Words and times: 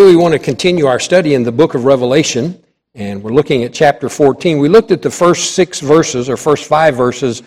We 0.00 0.16
want 0.16 0.32
to 0.32 0.38
continue 0.38 0.86
our 0.86 0.98
study 0.98 1.34
in 1.34 1.42
the 1.42 1.52
book 1.52 1.74
of 1.74 1.84
Revelation, 1.84 2.60
and 2.94 3.22
we're 3.22 3.34
looking 3.34 3.64
at 3.64 3.74
chapter 3.74 4.08
14. 4.08 4.58
We 4.58 4.70
looked 4.70 4.92
at 4.92 5.02
the 5.02 5.10
first 5.10 5.54
six 5.54 5.78
verses, 5.80 6.30
or 6.30 6.38
first 6.38 6.64
five 6.64 6.96
verses 6.96 7.42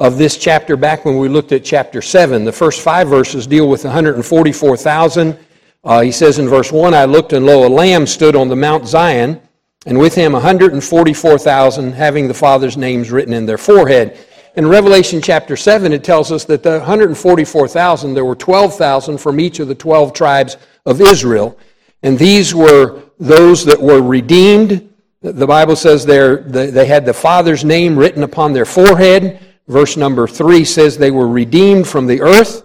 of 0.00 0.16
this 0.16 0.38
chapter 0.38 0.78
back 0.78 1.04
when 1.04 1.18
we 1.18 1.28
looked 1.28 1.52
at 1.52 1.62
chapter 1.62 2.00
7. 2.00 2.46
The 2.46 2.52
first 2.52 2.80
five 2.80 3.06
verses 3.06 3.46
deal 3.46 3.68
with 3.68 3.84
144,000. 3.84 5.38
Uh, 5.84 6.00
he 6.00 6.10
says 6.10 6.38
in 6.38 6.48
verse 6.48 6.72
1 6.72 6.94
I 6.94 7.04
looked, 7.04 7.34
and 7.34 7.44
lo, 7.44 7.66
a 7.66 7.68
lamb 7.68 8.06
stood 8.06 8.34
on 8.34 8.48
the 8.48 8.56
Mount 8.56 8.88
Zion, 8.88 9.38
and 9.84 9.98
with 9.98 10.14
him 10.14 10.32
144,000, 10.32 11.92
having 11.92 12.26
the 12.26 12.34
Father's 12.34 12.78
names 12.78 13.10
written 13.10 13.34
in 13.34 13.44
their 13.44 13.58
forehead. 13.58 14.18
In 14.56 14.66
Revelation 14.66 15.20
chapter 15.20 15.54
7, 15.54 15.92
it 15.92 16.02
tells 16.02 16.32
us 16.32 16.46
that 16.46 16.62
the 16.62 16.78
144,000, 16.78 18.14
there 18.14 18.24
were 18.24 18.34
12,000 18.34 19.18
from 19.18 19.38
each 19.38 19.60
of 19.60 19.68
the 19.68 19.74
12 19.74 20.14
tribes 20.14 20.56
of 20.86 21.02
Israel. 21.02 21.58
And 22.02 22.18
these 22.18 22.54
were 22.54 23.02
those 23.18 23.64
that 23.66 23.80
were 23.80 24.02
redeemed. 24.02 24.88
The 25.22 25.46
Bible 25.46 25.76
says 25.76 26.06
they 26.06 26.86
had 26.86 27.04
the 27.04 27.12
Father's 27.12 27.64
name 27.64 27.96
written 27.98 28.22
upon 28.22 28.52
their 28.52 28.64
forehead. 28.64 29.40
Verse 29.68 29.96
number 29.96 30.26
3 30.26 30.64
says 30.64 30.96
they 30.96 31.10
were 31.10 31.28
redeemed 31.28 31.86
from 31.86 32.06
the 32.06 32.20
earth. 32.22 32.64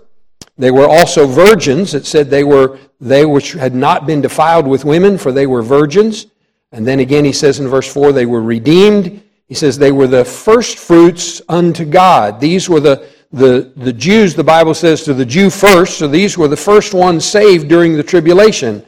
They 0.57 0.71
were 0.71 0.87
also 0.87 1.27
virgins. 1.27 1.93
It 1.93 2.05
said 2.05 2.29
they 2.29 2.45
were 2.45 2.79
they 3.01 3.25
which 3.25 3.51
had 3.51 3.75
not 3.75 4.07
been 4.07 4.21
defiled 4.21 4.65
with 4.65 4.85
women, 4.85 5.17
for 5.17 5.33
they 5.33 5.47
were 5.47 5.61
virgins. 5.61 6.27
And 6.71 6.87
then 6.87 7.01
again 7.01 7.25
he 7.25 7.33
says 7.33 7.59
in 7.59 7.67
verse 7.67 7.91
4 7.91 8.13
they 8.13 8.25
were 8.25 8.41
redeemed. 8.41 9.21
He 9.47 9.53
says 9.53 9.77
they 9.77 9.91
were 9.91 10.07
the 10.07 10.23
first 10.23 10.79
fruits 10.79 11.41
unto 11.49 11.83
God. 11.83 12.39
These 12.39 12.69
were 12.69 12.79
the 12.79 13.07
the, 13.35 13.73
the 13.75 13.91
Jews, 13.91 14.33
the 14.33 14.45
Bible 14.45 14.73
says, 14.73 15.03
to 15.03 15.13
the 15.13 15.25
Jew 15.25 15.49
first. 15.49 15.97
So 15.97 16.07
these 16.07 16.37
were 16.37 16.47
the 16.47 16.55
first 16.55 16.93
ones 16.93 17.25
saved 17.25 17.67
during 17.67 17.97
the 17.97 18.03
tribulation. 18.03 18.85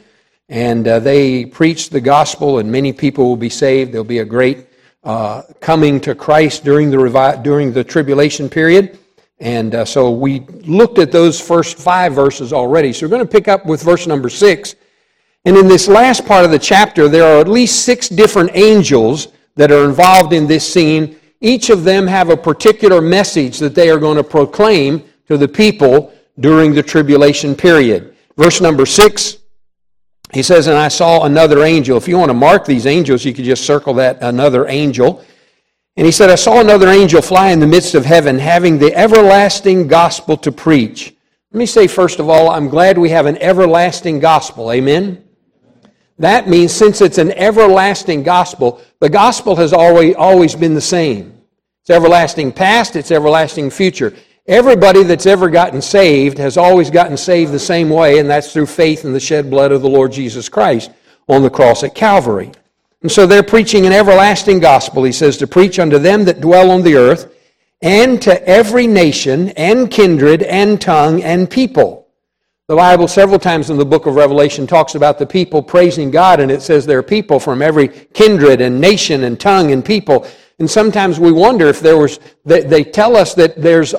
And 0.50 0.88
uh, 0.88 1.00
they 1.00 1.46
preach 1.46 1.90
the 1.90 2.00
gospel, 2.00 2.60
and 2.60 2.72
many 2.72 2.94
people 2.94 3.28
will 3.28 3.38
be 3.38 3.50
saved. 3.50 3.92
There'll 3.92 4.06
be 4.06 4.20
a 4.20 4.26
great 4.26 4.68
uh, 5.04 5.44
coming 5.60 6.00
to 6.02 6.16
Christ 6.16 6.64
during 6.64 6.90
the, 6.90 6.98
revi- 6.98 7.44
during 7.44 7.74
the 7.74 7.84
tribulation 7.84 8.50
period. 8.50 8.98
And 9.40 9.76
uh, 9.76 9.86
so 9.86 10.12
we 10.12 10.40
looked 10.66 11.00
at 11.00 11.12
those 11.12 11.40
first 11.40 11.78
five 11.78 12.14
verses 12.14 12.54
already. 12.54 12.92
So 12.92 13.06
we're 13.06 13.12
going 13.12 13.26
to 13.26 13.32
pick 13.32 13.48
up 13.48 13.66
with 13.66 13.84
verse 13.84 14.08
number 14.08 14.30
six. 14.30 14.76
And 15.46 15.56
in 15.56 15.68
this 15.68 15.88
last 15.88 16.26
part 16.26 16.44
of 16.44 16.52
the 16.52 16.60
chapter, 16.60 17.08
there 17.08 17.24
are 17.24 17.40
at 17.40 17.48
least 17.48 17.84
six 17.86 18.10
different 18.10 18.52
angels 18.54 19.28
that 19.56 19.72
are 19.72 19.86
involved 19.86 20.34
in 20.34 20.48
this 20.48 20.72
scene. 20.72 21.18
Each 21.40 21.70
of 21.70 21.84
them 21.84 22.08
have 22.08 22.30
a 22.30 22.38
particular 22.38 23.00
message 23.02 23.60
that 23.60 23.76
they 23.76 23.90
are 23.90 24.00
going 24.00 24.18
to 24.18 24.24
proclaim 24.24 25.04
to 25.28 25.38
the 25.38 25.48
people 25.48 26.14
during 26.40 26.74
the 26.74 26.84
tribulation 26.84 27.56
period. 27.56 28.16
Verse 28.38 28.60
number 28.60 28.86
six 28.86 29.38
he 30.34 30.44
says, 30.44 30.68
And 30.68 30.78
I 30.78 30.88
saw 30.90 31.24
another 31.24 31.64
angel. 31.64 31.98
If 31.98 32.08
you 32.08 32.18
want 32.18 32.30
to 32.30 32.34
mark 32.34 32.66
these 32.66 32.86
angels, 32.86 33.24
you 33.24 33.34
could 33.34 33.46
just 33.46 33.66
circle 33.66 33.94
that 33.96 34.22
another 34.22 34.68
angel. 34.68 35.24
And 35.96 36.06
he 36.06 36.12
said, 36.12 36.30
I 36.30 36.36
saw 36.36 36.60
another 36.60 36.90
angel 36.90 37.22
fly 37.22 37.52
in 37.52 37.60
the 37.60 37.68
midst 37.68 37.96
of 37.96 38.06
heaven, 38.06 38.38
having 38.38 38.78
the 38.78 38.94
everlasting 38.96 39.88
gospel 39.88 40.38
to 40.38 40.52
preach. 40.52 41.16
Let 41.52 41.58
me 41.58 41.66
say, 41.66 41.88
first 41.88 42.20
of 42.20 42.30
all, 42.30 42.52
I'm 42.52 42.70
glad 42.70 42.98
we 42.98 43.10
have 43.10 43.26
an 43.26 43.38
everlasting 43.38 44.20
gospel. 44.20 44.72
Amen? 44.72 45.24
That 46.20 46.48
means 46.48 46.72
since 46.72 47.02
it's 47.02 47.18
an 47.18 47.32
everlasting 47.32 48.24
gospel, 48.24 48.82
the 49.00 49.10
gospel 49.10 49.56
has 49.56 49.74
always, 49.74 50.16
always 50.16 50.56
been 50.56 50.74
the 50.74 50.82
same. 50.82 51.42
It's 51.82 51.90
everlasting 51.90 52.52
past, 52.52 52.96
it's 52.96 53.12
everlasting 53.12 53.70
future. 53.70 54.14
Everybody 54.48 55.04
that's 55.04 55.26
ever 55.26 55.50
gotten 55.50 55.82
saved 55.82 56.38
has 56.38 56.56
always 56.56 56.90
gotten 56.90 57.18
saved 57.18 57.52
the 57.52 57.60
same 57.60 57.90
way, 57.90 58.20
and 58.20 58.30
that's 58.30 58.54
through 58.54 58.68
faith 58.68 59.04
in 59.04 59.12
the 59.12 59.20
shed 59.20 59.50
blood 59.50 59.74
of 59.74 59.82
the 59.82 59.90
Lord 59.90 60.14
Jesus 60.14 60.48
Christ 60.48 60.90
on 61.28 61.42
the 61.42 61.50
cross 61.50 61.84
at 61.84 61.94
Calvary. 61.94 62.52
And 63.02 63.12
so 63.12 63.28
they're 63.28 63.44
preaching 63.44 63.86
an 63.86 63.92
everlasting 63.92 64.60
gospel, 64.60 65.04
he 65.04 65.12
says, 65.12 65.36
to 65.38 65.48
preach 65.48 65.80
unto 65.80 66.00
them 66.00 66.24
that 66.26 66.40
dwell 66.40 66.72
on 66.72 66.82
the 66.82 66.96
earth, 66.96 67.36
and 67.82 68.22
to 68.22 68.42
every 68.48 68.88
nation, 68.88 69.50
and 69.50 69.92
kindred, 69.92 70.44
and 70.44 70.80
tongue, 70.80 71.22
and 71.24 71.50
people. 71.50 72.08
The 72.68 72.76
Bible, 72.78 73.10
several 73.10 73.40
times 73.40 73.70
in 73.70 73.78
the 73.78 73.86
book 73.86 74.06
of 74.06 74.16
Revelation, 74.16 74.66
talks 74.66 74.96
about 74.96 75.20
the 75.20 75.26
people 75.26 75.62
praising 75.62 76.10
God, 76.10 76.40
and 76.40 76.50
it 76.50 76.62
says 76.62 76.86
there 76.86 77.00
are 77.00 77.04
people 77.04 77.38
from 77.38 77.62
every 77.62 77.90
kindred, 77.90 78.62
and 78.62 78.80
nation, 78.80 79.26
and 79.26 79.38
tongue, 79.38 79.72
and 79.74 79.84
people. 79.84 80.26
And 80.60 80.72
sometimes 80.72 81.20
we 81.20 81.34
wonder 81.34 81.68
if 81.68 81.82
there 81.82 81.98
was, 81.98 82.20
they 82.46 82.86
tell 82.86 83.18
us 83.18 83.34
that 83.34 83.62
there's 83.62 83.94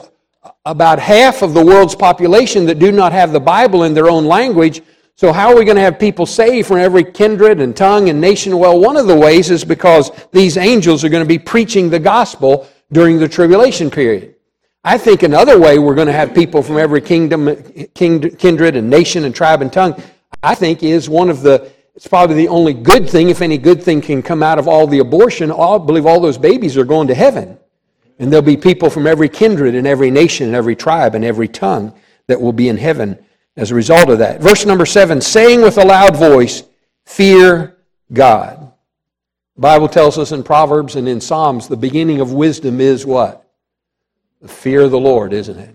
about 0.64 0.98
half 0.98 1.42
of 1.42 1.54
the 1.54 1.64
world's 1.64 1.94
population 1.94 2.66
that 2.66 2.78
do 2.78 2.92
not 2.92 3.12
have 3.12 3.32
the 3.32 3.40
Bible 3.40 3.84
in 3.84 3.94
their 3.94 4.08
own 4.08 4.24
language. 4.24 4.82
So, 5.16 5.32
how 5.32 5.48
are 5.48 5.56
we 5.56 5.64
going 5.64 5.76
to 5.76 5.82
have 5.82 5.98
people 5.98 6.26
saved 6.26 6.68
from 6.68 6.76
every 6.76 7.04
kindred 7.04 7.60
and 7.60 7.76
tongue 7.76 8.08
and 8.08 8.20
nation? 8.20 8.58
Well, 8.58 8.78
one 8.78 8.96
of 8.96 9.06
the 9.06 9.16
ways 9.16 9.50
is 9.50 9.64
because 9.64 10.10
these 10.32 10.56
angels 10.56 11.04
are 11.04 11.08
going 11.08 11.24
to 11.24 11.28
be 11.28 11.38
preaching 11.38 11.90
the 11.90 11.98
gospel 11.98 12.68
during 12.92 13.18
the 13.18 13.28
tribulation 13.28 13.90
period. 13.90 14.36
I 14.84 14.96
think 14.96 15.22
another 15.22 15.58
way 15.58 15.78
we're 15.78 15.94
going 15.94 16.06
to 16.06 16.12
have 16.12 16.34
people 16.34 16.62
from 16.62 16.78
every 16.78 17.00
kingdom, 17.00 17.54
kindred, 17.94 18.76
and 18.76 18.88
nation 18.88 19.24
and 19.24 19.34
tribe 19.34 19.60
and 19.60 19.72
tongue, 19.72 20.00
I 20.42 20.54
think 20.54 20.82
is 20.82 21.08
one 21.08 21.30
of 21.30 21.42
the, 21.42 21.70
it's 21.94 22.06
probably 22.06 22.36
the 22.36 22.48
only 22.48 22.72
good 22.72 23.10
thing, 23.10 23.28
if 23.28 23.42
any 23.42 23.58
good 23.58 23.82
thing 23.82 24.00
can 24.00 24.22
come 24.22 24.42
out 24.42 24.58
of 24.58 24.68
all 24.68 24.86
the 24.86 25.00
abortion. 25.00 25.50
I 25.50 25.78
believe 25.78 26.06
all 26.06 26.20
those 26.20 26.38
babies 26.38 26.76
are 26.76 26.84
going 26.84 27.08
to 27.08 27.14
heaven. 27.14 27.58
And 28.18 28.32
there'll 28.32 28.44
be 28.44 28.56
people 28.56 28.90
from 28.90 29.06
every 29.06 29.28
kindred 29.28 29.74
and 29.74 29.86
every 29.86 30.10
nation 30.10 30.46
and 30.46 30.56
every 30.56 30.74
tribe 30.74 31.14
and 31.14 31.24
every 31.24 31.48
tongue 31.48 31.94
that 32.26 32.40
will 32.40 32.52
be 32.52 32.68
in 32.68 32.76
heaven 32.76 33.18
as 33.56 33.70
a 33.70 33.74
result 33.74 34.08
of 34.08 34.18
that. 34.18 34.40
Verse 34.40 34.64
number 34.64 34.86
seven, 34.86 35.20
saying 35.20 35.62
with 35.62 35.78
a 35.78 35.84
loud 35.84 36.16
voice, 36.16 36.62
Fear 37.04 37.76
God. 38.12 38.72
The 39.56 39.62
Bible 39.62 39.88
tells 39.88 40.18
us 40.18 40.30
in 40.30 40.42
Proverbs 40.42 40.94
and 40.94 41.08
in 41.08 41.20
Psalms, 41.20 41.68
the 41.68 41.76
beginning 41.76 42.20
of 42.20 42.32
wisdom 42.32 42.80
is 42.80 43.04
what? 43.04 43.48
The 44.40 44.48
fear 44.48 44.82
of 44.82 44.90
the 44.90 45.00
Lord, 45.00 45.32
isn't 45.32 45.58
it? 45.58 45.74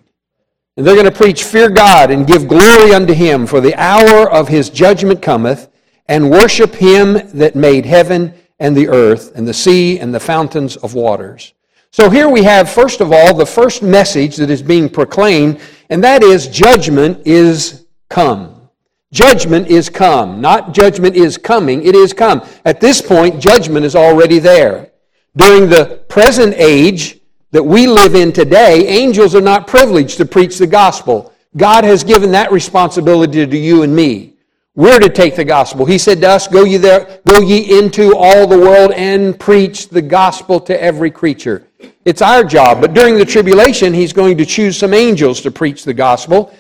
And 0.78 0.88
they're 0.88 0.96
going 0.96 1.06
to 1.06 1.12
preach, 1.12 1.44
Fear 1.44 1.72
God 1.72 2.10
and 2.10 2.26
give 2.26 2.48
glory 2.48 2.94
unto 2.94 3.14
him, 3.14 3.46
for 3.46 3.60
the 3.60 3.76
hour 3.76 4.30
of 4.32 4.48
his 4.48 4.70
judgment 4.70 5.22
cometh, 5.22 5.70
and 6.08 6.32
worship 6.32 6.76
him 6.76 7.14
that 7.38 7.56
made 7.56 7.86
heaven 7.86 8.34
and 8.60 8.76
the 8.76 8.88
earth 8.88 9.34
and 9.36 9.48
the 9.48 9.54
sea 9.54 10.00
and 10.00 10.14
the 10.14 10.20
fountains 10.20 10.78
of 10.78 10.94
waters. 10.94 11.54
So 11.94 12.10
here 12.10 12.28
we 12.28 12.42
have, 12.42 12.72
first 12.72 13.02
of 13.02 13.12
all, 13.12 13.36
the 13.36 13.46
first 13.46 13.84
message 13.84 14.38
that 14.38 14.50
is 14.50 14.64
being 14.64 14.90
proclaimed, 14.90 15.62
and 15.92 16.04
that 16.04 16.24
is 16.24 16.48
judgment 16.48 17.22
is 17.24 17.86
come. 18.10 18.68
Judgment 19.12 19.68
is 19.68 19.90
come. 19.90 20.42
Not 20.42 20.74
judgment 20.74 21.16
is 21.16 21.38
coming, 21.38 21.86
it 21.86 21.94
is 21.94 22.12
come. 22.12 22.42
At 22.66 22.82
this 22.82 23.00
point, 23.00 23.40
judgment 23.40 23.86
is 23.86 23.96
already 23.96 24.40
there. 24.40 24.90
During 25.38 25.70
the 25.70 26.04
present 26.10 26.56
age 26.58 27.20
that 27.52 27.62
we 27.62 27.86
live 27.86 28.16
in 28.16 28.34
today, 28.34 28.88
angels 28.88 29.36
are 29.36 29.42
not 29.42 29.68
privileged 29.68 30.18
to 30.18 30.26
preach 30.26 30.58
the 30.58 30.66
gospel. 30.66 31.32
God 31.58 31.84
has 31.84 32.04
given 32.04 32.32
that 32.32 32.52
responsibility 32.52 33.46
to 33.46 33.58
you 33.58 33.84
and 33.84 33.96
me. 33.96 34.34
We're 34.76 35.00
to 35.00 35.10
take 35.10 35.36
the 35.36 35.46
gospel. 35.46 35.86
He 35.86 36.00
said 36.00 36.22
to 36.22 36.30
us, 36.32 36.48
Go 36.48 36.64
ye 36.64 36.78
there, 36.78 37.20
go 37.28 37.42
ye 37.42 37.78
into 37.78 38.18
all 38.18 38.48
the 38.48 38.58
world 38.58 38.92
and 38.94 39.40
preach 39.40 39.90
the 39.90 40.02
gospel 40.02 40.60
to 40.62 40.82
every 40.82 41.12
creature. 41.12 41.68
It's 42.06 42.22
our 42.22 42.44
job. 42.44 42.82
But 42.82 42.94
during 42.94 43.18
the 43.18 43.26
tribulation, 43.26 43.94
he's 43.94 44.14
going 44.14 44.38
to 44.38 44.46
choose 44.46 44.78
some 44.78 44.94
angels 44.94 45.42
to 45.42 45.52
preach 45.52 45.84
the 45.84 45.94
gospel. 45.94 46.54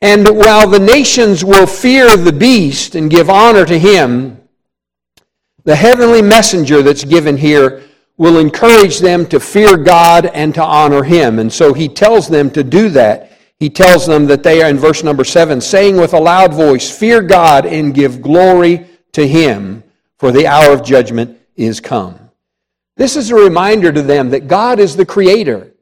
And 0.00 0.26
while 0.28 0.68
the 0.68 0.78
nations 0.78 1.44
will 1.44 1.66
fear 1.66 2.16
the 2.16 2.32
beast 2.32 2.94
and 2.94 3.10
give 3.10 3.30
honor 3.30 3.64
to 3.64 3.78
him, 3.78 4.40
the 5.64 5.76
heavenly 5.76 6.22
messenger 6.22 6.82
that's 6.82 7.04
given 7.04 7.36
here 7.36 7.82
will 8.18 8.38
encourage 8.38 8.98
them 9.00 9.26
to 9.26 9.40
fear 9.40 9.76
God 9.76 10.26
and 10.26 10.54
to 10.54 10.62
honor 10.62 11.02
him. 11.02 11.38
And 11.38 11.52
so 11.52 11.74
he 11.74 11.88
tells 11.88 12.28
them 12.28 12.50
to 12.52 12.64
do 12.64 12.88
that. 12.90 13.32
He 13.58 13.70
tells 13.70 14.06
them 14.06 14.26
that 14.26 14.42
they 14.42 14.62
are, 14.62 14.68
in 14.68 14.76
verse 14.76 15.02
number 15.02 15.24
seven, 15.24 15.60
saying 15.60 15.96
with 15.96 16.14
a 16.14 16.20
loud 16.20 16.52
voice, 16.52 16.90
Fear 16.96 17.22
God 17.22 17.66
and 17.66 17.94
give 17.94 18.22
glory 18.22 18.86
to 19.12 19.26
him, 19.26 19.82
for 20.18 20.30
the 20.30 20.46
hour 20.46 20.72
of 20.72 20.84
judgment 20.84 21.38
is 21.56 21.80
come. 21.80 22.25
This 22.96 23.16
is 23.16 23.30
a 23.30 23.34
reminder 23.34 23.92
to 23.92 24.02
them 24.02 24.30
that 24.30 24.48
God 24.48 24.80
is 24.80 24.96
the 24.96 25.06
creator, 25.06 25.72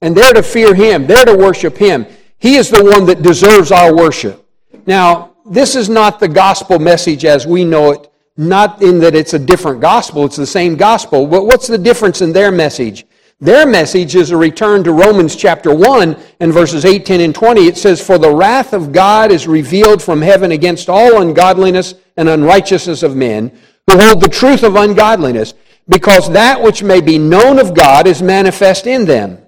and 0.00 0.16
they're 0.16 0.32
to 0.32 0.42
fear 0.42 0.74
Him, 0.74 1.06
they're 1.06 1.24
to 1.24 1.36
worship 1.36 1.76
Him. 1.76 2.06
He 2.38 2.56
is 2.56 2.70
the 2.70 2.82
one 2.82 3.06
that 3.06 3.22
deserves 3.22 3.70
our 3.70 3.94
worship. 3.94 4.46
Now, 4.86 5.34
this 5.44 5.76
is 5.76 5.88
not 5.88 6.18
the 6.18 6.28
gospel 6.28 6.78
message 6.78 7.24
as 7.24 7.46
we 7.46 7.64
know 7.64 7.92
it, 7.92 8.10
not 8.36 8.82
in 8.82 8.98
that 9.00 9.14
it's 9.14 9.34
a 9.34 9.38
different 9.38 9.80
gospel, 9.80 10.24
it's 10.24 10.36
the 10.36 10.46
same 10.46 10.76
gospel. 10.76 11.26
But 11.26 11.44
what's 11.44 11.66
the 11.66 11.78
difference 11.78 12.22
in 12.22 12.32
their 12.32 12.50
message? 12.50 13.04
Their 13.38 13.66
message 13.66 14.14
is 14.14 14.30
a 14.30 14.36
return 14.36 14.84
to 14.84 14.92
Romans 14.92 15.34
chapter 15.34 15.74
1 15.74 16.16
and 16.40 16.52
verses 16.52 16.84
18 16.84 17.20
and 17.20 17.34
20. 17.34 17.66
It 17.66 17.76
says, 17.76 18.00
For 18.00 18.16
the 18.16 18.32
wrath 18.32 18.72
of 18.72 18.92
God 18.92 19.32
is 19.32 19.48
revealed 19.48 20.00
from 20.00 20.22
heaven 20.22 20.52
against 20.52 20.88
all 20.88 21.20
ungodliness 21.20 21.94
and 22.16 22.28
unrighteousness 22.28 23.02
of 23.02 23.16
men 23.16 23.50
who 23.90 23.98
hold 23.98 24.22
the 24.22 24.28
truth 24.28 24.62
of 24.62 24.76
ungodliness 24.76 25.54
because 25.88 26.30
that 26.32 26.62
which 26.62 26.82
may 26.82 27.00
be 27.00 27.18
known 27.18 27.58
of 27.58 27.74
God 27.74 28.06
is 28.06 28.22
manifest 28.22 28.86
in 28.86 29.04
them. 29.04 29.38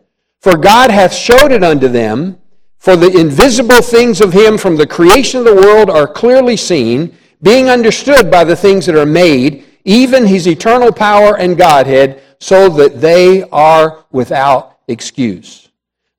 For 0.40 0.56
God 0.56 0.90
hath 0.90 1.14
showed 1.14 1.52
it 1.52 1.64
unto 1.64 1.88
them, 1.88 2.38
for 2.78 2.96
the 2.96 3.18
invisible 3.18 3.80
things 3.80 4.20
of 4.20 4.32
him 4.32 4.58
from 4.58 4.76
the 4.76 4.86
creation 4.86 5.40
of 5.40 5.46
the 5.46 5.54
world 5.54 5.88
are 5.88 6.06
clearly 6.06 6.56
seen, 6.56 7.16
being 7.42 7.70
understood 7.70 8.30
by 8.30 8.44
the 8.44 8.56
things 8.56 8.86
that 8.86 8.96
are 8.96 9.06
made, 9.06 9.64
even 9.84 10.26
his 10.26 10.46
eternal 10.46 10.92
power 10.92 11.38
and 11.38 11.56
Godhead, 11.56 12.22
so 12.40 12.68
that 12.68 13.00
they 13.00 13.42
are 13.44 14.04
without 14.12 14.80
excuse. 14.88 15.70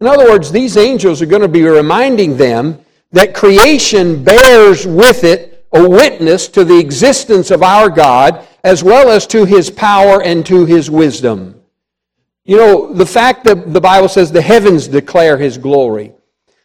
In 0.02 0.08
other 0.08 0.26
words, 0.26 0.52
these 0.52 0.76
angels 0.76 1.22
are 1.22 1.28
going 1.28 1.42
to 1.42 1.48
be 1.48 1.64
reminding 1.64 2.38
them 2.38 2.80
that 3.12 3.36
creation 3.36 4.24
bears 4.24 4.86
with 4.86 5.24
it 5.24 5.66
a 5.72 5.88
witness 5.88 6.48
to 6.48 6.64
the 6.64 6.80
existence 6.80 7.52
of 7.52 7.62
our 7.62 7.90
God 7.90 8.48
as 8.66 8.84
well 8.84 9.12
as 9.12 9.28
to 9.28 9.46
his 9.46 9.70
power 9.70 10.24
and 10.24 10.44
to 10.44 10.66
his 10.66 10.90
wisdom. 10.90 11.62
You 12.46 12.58
know, 12.58 12.92
the 12.92 13.06
fact 13.06 13.44
that 13.44 13.72
the 13.72 13.80
Bible 13.80 14.10
says 14.10 14.32
the 14.32 14.42
heavens 14.42 14.88
declare 14.88 15.38
his 15.38 15.60
glory, 15.60 16.14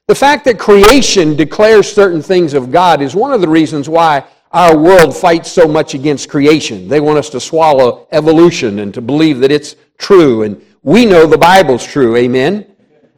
the 0.07 0.15
fact 0.15 0.47
that 0.47 0.59
creation 0.59 1.37
declares 1.37 1.93
certain 1.93 2.23
things 2.23 2.55
of 2.55 2.73
God 2.73 3.03
is 3.03 3.15
one 3.15 3.33
of 3.35 3.43
the 3.43 3.49
reasons 3.49 3.87
why 3.87 4.25
our 4.51 4.79
world 4.79 5.15
fights 5.15 5.53
so 5.53 5.69
much 5.69 5.93
against 5.93 6.31
creation. 6.31 6.89
They 6.89 7.01
want 7.01 7.19
us 7.19 7.29
to 7.31 7.41
swallow 7.41 8.09
evolution 8.13 8.79
and 8.79 8.95
to 8.95 9.03
believe 9.03 9.41
that 9.41 9.53
it's 9.53 9.77
true. 9.99 10.45
And 10.45 10.65
we 10.83 11.05
know 11.05 11.27
the 11.27 11.37
Bible's 11.37 11.85
true. 11.85 12.17
Amen? 12.17 12.67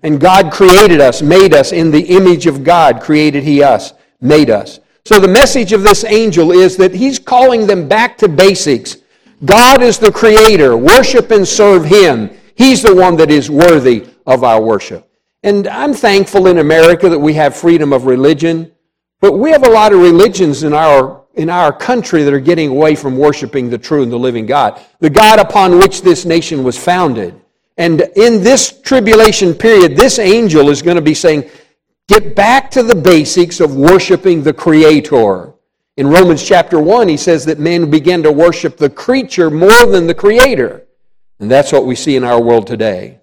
And 0.03 0.21
God 0.21 0.53
created 0.53 1.01
us, 1.01 1.23
made 1.23 1.55
us 1.55 1.71
in 1.71 1.93
the 1.93 2.03
image 2.03 2.47
of 2.47 2.65
God, 2.65 3.01
created 3.01 3.45
He 3.45 3.63
us, 3.63 3.93
made 4.21 4.51
us. 4.51 4.81
So 5.05 5.19
the 5.19 5.29
message 5.29 5.73
of 5.73 5.83
this 5.83 6.05
angel 6.05 6.53
is 6.53 6.77
that 6.77 6.95
he's 6.95 7.19
calling 7.19 7.67
them 7.67 7.89
back 7.89 8.17
to 8.19 8.29
basics. 8.29 8.99
God 9.45 9.83
is 9.83 9.99
the 9.99 10.13
creator. 10.13 10.77
Worship 10.77 11.31
and 11.33 11.47
serve 11.47 11.85
Him. 11.85 12.31
He's 12.55 12.83
the 12.83 12.95
one 12.95 13.17
that 13.17 13.31
is 13.31 13.51
worthy 13.51 14.07
of 14.27 14.45
our 14.45 14.63
worship. 14.63 15.09
And 15.43 15.67
I'm 15.67 15.93
thankful 15.93 16.47
in 16.47 16.59
America 16.59 17.09
that 17.09 17.19
we 17.19 17.35
have 17.35 17.57
freedom 17.57 17.93
of 17.93 18.07
religion, 18.07 18.71
but 19.21 19.33
we 19.33 19.51
have 19.51 19.67
a 19.67 19.71
lot 19.71 19.93
of 19.93 19.99
religions 19.99 20.63
in 20.63 20.73
our, 20.73 21.25
in 21.35 21.51
our 21.51 21.73
country 21.73 22.23
that 22.23 22.33
are 22.33 22.41
getting 22.41 22.71
away 22.71 22.95
from 22.95 23.19
worshiping 23.19 23.69
the 23.69 23.79
true 23.79 24.05
and 24.05 24.13
the 24.13 24.19
living 24.19 24.47
God, 24.47 24.81
the 25.01 25.11
God 25.11 25.41
upon 25.41 25.79
which 25.79 26.03
this 26.03 26.25
nation 26.25 26.63
was 26.63 26.79
founded. 26.79 27.35
And 27.79 28.03
in 28.15 28.45
this 28.45 28.81
tribulation 28.83 29.55
period, 29.55 29.97
this 29.97 30.21
angel 30.21 30.69
is 30.69 30.83
going 30.83 30.97
to 30.97 31.03
be 31.03 31.15
saying, 31.15 31.51
get 32.09 32.35
back 32.35 32.71
to 32.73 32.83
the 32.83 32.95
basics 32.95 33.61
of 33.61 33.77
worshiping 33.77 34.43
the 34.43 34.53
Creator. 34.53 35.53
In 35.97 36.07
Romans 36.07 36.43
chapter 36.43 36.81
1, 36.81 37.09
he 37.09 37.17
says 37.17 37.45
that 37.45 37.59
men 37.59 37.91
begin 37.91 38.23
to 38.23 38.33
worship 38.33 38.77
the 38.77 38.91
creature 38.91 39.51
more 39.51 39.87
than 39.87 40.07
the 40.07 40.15
Creator. 40.15 40.87
And 41.41 41.51
that's 41.51 41.73
what 41.73 41.87
we 41.87 41.95
see 41.95 42.17
in 42.17 42.25
our 42.25 42.41
world 42.41 42.67
today. 42.67 43.21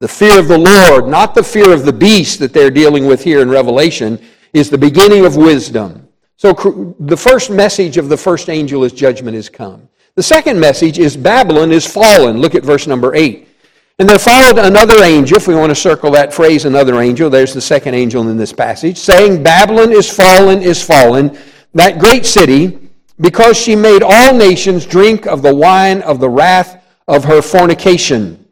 The 0.00 0.08
fear 0.08 0.38
of 0.38 0.48
the 0.48 0.58
Lord, 0.58 1.08
not 1.08 1.34
the 1.34 1.42
fear 1.42 1.72
of 1.72 1.84
the 1.84 1.92
beast 1.92 2.38
that 2.38 2.52
they're 2.52 2.70
dealing 2.70 3.06
with 3.06 3.24
here 3.24 3.40
in 3.40 3.50
Revelation, 3.50 4.18
is 4.52 4.70
the 4.70 4.78
beginning 4.78 5.24
of 5.24 5.36
wisdom. 5.36 6.08
So 6.36 6.94
the 7.00 7.16
first 7.16 7.50
message 7.50 7.96
of 7.96 8.08
the 8.08 8.16
first 8.16 8.50
angel 8.50 8.84
is 8.84 8.92
judgment 8.92 9.36
is 9.36 9.48
come. 9.48 9.88
The 10.14 10.22
second 10.22 10.60
message 10.60 10.98
is 10.98 11.16
Babylon 11.16 11.72
is 11.72 11.86
fallen. 11.86 12.38
Look 12.38 12.54
at 12.54 12.62
verse 12.62 12.86
number 12.86 13.14
8. 13.14 13.48
And 13.98 14.06
there 14.06 14.18
followed 14.18 14.58
another 14.58 15.02
angel, 15.02 15.38
if 15.38 15.48
we 15.48 15.54
want 15.54 15.70
to 15.70 15.74
circle 15.74 16.10
that 16.10 16.34
phrase, 16.34 16.66
another 16.66 17.00
angel, 17.00 17.30
there's 17.30 17.54
the 17.54 17.62
second 17.62 17.94
angel 17.94 18.28
in 18.28 18.36
this 18.36 18.52
passage, 18.52 18.98
saying, 18.98 19.42
Babylon 19.42 19.90
is 19.90 20.10
fallen, 20.10 20.60
is 20.60 20.82
fallen, 20.82 21.38
that 21.72 21.98
great 21.98 22.26
city, 22.26 22.90
because 23.18 23.56
she 23.56 23.74
made 23.74 24.02
all 24.02 24.34
nations 24.34 24.84
drink 24.84 25.26
of 25.26 25.40
the 25.40 25.54
wine 25.54 26.02
of 26.02 26.20
the 26.20 26.28
wrath 26.28 26.84
of 27.08 27.24
her 27.24 27.40
fornication. 27.40 28.46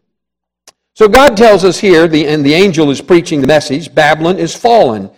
So 0.94 1.08
God 1.08 1.37
tells 1.37 1.62
us 1.62 1.79
here, 1.79 2.08
the, 2.08 2.26
and 2.26 2.43
the 2.43 2.55
angel 2.55 2.88
is 2.88 3.02
preaching 3.02 3.43
the 3.43 3.47
message 3.47 3.94
Babylon 3.94 4.38
is 4.38 4.56
fallen. 4.56 5.11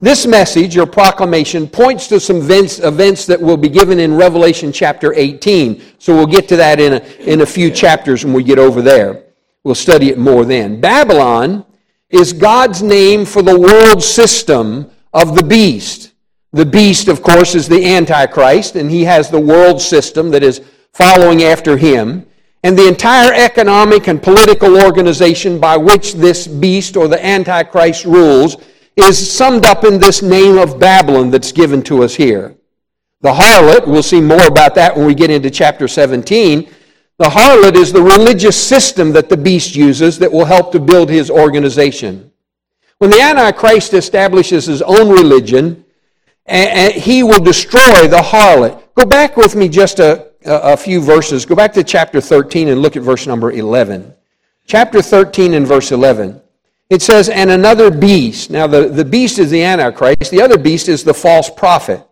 This 0.00 0.26
message 0.26 0.78
or 0.78 0.86
proclamation 0.86 1.68
points 1.68 2.08
to 2.08 2.18
some 2.18 2.36
events, 2.36 2.78
events, 2.78 3.26
that 3.26 3.40
will 3.40 3.56
be 3.58 3.68
given 3.68 3.98
in 3.98 4.14
Revelation 4.14 4.72
chapter 4.72 5.12
18. 5.12 5.82
So 5.98 6.14
we'll 6.14 6.26
get 6.26 6.48
to 6.48 6.56
that 6.56 6.80
in 6.80 6.94
a, 6.94 6.98
in 7.20 7.42
a 7.42 7.46
few 7.46 7.70
chapters 7.70 8.24
when 8.24 8.32
we 8.32 8.42
get 8.42 8.58
over 8.58 8.80
there. 8.80 9.25
We'll 9.66 9.74
study 9.74 10.10
it 10.10 10.16
more 10.16 10.44
then. 10.44 10.80
Babylon 10.80 11.66
is 12.08 12.32
God's 12.32 12.84
name 12.84 13.24
for 13.24 13.42
the 13.42 13.58
world 13.58 14.00
system 14.00 14.88
of 15.12 15.34
the 15.34 15.42
beast. 15.42 16.12
The 16.52 16.64
beast, 16.64 17.08
of 17.08 17.20
course, 17.20 17.56
is 17.56 17.66
the 17.66 17.84
Antichrist, 17.84 18.76
and 18.76 18.88
he 18.88 19.02
has 19.02 19.28
the 19.28 19.40
world 19.40 19.80
system 19.80 20.30
that 20.30 20.44
is 20.44 20.60
following 20.92 21.42
after 21.42 21.76
him 21.76 22.24
and 22.62 22.78
the 22.78 22.86
entire 22.86 23.32
economic 23.34 24.06
and 24.06 24.22
political 24.22 24.80
organization 24.80 25.58
by 25.58 25.76
which 25.76 26.14
this 26.14 26.46
beast 26.46 26.96
or 26.96 27.08
the 27.08 27.26
Antichrist 27.26 28.04
rules 28.04 28.58
is 28.94 29.18
summed 29.32 29.66
up 29.66 29.82
in 29.82 29.98
this 29.98 30.22
name 30.22 30.58
of 30.58 30.78
Babylon 30.78 31.32
that's 31.32 31.50
given 31.50 31.82
to 31.82 32.04
us 32.04 32.14
here. 32.14 32.56
The 33.22 33.32
harlot, 33.32 33.88
we'll 33.88 34.04
see 34.04 34.20
more 34.20 34.46
about 34.46 34.76
that 34.76 34.96
when 34.96 35.06
we 35.06 35.14
get 35.16 35.30
into 35.30 35.50
chapter 35.50 35.88
17. 35.88 36.70
The 37.18 37.24
harlot 37.24 37.76
is 37.76 37.92
the 37.92 38.02
religious 38.02 38.56
system 38.62 39.12
that 39.12 39.28
the 39.28 39.36
beast 39.36 39.74
uses 39.74 40.18
that 40.18 40.30
will 40.30 40.44
help 40.44 40.72
to 40.72 40.80
build 40.80 41.08
his 41.08 41.30
organization. 41.30 42.30
When 42.98 43.10
the 43.10 43.20
Antichrist 43.20 43.94
establishes 43.94 44.66
his 44.66 44.82
own 44.82 45.08
religion, 45.08 45.84
he 46.48 47.22
will 47.22 47.40
destroy 47.40 48.06
the 48.08 48.22
harlot. 48.22 48.82
Go 48.94 49.04
back 49.04 49.36
with 49.36 49.54
me 49.56 49.68
just 49.68 49.98
a, 49.98 50.30
a 50.44 50.76
few 50.76 51.00
verses. 51.00 51.44
Go 51.46 51.54
back 51.54 51.72
to 51.74 51.84
chapter 51.84 52.20
13 52.20 52.68
and 52.68 52.80
look 52.80 52.96
at 52.96 53.02
verse 53.02 53.26
number 53.26 53.52
11. 53.52 54.14
Chapter 54.66 55.00
13 55.02 55.54
and 55.54 55.66
verse 55.66 55.92
11. 55.92 56.40
It 56.88 57.02
says, 57.02 57.28
And 57.28 57.50
another 57.50 57.90
beast. 57.90 58.50
Now, 58.50 58.66
the, 58.66 58.88
the 58.88 59.04
beast 59.04 59.38
is 59.38 59.50
the 59.50 59.62
Antichrist. 59.62 60.30
The 60.30 60.42
other 60.42 60.58
beast 60.58 60.88
is 60.88 61.02
the 61.02 61.14
false 61.14 61.50
prophet. 61.50 62.06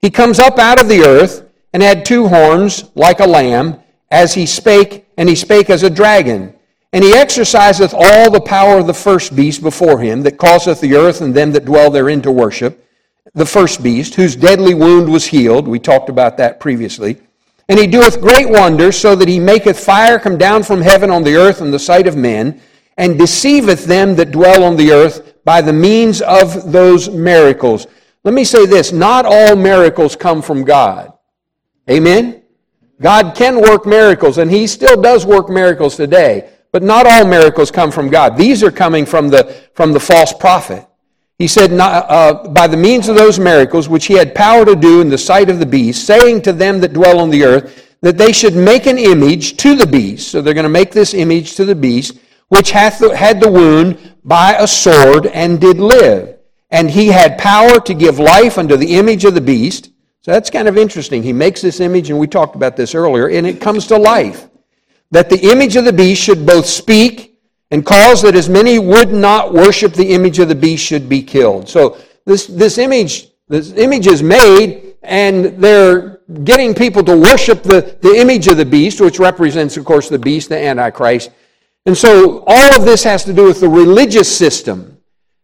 He 0.00 0.10
comes 0.10 0.38
up 0.38 0.58
out 0.58 0.80
of 0.80 0.88
the 0.88 1.02
earth 1.02 1.48
and 1.72 1.82
had 1.82 2.04
two 2.04 2.28
horns 2.28 2.90
like 2.94 3.20
a 3.20 3.26
lamb, 3.26 3.80
as 4.10 4.34
he 4.34 4.46
spake, 4.46 5.06
and 5.16 5.28
he 5.28 5.34
spake 5.34 5.70
as 5.70 5.82
a 5.82 5.90
dragon. 5.90 6.54
And 6.92 7.04
he 7.04 7.14
exerciseth 7.14 7.92
all 7.92 8.30
the 8.30 8.40
power 8.40 8.78
of 8.78 8.86
the 8.86 8.94
first 8.94 9.34
beast 9.34 9.62
before 9.62 9.98
him, 9.98 10.22
that 10.22 10.38
causeth 10.38 10.80
the 10.80 10.94
earth 10.94 11.20
and 11.20 11.34
them 11.34 11.52
that 11.52 11.64
dwell 11.64 11.90
therein 11.90 12.22
to 12.22 12.32
worship. 12.32 12.84
The 13.34 13.46
first 13.46 13.82
beast, 13.82 14.14
whose 14.14 14.36
deadly 14.36 14.74
wound 14.74 15.10
was 15.10 15.26
healed. 15.26 15.68
We 15.68 15.78
talked 15.78 16.08
about 16.08 16.36
that 16.38 16.60
previously. 16.60 17.18
And 17.68 17.78
he 17.78 17.86
doeth 17.86 18.20
great 18.20 18.48
wonders, 18.48 18.98
so 18.98 19.16
that 19.16 19.28
he 19.28 19.40
maketh 19.40 19.78
fire 19.78 20.18
come 20.18 20.38
down 20.38 20.62
from 20.62 20.80
heaven 20.80 21.10
on 21.10 21.24
the 21.24 21.36
earth 21.36 21.60
in 21.60 21.70
the 21.70 21.78
sight 21.78 22.06
of 22.06 22.16
men, 22.16 22.60
and 22.96 23.18
deceiveth 23.18 23.84
them 23.84 24.14
that 24.16 24.30
dwell 24.30 24.64
on 24.64 24.76
the 24.76 24.92
earth 24.92 25.34
by 25.44 25.60
the 25.60 25.72
means 25.72 26.22
of 26.22 26.72
those 26.72 27.10
miracles. 27.10 27.86
Let 28.24 28.34
me 28.34 28.44
say 28.44 28.66
this 28.66 28.92
not 28.92 29.26
all 29.26 29.54
miracles 29.54 30.16
come 30.16 30.42
from 30.42 30.64
God. 30.64 31.12
Amen? 31.90 32.42
God 33.00 33.34
can 33.34 33.60
work 33.60 33.86
miracles, 33.86 34.38
and 34.38 34.50
he 34.50 34.66
still 34.66 35.00
does 35.00 35.26
work 35.26 35.48
miracles 35.48 35.96
today. 35.96 36.50
But 36.72 36.82
not 36.82 37.06
all 37.06 37.26
miracles 37.26 37.70
come 37.70 37.90
from 37.90 38.10
God. 38.10 38.36
These 38.36 38.62
are 38.62 38.70
coming 38.70 39.06
from 39.06 39.28
the, 39.28 39.44
from 39.74 39.92
the 39.92 40.00
false 40.00 40.32
prophet. 40.32 40.86
He 41.38 41.48
said, 41.48 41.72
uh, 41.72 42.48
By 42.48 42.66
the 42.66 42.76
means 42.76 43.08
of 43.08 43.16
those 43.16 43.38
miracles 43.38 43.88
which 43.88 44.06
he 44.06 44.14
had 44.14 44.34
power 44.34 44.64
to 44.64 44.76
do 44.76 45.00
in 45.00 45.08
the 45.08 45.18
sight 45.18 45.50
of 45.50 45.58
the 45.58 45.66
beast, 45.66 46.06
saying 46.06 46.42
to 46.42 46.52
them 46.52 46.80
that 46.80 46.92
dwell 46.92 47.20
on 47.20 47.30
the 47.30 47.44
earth, 47.44 47.96
that 48.00 48.18
they 48.18 48.32
should 48.32 48.54
make 48.54 48.86
an 48.86 48.98
image 48.98 49.56
to 49.58 49.74
the 49.74 49.86
beast. 49.86 50.28
So 50.28 50.40
they're 50.40 50.54
going 50.54 50.64
to 50.64 50.68
make 50.68 50.92
this 50.92 51.14
image 51.14 51.56
to 51.56 51.64
the 51.64 51.74
beast, 51.74 52.18
which 52.48 52.70
hath 52.70 52.98
the, 52.98 53.16
had 53.16 53.40
the 53.40 53.50
wound 53.50 54.14
by 54.24 54.54
a 54.58 54.66
sword 54.66 55.26
and 55.26 55.60
did 55.60 55.78
live. 55.78 56.38
And 56.70 56.90
he 56.90 57.08
had 57.08 57.38
power 57.38 57.80
to 57.80 57.94
give 57.94 58.18
life 58.18 58.58
unto 58.58 58.76
the 58.76 58.96
image 58.96 59.24
of 59.24 59.34
the 59.34 59.40
beast. 59.40 59.90
So 60.26 60.32
that's 60.32 60.50
kind 60.50 60.66
of 60.66 60.76
interesting. 60.76 61.22
He 61.22 61.32
makes 61.32 61.62
this 61.62 61.78
image, 61.78 62.10
and 62.10 62.18
we 62.18 62.26
talked 62.26 62.56
about 62.56 62.76
this 62.76 62.96
earlier, 62.96 63.28
and 63.28 63.46
it 63.46 63.60
comes 63.60 63.86
to 63.86 63.96
life. 63.96 64.48
That 65.12 65.30
the 65.30 65.38
image 65.52 65.76
of 65.76 65.84
the 65.84 65.92
beast 65.92 66.20
should 66.20 66.44
both 66.44 66.66
speak 66.66 67.38
and 67.70 67.86
cause 67.86 68.22
that 68.22 68.34
as 68.34 68.48
many 68.48 68.80
would 68.80 69.12
not 69.12 69.54
worship 69.54 69.92
the 69.92 70.12
image 70.12 70.40
of 70.40 70.48
the 70.48 70.54
beast 70.56 70.84
should 70.84 71.08
be 71.08 71.22
killed. 71.22 71.68
So 71.68 71.98
this, 72.24 72.48
this 72.48 72.76
image, 72.78 73.28
this 73.46 73.70
image 73.74 74.08
is 74.08 74.20
made, 74.20 74.96
and 75.04 75.62
they're 75.62 76.18
getting 76.42 76.74
people 76.74 77.04
to 77.04 77.16
worship 77.16 77.62
the, 77.62 77.96
the 78.02 78.16
image 78.16 78.48
of 78.48 78.56
the 78.56 78.66
beast, 78.66 79.00
which 79.00 79.20
represents, 79.20 79.76
of 79.76 79.84
course, 79.84 80.08
the 80.08 80.18
beast, 80.18 80.48
the 80.48 80.58
Antichrist. 80.58 81.30
And 81.86 81.96
so 81.96 82.42
all 82.48 82.76
of 82.76 82.84
this 82.84 83.04
has 83.04 83.22
to 83.26 83.32
do 83.32 83.44
with 83.44 83.60
the 83.60 83.68
religious 83.68 84.36
system. 84.36 84.98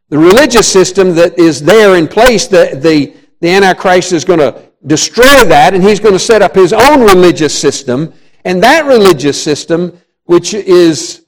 The 0.09 0.19
religious 0.19 0.67
system 0.67 1.15
that 1.15 1.39
is 1.39 1.63
there 1.63 1.95
in 1.95 2.09
place, 2.09 2.49
the, 2.49 2.77
the, 2.83 3.15
the 3.39 3.49
Antichrist 3.49 4.13
is 4.13 4.25
going 4.25 4.41
to 4.41 4.72
destroy 4.87 5.45
that, 5.45 5.75
and 5.75 5.83
he's 5.83 6.01
going 6.01 6.15
to 6.15 6.19
set 6.19 6.43
up 6.43 6.55
his 6.55 6.73
own 6.73 7.01
religious 7.01 7.59
system. 7.59 8.13
And 8.45 8.63
that 8.63 8.85
religious 8.87 9.43
system, 9.43 9.99
which 10.25 10.55
is 10.55 11.27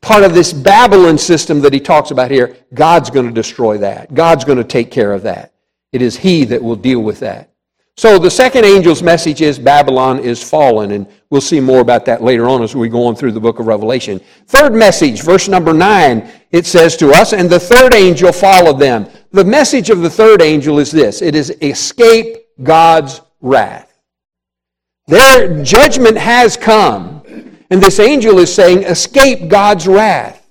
part 0.00 0.22
of 0.22 0.34
this 0.34 0.52
Babylon 0.52 1.16
system 1.16 1.60
that 1.60 1.72
he 1.72 1.80
talks 1.80 2.10
about 2.10 2.30
here, 2.30 2.56
God's 2.74 3.10
going 3.10 3.26
to 3.26 3.32
destroy 3.32 3.78
that. 3.78 4.12
God's 4.12 4.44
going 4.44 4.58
to 4.58 4.64
take 4.64 4.90
care 4.90 5.12
of 5.12 5.22
that. 5.22 5.54
It 5.92 6.02
is 6.02 6.16
he 6.16 6.44
that 6.46 6.62
will 6.62 6.76
deal 6.76 7.00
with 7.00 7.20
that. 7.20 7.50
So 7.96 8.18
the 8.18 8.30
second 8.30 8.64
angel's 8.64 9.04
message 9.04 9.40
is 9.40 9.56
Babylon 9.56 10.18
is 10.18 10.42
fallen, 10.42 10.90
and 10.90 11.06
we'll 11.30 11.40
see 11.40 11.60
more 11.60 11.78
about 11.78 12.04
that 12.06 12.24
later 12.24 12.48
on 12.48 12.60
as 12.60 12.74
we 12.74 12.88
go 12.88 13.06
on 13.06 13.14
through 13.14 13.30
the 13.30 13.40
book 13.40 13.60
of 13.60 13.68
Revelation. 13.68 14.20
Third 14.48 14.74
message, 14.74 15.22
verse 15.22 15.46
number 15.46 15.72
nine, 15.72 16.28
it 16.50 16.66
says 16.66 16.96
to 16.96 17.12
us, 17.12 17.32
and 17.32 17.48
the 17.48 17.60
third 17.60 17.94
angel 17.94 18.32
followed 18.32 18.80
them. 18.80 19.08
The 19.30 19.44
message 19.44 19.90
of 19.90 20.00
the 20.00 20.10
third 20.10 20.42
angel 20.42 20.80
is 20.80 20.90
this 20.90 21.22
it 21.22 21.36
is 21.36 21.56
escape 21.62 22.43
God's 22.62 23.20
wrath. 23.40 23.92
Their 25.06 25.62
judgment 25.62 26.16
has 26.16 26.56
come, 26.56 27.22
and 27.70 27.82
this 27.82 28.00
angel 28.00 28.38
is 28.38 28.54
saying, 28.54 28.84
Escape 28.84 29.48
God's 29.48 29.86
wrath. 29.86 30.46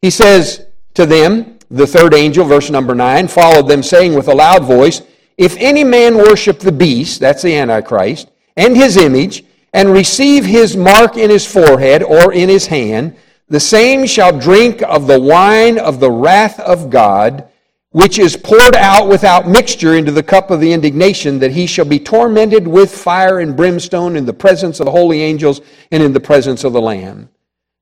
He 0.00 0.10
says 0.10 0.66
to 0.94 1.06
them, 1.06 1.58
the 1.72 1.86
third 1.86 2.12
angel, 2.12 2.44
verse 2.44 2.68
number 2.68 2.94
9, 2.94 3.28
followed 3.28 3.66
them, 3.66 3.82
saying 3.82 4.14
with 4.14 4.28
a 4.28 4.34
loud 4.34 4.64
voice, 4.64 5.00
If 5.38 5.56
any 5.56 5.84
man 5.84 6.16
worship 6.16 6.58
the 6.58 6.72
beast, 6.72 7.20
that's 7.20 7.42
the 7.42 7.56
Antichrist, 7.56 8.30
and 8.56 8.76
his 8.76 8.98
image, 8.98 9.44
and 9.72 9.90
receive 9.90 10.44
his 10.44 10.76
mark 10.76 11.16
in 11.16 11.30
his 11.30 11.50
forehead 11.50 12.02
or 12.02 12.32
in 12.32 12.50
his 12.50 12.66
hand, 12.66 13.16
the 13.48 13.60
same 13.60 14.06
shall 14.06 14.38
drink 14.38 14.82
of 14.82 15.06
the 15.06 15.20
wine 15.20 15.78
of 15.78 15.98
the 15.98 16.10
wrath 16.10 16.60
of 16.60 16.90
God, 16.90 17.48
which 17.92 18.18
is 18.18 18.36
poured 18.36 18.74
out 18.74 19.08
without 19.08 19.46
mixture 19.46 19.94
into 19.94 20.10
the 20.10 20.22
cup 20.22 20.50
of 20.50 20.60
the 20.60 20.72
indignation, 20.72 21.38
that 21.38 21.52
he 21.52 21.66
shall 21.66 21.84
be 21.84 21.98
tormented 21.98 22.66
with 22.66 22.94
fire 22.94 23.40
and 23.40 23.56
brimstone 23.56 24.16
in 24.16 24.24
the 24.24 24.32
presence 24.32 24.80
of 24.80 24.86
the 24.86 24.92
holy 24.92 25.20
angels 25.20 25.60
and 25.90 26.02
in 26.02 26.12
the 26.12 26.20
presence 26.20 26.64
of 26.64 26.72
the 26.72 26.80
Lamb. 26.80 27.28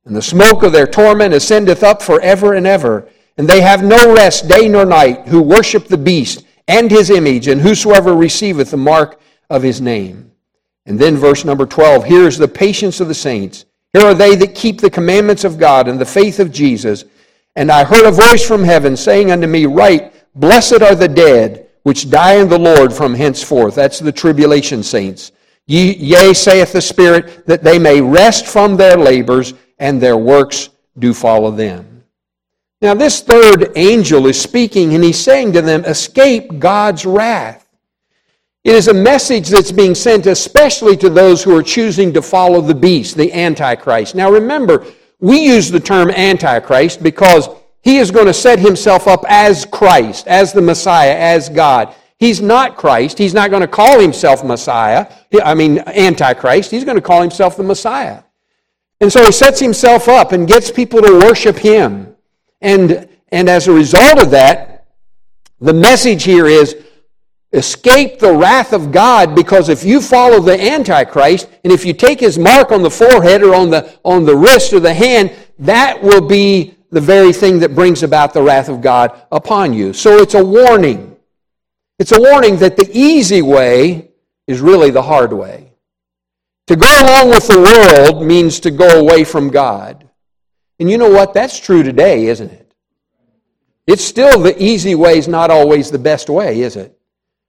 And 0.04 0.16
the 0.16 0.22
smoke 0.22 0.62
of 0.62 0.72
their 0.72 0.86
torment 0.86 1.34
ascendeth 1.34 1.82
up 1.82 2.02
forever 2.02 2.54
and 2.54 2.66
ever. 2.66 3.08
And 3.38 3.48
they 3.48 3.60
have 3.60 3.84
no 3.84 4.12
rest 4.14 4.48
day 4.48 4.68
nor 4.68 4.84
night, 4.84 5.28
who 5.28 5.40
worship 5.40 5.86
the 5.86 5.96
beast 5.96 6.44
and 6.66 6.90
his 6.90 7.10
image, 7.10 7.48
and 7.48 7.60
whosoever 7.60 8.14
receiveth 8.14 8.70
the 8.70 8.76
mark 8.76 9.20
of 9.48 9.62
his 9.62 9.80
name. 9.80 10.32
And 10.86 10.98
then 10.98 11.16
verse 11.16 11.44
number 11.44 11.66
12 11.66 12.04
here 12.04 12.26
is 12.26 12.38
the 12.38 12.48
patience 12.48 13.00
of 13.00 13.08
the 13.08 13.14
saints. 13.14 13.64
Here 13.92 14.04
are 14.04 14.14
they 14.14 14.34
that 14.36 14.54
keep 14.54 14.80
the 14.80 14.90
commandments 14.90 15.44
of 15.44 15.58
God 15.58 15.88
and 15.88 16.00
the 16.00 16.04
faith 16.04 16.40
of 16.40 16.52
Jesus. 16.52 17.04
And 17.56 17.70
I 17.70 17.84
heard 17.84 18.06
a 18.06 18.12
voice 18.12 18.46
from 18.46 18.62
heaven 18.62 18.96
saying 18.96 19.30
unto 19.30 19.46
me, 19.46 19.66
Write, 19.66 20.14
Blessed 20.34 20.82
are 20.82 20.94
the 20.94 21.08
dead 21.08 21.68
which 21.82 22.10
die 22.10 22.34
in 22.34 22.48
the 22.48 22.58
Lord 22.58 22.92
from 22.92 23.14
henceforth. 23.14 23.74
That's 23.74 23.98
the 23.98 24.12
tribulation 24.12 24.82
saints. 24.82 25.32
Yea, 25.66 26.34
saith 26.34 26.72
the 26.72 26.80
Spirit, 26.80 27.46
that 27.46 27.62
they 27.62 27.78
may 27.78 28.00
rest 28.00 28.46
from 28.46 28.76
their 28.76 28.96
labors, 28.96 29.54
and 29.78 30.00
their 30.00 30.16
works 30.16 30.70
do 30.98 31.14
follow 31.14 31.50
them. 31.50 32.04
Now, 32.82 32.94
this 32.94 33.20
third 33.20 33.72
angel 33.76 34.26
is 34.26 34.40
speaking, 34.40 34.94
and 34.94 35.04
he's 35.04 35.18
saying 35.18 35.52
to 35.52 35.62
them, 35.62 35.84
Escape 35.84 36.58
God's 36.58 37.06
wrath. 37.06 37.68
It 38.64 38.74
is 38.74 38.88
a 38.88 38.94
message 38.94 39.48
that's 39.48 39.72
being 39.72 39.94
sent 39.94 40.26
especially 40.26 40.96
to 40.98 41.08
those 41.08 41.42
who 41.42 41.56
are 41.56 41.62
choosing 41.62 42.12
to 42.12 42.20
follow 42.20 42.60
the 42.60 42.74
beast, 42.74 43.16
the 43.16 43.32
Antichrist. 43.32 44.14
Now, 44.14 44.30
remember, 44.30 44.84
we 45.20 45.40
use 45.40 45.70
the 45.70 45.80
term 45.80 46.10
Antichrist 46.10 47.02
because 47.02 47.48
he 47.82 47.98
is 47.98 48.10
going 48.10 48.26
to 48.26 48.34
set 48.34 48.58
himself 48.58 49.06
up 49.06 49.24
as 49.28 49.64
Christ, 49.64 50.26
as 50.26 50.52
the 50.52 50.60
Messiah, 50.60 51.14
as 51.16 51.48
God. 51.48 51.94
He's 52.18 52.42
not 52.42 52.76
Christ. 52.76 53.16
He's 53.16 53.32
not 53.32 53.50
going 53.50 53.62
to 53.62 53.68
call 53.68 53.98
himself 53.98 54.44
Messiah. 54.44 55.06
I 55.42 55.54
mean, 55.54 55.78
Antichrist. 55.78 56.70
He's 56.70 56.84
going 56.84 56.96
to 56.96 57.02
call 57.02 57.22
himself 57.22 57.56
the 57.56 57.62
Messiah. 57.62 58.22
And 59.00 59.10
so 59.10 59.24
he 59.24 59.32
sets 59.32 59.58
himself 59.58 60.08
up 60.08 60.32
and 60.32 60.46
gets 60.46 60.70
people 60.70 61.00
to 61.00 61.18
worship 61.24 61.56
him. 61.56 62.14
And, 62.60 63.08
and 63.32 63.48
as 63.48 63.68
a 63.68 63.72
result 63.72 64.20
of 64.20 64.30
that, 64.32 64.88
the 65.60 65.72
message 65.72 66.24
here 66.24 66.46
is 66.46 66.76
escape 67.52 68.18
the 68.18 68.32
wrath 68.32 68.72
of 68.72 68.92
God 68.92 69.34
because 69.34 69.68
if 69.68 69.84
you 69.84 70.00
follow 70.00 70.40
the 70.40 70.60
Antichrist 70.60 71.48
and 71.64 71.72
if 71.72 71.84
you 71.84 71.92
take 71.92 72.20
his 72.20 72.38
mark 72.38 72.70
on 72.70 72.82
the 72.82 72.90
forehead 72.90 73.42
or 73.42 73.54
on 73.54 73.70
the, 73.70 73.98
on 74.04 74.24
the 74.24 74.36
wrist 74.36 74.72
or 74.72 74.80
the 74.80 74.94
hand, 74.94 75.32
that 75.58 76.00
will 76.02 76.26
be 76.26 76.74
the 76.90 77.00
very 77.00 77.32
thing 77.32 77.58
that 77.60 77.74
brings 77.74 78.02
about 78.02 78.32
the 78.32 78.42
wrath 78.42 78.68
of 78.68 78.80
God 78.80 79.20
upon 79.32 79.72
you. 79.72 79.92
So 79.92 80.18
it's 80.18 80.34
a 80.34 80.44
warning. 80.44 81.16
It's 81.98 82.12
a 82.12 82.20
warning 82.20 82.56
that 82.58 82.76
the 82.76 82.88
easy 82.92 83.42
way 83.42 84.10
is 84.46 84.60
really 84.60 84.90
the 84.90 85.02
hard 85.02 85.32
way. 85.32 85.72
To 86.68 86.76
go 86.76 86.86
along 86.86 87.30
with 87.30 87.48
the 87.48 87.60
world 87.60 88.24
means 88.24 88.60
to 88.60 88.70
go 88.70 89.00
away 89.00 89.24
from 89.24 89.50
God. 89.50 90.08
And 90.78 90.90
you 90.90 90.98
know 90.98 91.10
what? 91.10 91.34
That's 91.34 91.58
true 91.58 91.82
today, 91.82 92.26
isn't 92.26 92.50
it? 92.50 92.72
It's 93.86 94.04
still 94.04 94.40
the 94.40 94.60
easy 94.62 94.94
way 94.94 95.18
is 95.18 95.26
not 95.26 95.50
always 95.50 95.90
the 95.90 95.98
best 95.98 96.30
way, 96.30 96.60
is 96.60 96.76
it? 96.76 96.96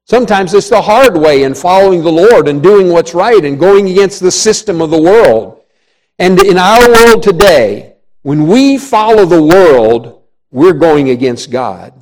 Sometimes 0.06 0.54
it's 0.54 0.70
the 0.70 0.82
hard 0.82 1.18
way 1.18 1.44
in 1.44 1.54
following 1.54 2.02
the 2.02 2.12
Lord 2.12 2.48
and 2.48 2.62
doing 2.62 2.90
what's 2.90 3.14
right 3.14 3.44
and 3.44 3.60
going 3.60 3.90
against 3.90 4.20
the 4.20 4.32
system 4.32 4.82
of 4.82 4.90
the 4.90 5.02
world. 5.02 5.62
And 6.20 6.40
in 6.40 6.58
our 6.58 6.90
world 6.90 7.24
today, 7.24 7.96
when 8.22 8.48
we 8.48 8.78
follow 8.78 9.26
the 9.26 9.42
world, 9.42 10.24
we're 10.52 10.74
going 10.74 11.10
against 11.10 11.50
God. 11.50 11.94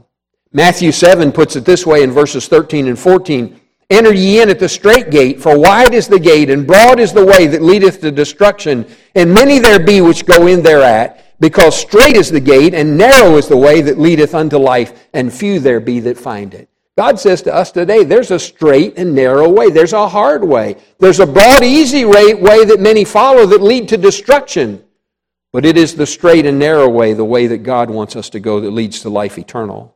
Matthew 0.52 0.92
7 0.92 1.32
puts 1.32 1.56
it 1.56 1.66
this 1.66 1.86
way 1.86 2.02
in 2.04 2.12
verses 2.12 2.48
13 2.48 2.88
and 2.88 2.98
14 2.98 3.60
Enter 3.92 4.14
ye 4.14 4.40
in 4.40 4.50
at 4.50 4.60
the 4.60 4.70
strait 4.70 5.10
gate, 5.10 5.42
for 5.42 5.58
wide 5.58 5.96
is 5.96 6.08
the 6.08 6.20
gate, 6.20 6.52
and 6.52 6.68
broad 6.68 7.00
is 7.00 7.12
the 7.12 7.26
way 7.26 7.48
that 7.48 7.64
leadeth 7.64 8.02
to 8.02 8.12
destruction, 8.12 8.86
and 9.16 9.34
many 9.34 9.58
there 9.58 9.80
be 9.80 10.00
which 10.00 10.28
go 10.28 10.46
in 10.46 10.62
thereat, 10.62 11.36
because 11.40 11.76
strait 11.76 12.16
is 12.16 12.30
the 12.30 12.40
gate, 12.40 12.76
and 12.76 12.96
narrow 12.96 13.36
is 13.38 13.48
the 13.48 13.58
way 13.58 13.82
that 13.82 13.98
leadeth 13.98 14.36
unto 14.36 14.58
life, 14.58 15.08
and 15.14 15.34
few 15.34 15.60
there 15.60 15.80
be 15.80 16.00
that 16.02 16.20
find 16.20 16.54
it. 16.54 16.69
God 17.00 17.18
says 17.18 17.42
to 17.44 17.56
us 17.56 17.72
today, 17.72 18.04
there's 18.04 18.30
a 18.30 18.38
straight 18.38 18.98
and 18.98 19.16
narrow 19.16 19.48
way. 19.48 19.70
There's 19.70 19.94
a 19.94 20.10
hard 20.10 20.44
way. 20.44 20.76
There's 20.98 21.22
a 21.22 21.26
broad, 21.26 21.64
easy 21.64 22.04
way 22.04 22.34
that 22.34 22.82
many 22.82 23.06
follow 23.06 23.46
that 23.46 23.62
lead 23.62 23.88
to 23.88 23.98
destruction. 23.98 24.84
But 25.54 25.66
it 25.66 25.78
is 25.78 25.96
the 25.96 26.06
straight 26.06 26.46
and 26.46 26.60
narrow 26.60 26.90
way, 26.90 27.14
the 27.14 27.24
way 27.24 27.48
that 27.48 27.60
God 27.60 27.90
wants 27.90 28.18
us 28.18 28.30
to 28.32 28.42
go 28.42 28.60
that 28.60 28.72
leads 28.72 29.00
to 29.04 29.10
life 29.10 29.38
eternal. 29.38 29.96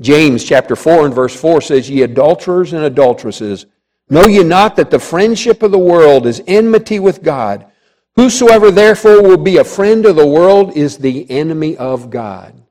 James 0.00 0.44
chapter 0.44 0.76
4 0.76 1.06
and 1.06 1.14
verse 1.16 1.34
4 1.34 1.62
says, 1.62 1.90
Ye 1.90 2.02
adulterers 2.02 2.72
and 2.72 2.84
adulteresses, 2.84 3.66
know 4.08 4.28
ye 4.28 4.44
not 4.44 4.76
that 4.76 4.92
the 4.92 5.00
friendship 5.00 5.64
of 5.64 5.72
the 5.72 5.78
world 5.80 6.28
is 6.28 6.44
enmity 6.46 7.00
with 7.00 7.24
God? 7.24 7.66
Whosoever 8.14 8.70
therefore 8.70 9.20
will 9.20 9.36
be 9.36 9.56
a 9.56 9.64
friend 9.64 10.06
of 10.06 10.14
the 10.14 10.24
world 10.24 10.76
is 10.76 10.96
the 10.96 11.28
enemy 11.28 11.76
of 11.76 12.08
God. 12.08 12.62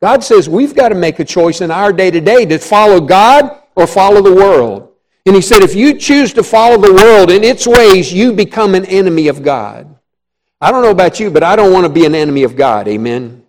God 0.00 0.24
says 0.24 0.48
we've 0.48 0.74
got 0.74 0.88
to 0.90 0.94
make 0.94 1.18
a 1.18 1.24
choice 1.24 1.60
in 1.60 1.70
our 1.70 1.92
day 1.92 2.10
to 2.10 2.20
day 2.20 2.46
to 2.46 2.58
follow 2.58 3.00
God 3.00 3.60
or 3.74 3.86
follow 3.86 4.22
the 4.22 4.34
world. 4.34 4.92
And 5.26 5.36
He 5.36 5.42
said, 5.42 5.62
if 5.62 5.74
you 5.74 5.94
choose 5.94 6.32
to 6.34 6.42
follow 6.42 6.78
the 6.78 6.92
world 6.92 7.30
in 7.30 7.44
its 7.44 7.66
ways, 7.66 8.12
you 8.12 8.32
become 8.32 8.74
an 8.74 8.86
enemy 8.86 9.28
of 9.28 9.42
God. 9.42 9.94
I 10.60 10.70
don't 10.70 10.82
know 10.82 10.90
about 10.90 11.20
you, 11.20 11.30
but 11.30 11.42
I 11.42 11.56
don't 11.56 11.72
want 11.72 11.86
to 11.86 11.92
be 11.92 12.06
an 12.06 12.14
enemy 12.14 12.42
of 12.42 12.56
God. 12.56 12.88
Amen. 12.88 13.44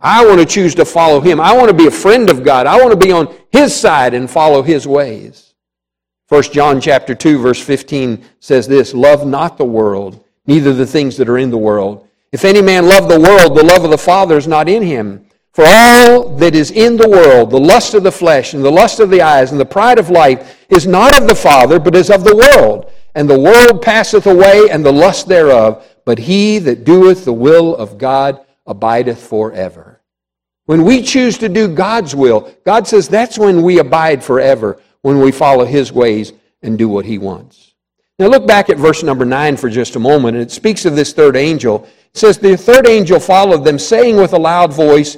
I 0.00 0.24
want 0.24 0.38
to 0.40 0.46
choose 0.46 0.74
to 0.76 0.84
follow 0.84 1.20
Him. 1.20 1.40
I 1.40 1.56
want 1.56 1.68
to 1.68 1.76
be 1.76 1.86
a 1.86 1.90
friend 1.90 2.30
of 2.30 2.44
God. 2.44 2.66
I 2.66 2.78
want 2.78 2.90
to 2.90 3.06
be 3.06 3.12
on 3.12 3.34
His 3.50 3.74
side 3.74 4.14
and 4.14 4.30
follow 4.30 4.62
His 4.62 4.86
ways. 4.86 5.54
1 6.28 6.42
John 6.44 6.80
chapter 6.80 7.14
2 7.14 7.38
verse 7.38 7.60
15 7.60 8.22
says 8.40 8.68
this, 8.68 8.92
Love 8.92 9.26
not 9.26 9.56
the 9.56 9.64
world, 9.64 10.22
neither 10.46 10.74
the 10.74 10.86
things 10.86 11.16
that 11.16 11.28
are 11.28 11.38
in 11.38 11.50
the 11.50 11.58
world. 11.58 12.06
If 12.32 12.44
any 12.44 12.60
man 12.60 12.86
love 12.86 13.08
the 13.08 13.18
world, 13.18 13.56
the 13.56 13.64
love 13.64 13.84
of 13.84 13.90
the 13.90 13.98
Father 13.98 14.36
is 14.36 14.46
not 14.46 14.68
in 14.68 14.82
him. 14.82 15.24
For 15.58 15.66
all 15.66 16.36
that 16.36 16.54
is 16.54 16.70
in 16.70 16.96
the 16.96 17.08
world, 17.08 17.50
the 17.50 17.58
lust 17.58 17.94
of 17.94 18.04
the 18.04 18.12
flesh 18.12 18.54
and 18.54 18.64
the 18.64 18.70
lust 18.70 19.00
of 19.00 19.10
the 19.10 19.22
eyes 19.22 19.50
and 19.50 19.58
the 19.58 19.66
pride 19.66 19.98
of 19.98 20.08
life, 20.08 20.64
is 20.68 20.86
not 20.86 21.20
of 21.20 21.26
the 21.26 21.34
Father, 21.34 21.80
but 21.80 21.96
is 21.96 22.12
of 22.12 22.22
the 22.22 22.36
world. 22.36 22.92
And 23.16 23.28
the 23.28 23.40
world 23.40 23.82
passeth 23.82 24.28
away 24.28 24.68
and 24.70 24.86
the 24.86 24.92
lust 24.92 25.26
thereof, 25.26 25.84
but 26.04 26.16
he 26.16 26.60
that 26.60 26.84
doeth 26.84 27.24
the 27.24 27.32
will 27.32 27.74
of 27.74 27.98
God 27.98 28.38
abideth 28.68 29.20
forever. 29.20 30.00
When 30.66 30.84
we 30.84 31.02
choose 31.02 31.38
to 31.38 31.48
do 31.48 31.66
God's 31.66 32.14
will, 32.14 32.54
God 32.64 32.86
says 32.86 33.08
that's 33.08 33.36
when 33.36 33.64
we 33.64 33.80
abide 33.80 34.22
forever, 34.22 34.80
when 35.02 35.18
we 35.18 35.32
follow 35.32 35.64
his 35.64 35.92
ways 35.92 36.34
and 36.62 36.78
do 36.78 36.88
what 36.88 37.04
he 37.04 37.18
wants. 37.18 37.74
Now 38.20 38.28
look 38.28 38.46
back 38.46 38.70
at 38.70 38.76
verse 38.76 39.02
number 39.02 39.24
9 39.24 39.56
for 39.56 39.68
just 39.68 39.96
a 39.96 39.98
moment, 39.98 40.36
and 40.36 40.46
it 40.46 40.52
speaks 40.52 40.84
of 40.84 40.94
this 40.94 41.12
third 41.12 41.34
angel. 41.34 41.82
It 42.14 42.16
says, 42.16 42.38
The 42.38 42.56
third 42.56 42.86
angel 42.86 43.18
followed 43.18 43.64
them, 43.64 43.80
saying 43.80 44.18
with 44.18 44.34
a 44.34 44.38
loud 44.38 44.72
voice, 44.72 45.16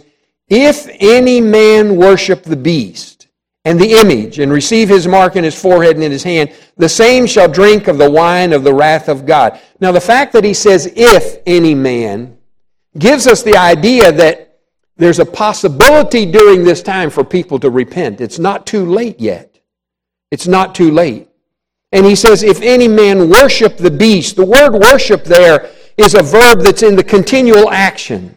if 0.50 0.88
any 0.98 1.40
man 1.40 1.96
worship 1.96 2.42
the 2.42 2.56
beast 2.56 3.28
and 3.64 3.80
the 3.80 3.92
image 3.92 4.40
and 4.40 4.52
receive 4.52 4.88
his 4.88 5.06
mark 5.06 5.36
in 5.36 5.44
his 5.44 5.60
forehead 5.60 5.94
and 5.94 6.04
in 6.04 6.10
his 6.10 6.24
hand, 6.24 6.52
the 6.76 6.88
same 6.88 7.26
shall 7.26 7.48
drink 7.48 7.86
of 7.86 7.98
the 7.98 8.10
wine 8.10 8.52
of 8.52 8.64
the 8.64 8.74
wrath 8.74 9.08
of 9.08 9.24
God. 9.24 9.60
Now, 9.78 9.92
the 9.92 10.00
fact 10.00 10.32
that 10.32 10.44
he 10.44 10.52
says, 10.52 10.92
if 10.96 11.38
any 11.46 11.74
man, 11.74 12.36
gives 12.98 13.28
us 13.28 13.42
the 13.42 13.56
idea 13.56 14.10
that 14.10 14.58
there's 14.96 15.20
a 15.20 15.24
possibility 15.24 16.26
during 16.26 16.64
this 16.64 16.82
time 16.82 17.10
for 17.10 17.24
people 17.24 17.58
to 17.60 17.70
repent. 17.70 18.20
It's 18.20 18.38
not 18.38 18.66
too 18.66 18.84
late 18.84 19.20
yet. 19.20 19.60
It's 20.30 20.48
not 20.48 20.74
too 20.74 20.90
late. 20.90 21.28
And 21.92 22.04
he 22.04 22.14
says, 22.14 22.42
if 22.42 22.60
any 22.60 22.88
man 22.88 23.30
worship 23.30 23.76
the 23.76 23.90
beast, 23.90 24.36
the 24.36 24.44
word 24.44 24.72
worship 24.72 25.24
there 25.24 25.70
is 25.96 26.14
a 26.14 26.22
verb 26.22 26.60
that's 26.60 26.82
in 26.82 26.96
the 26.96 27.04
continual 27.04 27.70
action. 27.70 28.36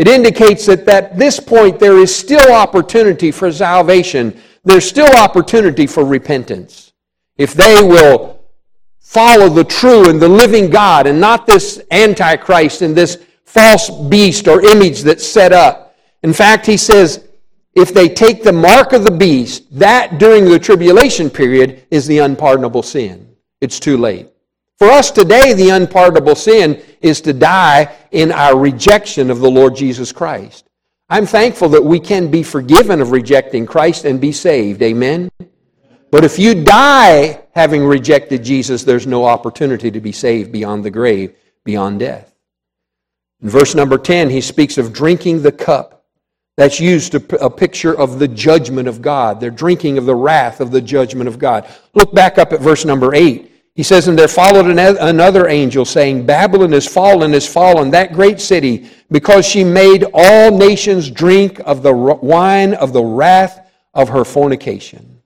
It 0.00 0.08
indicates 0.08 0.64
that 0.64 0.88
at 0.88 1.18
this 1.18 1.38
point 1.38 1.78
there 1.78 1.98
is 1.98 2.14
still 2.16 2.54
opportunity 2.54 3.30
for 3.30 3.52
salvation. 3.52 4.40
There's 4.64 4.88
still 4.88 5.14
opportunity 5.14 5.86
for 5.86 6.06
repentance. 6.06 6.94
If 7.36 7.52
they 7.52 7.82
will 7.82 8.40
follow 8.98 9.50
the 9.50 9.62
true 9.62 10.08
and 10.08 10.18
the 10.18 10.26
living 10.26 10.70
God 10.70 11.06
and 11.06 11.20
not 11.20 11.46
this 11.46 11.82
Antichrist 11.90 12.80
and 12.80 12.96
this 12.96 13.22
false 13.44 13.90
beast 14.08 14.48
or 14.48 14.62
image 14.62 15.02
that's 15.02 15.26
set 15.26 15.52
up. 15.52 15.94
In 16.22 16.32
fact, 16.32 16.64
he 16.64 16.78
says, 16.78 17.28
if 17.74 17.92
they 17.92 18.08
take 18.08 18.42
the 18.42 18.54
mark 18.54 18.94
of 18.94 19.04
the 19.04 19.10
beast, 19.10 19.64
that 19.78 20.18
during 20.18 20.46
the 20.46 20.58
tribulation 20.58 21.28
period 21.28 21.84
is 21.90 22.06
the 22.06 22.20
unpardonable 22.20 22.82
sin. 22.82 23.36
It's 23.60 23.78
too 23.78 23.98
late. 23.98 24.28
For 24.78 24.88
us 24.88 25.10
today, 25.10 25.52
the 25.52 25.68
unpardonable 25.68 26.36
sin 26.36 26.82
is 27.00 27.20
to 27.22 27.32
die 27.32 27.94
in 28.10 28.32
our 28.32 28.58
rejection 28.58 29.30
of 29.30 29.40
the 29.40 29.50
Lord 29.50 29.74
Jesus 29.76 30.12
Christ. 30.12 30.68
I'm 31.08 31.26
thankful 31.26 31.68
that 31.70 31.84
we 31.84 31.98
can 31.98 32.30
be 32.30 32.42
forgiven 32.42 33.00
of 33.00 33.10
rejecting 33.10 33.66
Christ 33.66 34.04
and 34.04 34.20
be 34.20 34.32
saved. 34.32 34.80
Amen? 34.82 35.28
But 36.10 36.24
if 36.24 36.38
you 36.38 36.62
die 36.64 37.42
having 37.52 37.84
rejected 37.84 38.44
Jesus, 38.44 38.84
there's 38.84 39.06
no 39.06 39.24
opportunity 39.24 39.90
to 39.90 40.00
be 40.00 40.12
saved 40.12 40.52
beyond 40.52 40.84
the 40.84 40.90
grave, 40.90 41.34
beyond 41.64 42.00
death. 42.00 42.34
In 43.42 43.48
verse 43.48 43.74
number 43.74 43.98
10, 43.98 44.30
he 44.30 44.40
speaks 44.40 44.76
of 44.78 44.92
drinking 44.92 45.42
the 45.42 45.52
cup. 45.52 46.04
That's 46.56 46.78
used 46.78 47.12
to 47.12 47.44
a 47.44 47.48
picture 47.48 47.96
of 47.96 48.18
the 48.18 48.28
judgment 48.28 48.86
of 48.86 49.00
God. 49.00 49.40
They're 49.40 49.50
drinking 49.50 49.98
of 49.98 50.04
the 50.04 50.14
wrath 50.14 50.60
of 50.60 50.70
the 50.70 50.80
judgment 50.80 51.26
of 51.26 51.38
God. 51.38 51.66
Look 51.94 52.14
back 52.14 52.38
up 52.38 52.52
at 52.52 52.60
verse 52.60 52.84
number 52.84 53.14
8. 53.14 53.49
He 53.80 53.84
says, 53.84 54.08
And 54.08 54.18
there 54.18 54.28
followed 54.28 54.66
another 54.66 55.48
angel 55.48 55.86
saying, 55.86 56.26
Babylon 56.26 56.74
is 56.74 56.86
fallen, 56.86 57.32
is 57.32 57.48
fallen, 57.48 57.90
that 57.92 58.12
great 58.12 58.38
city, 58.38 58.90
because 59.10 59.46
she 59.46 59.64
made 59.64 60.04
all 60.12 60.54
nations 60.54 61.10
drink 61.10 61.62
of 61.64 61.82
the 61.82 61.94
wine 61.94 62.74
of 62.74 62.92
the 62.92 63.02
wrath 63.02 63.72
of 63.94 64.10
her 64.10 64.26
fornication. 64.26 65.22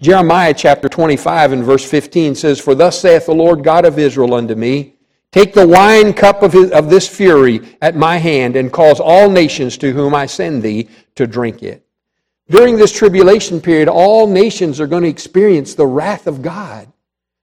Jeremiah 0.00 0.52
chapter 0.52 0.88
25 0.88 1.52
and 1.52 1.62
verse 1.62 1.88
15 1.88 2.34
says, 2.34 2.58
For 2.58 2.74
thus 2.74 2.98
saith 3.00 3.26
the 3.26 3.32
Lord 3.32 3.62
God 3.62 3.84
of 3.84 3.96
Israel 3.96 4.34
unto 4.34 4.56
me, 4.56 4.96
Take 5.30 5.54
the 5.54 5.68
wine 5.68 6.14
cup 6.14 6.42
of, 6.42 6.52
his, 6.52 6.72
of 6.72 6.90
this 6.90 7.06
fury 7.06 7.60
at 7.80 7.94
my 7.94 8.16
hand, 8.16 8.56
and 8.56 8.72
cause 8.72 8.98
all 8.98 9.30
nations 9.30 9.78
to 9.78 9.92
whom 9.92 10.16
I 10.16 10.26
send 10.26 10.64
thee 10.64 10.88
to 11.14 11.28
drink 11.28 11.62
it. 11.62 11.86
During 12.50 12.76
this 12.76 12.90
tribulation 12.90 13.60
period, 13.60 13.86
all 13.86 14.26
nations 14.26 14.80
are 14.80 14.88
going 14.88 15.04
to 15.04 15.08
experience 15.08 15.76
the 15.76 15.86
wrath 15.86 16.26
of 16.26 16.42
God 16.42 16.91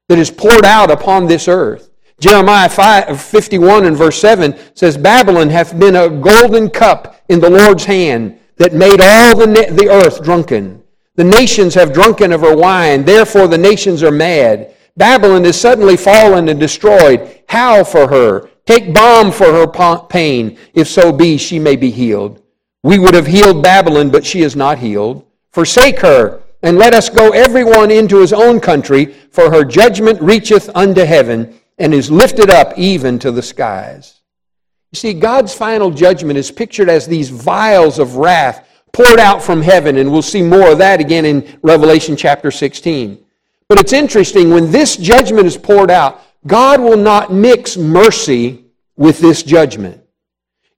that 0.09 0.19
is 0.19 0.29
poured 0.29 0.65
out 0.65 0.91
upon 0.91 1.25
this 1.25 1.47
earth. 1.47 1.89
Jeremiah 2.19 2.67
5, 2.67 3.21
51 3.21 3.85
and 3.85 3.95
verse 3.95 4.19
7 4.19 4.53
says, 4.73 4.97
Babylon 4.97 5.49
hath 5.49 5.79
been 5.79 5.95
a 5.95 6.09
golden 6.09 6.69
cup 6.69 7.21
in 7.29 7.39
the 7.39 7.49
Lord's 7.49 7.85
hand 7.85 8.37
that 8.57 8.73
made 8.73 8.99
all 8.99 9.37
the, 9.37 9.45
the 9.71 9.89
earth 9.89 10.21
drunken. 10.21 10.83
The 11.15 11.23
nations 11.23 11.73
have 11.75 11.93
drunken 11.93 12.33
of 12.33 12.41
her 12.41 12.55
wine, 12.55 13.05
therefore 13.05 13.47
the 13.47 13.57
nations 13.57 14.03
are 14.03 14.11
mad. 14.11 14.75
Babylon 14.97 15.45
is 15.45 15.59
suddenly 15.59 15.95
fallen 15.95 16.49
and 16.49 16.59
destroyed. 16.59 17.41
Howl 17.47 17.85
for 17.85 18.07
her. 18.07 18.49
Take 18.65 18.93
balm 18.93 19.31
for 19.31 19.45
her 19.45 19.67
pain, 20.07 20.57
if 20.73 20.87
so 20.87 21.11
be 21.11 21.37
she 21.37 21.57
may 21.57 21.75
be 21.75 21.89
healed. 21.89 22.41
We 22.83 22.99
would 22.99 23.13
have 23.13 23.27
healed 23.27 23.63
Babylon, 23.63 24.09
but 24.09 24.25
she 24.25 24.41
is 24.41 24.55
not 24.55 24.77
healed. 24.77 25.25
Forsake 25.51 25.99
her, 25.99 26.38
and 26.61 26.77
let 26.77 26.93
us 26.93 27.09
go 27.09 27.29
every 27.29 27.63
one 27.63 27.91
into 27.91 28.19
his 28.19 28.33
own 28.33 28.59
country, 28.59 29.05
for 29.31 29.49
her 29.49 29.63
judgment 29.63 30.21
reacheth 30.21 30.69
unto 30.75 31.05
heaven, 31.05 31.59
and 31.77 31.93
is 31.93 32.11
lifted 32.11 32.49
up 32.49 32.77
even 32.77 33.17
to 33.19 33.31
the 33.31 33.41
skies. 33.41 34.19
You 34.91 34.97
see, 34.97 35.13
God's 35.13 35.53
final 35.53 35.91
judgment 35.91 36.37
is 36.37 36.51
pictured 36.51 36.89
as 36.89 37.07
these 37.07 37.29
vials 37.29 37.99
of 37.99 38.15
wrath 38.15 38.67
poured 38.91 39.19
out 39.19 39.41
from 39.41 39.61
heaven, 39.61 39.97
and 39.97 40.11
we'll 40.11 40.21
see 40.21 40.41
more 40.41 40.71
of 40.71 40.79
that 40.79 40.99
again 40.99 41.25
in 41.25 41.59
Revelation 41.61 42.15
chapter 42.15 42.51
16. 42.51 43.23
But 43.67 43.79
it's 43.79 43.93
interesting, 43.93 44.49
when 44.49 44.71
this 44.71 44.97
judgment 44.97 45.45
is 45.45 45.55
poured 45.55 45.91
out, 45.91 46.21
God 46.47 46.81
will 46.81 46.97
not 46.97 47.31
mix 47.31 47.77
mercy 47.77 48.65
with 48.97 49.19
this 49.19 49.43
judgment. 49.43 50.01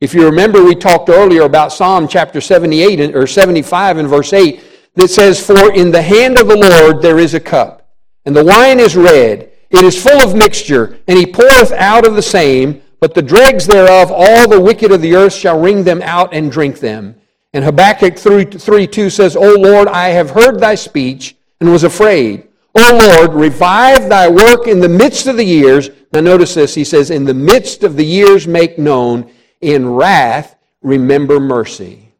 If 0.01 0.13
you 0.13 0.25
remember, 0.25 0.63
we 0.63 0.75
talked 0.75 1.09
earlier 1.09 1.43
about 1.43 1.71
Psalm 1.71 2.07
chapter 2.07 2.41
78 2.41 3.15
or 3.15 3.25
75 3.25 3.97
and 3.97 4.09
verse 4.09 4.33
8 4.33 4.61
that 4.95 5.09
says, 5.09 5.45
For 5.45 5.73
in 5.73 5.91
the 5.91 6.01
hand 6.01 6.39
of 6.39 6.47
the 6.47 6.55
Lord 6.55 7.01
there 7.01 7.19
is 7.19 7.33
a 7.33 7.39
cup, 7.39 7.89
and 8.25 8.35
the 8.35 8.45
wine 8.45 8.79
is 8.79 8.95
red, 8.95 9.51
it 9.69 9.85
is 9.85 10.01
full 10.01 10.23
of 10.23 10.35
mixture, 10.35 10.99
and 11.07 11.17
he 11.17 11.25
poureth 11.25 11.71
out 11.71 12.05
of 12.05 12.15
the 12.15 12.21
same, 12.21 12.81
but 12.99 13.13
the 13.13 13.21
dregs 13.21 13.65
thereof 13.65 14.11
all 14.11 14.47
the 14.47 14.59
wicked 14.59 14.91
of 14.91 15.01
the 15.01 15.15
earth 15.15 15.33
shall 15.33 15.59
wring 15.59 15.83
them 15.83 16.01
out 16.01 16.33
and 16.33 16.51
drink 16.51 16.79
them. 16.79 17.15
And 17.53 17.63
Habakkuk 17.63 18.17
3, 18.17 18.45
3 18.45 18.87
2 18.87 19.09
says, 19.09 19.35
O 19.35 19.55
Lord, 19.55 19.87
I 19.87 20.09
have 20.09 20.29
heard 20.29 20.59
thy 20.59 20.75
speech 20.75 21.35
and 21.59 21.71
was 21.71 21.83
afraid. 21.83 22.47
O 22.75 23.17
Lord, 23.17 23.33
revive 23.33 24.07
thy 24.07 24.29
work 24.29 24.67
in 24.67 24.79
the 24.79 24.87
midst 24.87 25.27
of 25.27 25.35
the 25.35 25.43
years. 25.43 25.89
Now 26.13 26.21
notice 26.21 26.53
this. 26.53 26.73
He 26.73 26.85
says, 26.85 27.09
In 27.09 27.25
the 27.25 27.33
midst 27.33 27.83
of 27.83 27.97
the 27.97 28.05
years 28.05 28.47
make 28.47 28.77
known, 28.77 29.31
in 29.59 29.89
wrath 29.89 30.55
remember 30.81 31.39
mercy. 31.39 32.10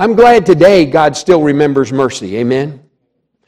I'm 0.00 0.14
glad 0.14 0.46
today 0.46 0.84
God 0.84 1.16
still 1.16 1.42
remembers 1.42 1.92
mercy. 1.92 2.36
Amen. 2.36 2.80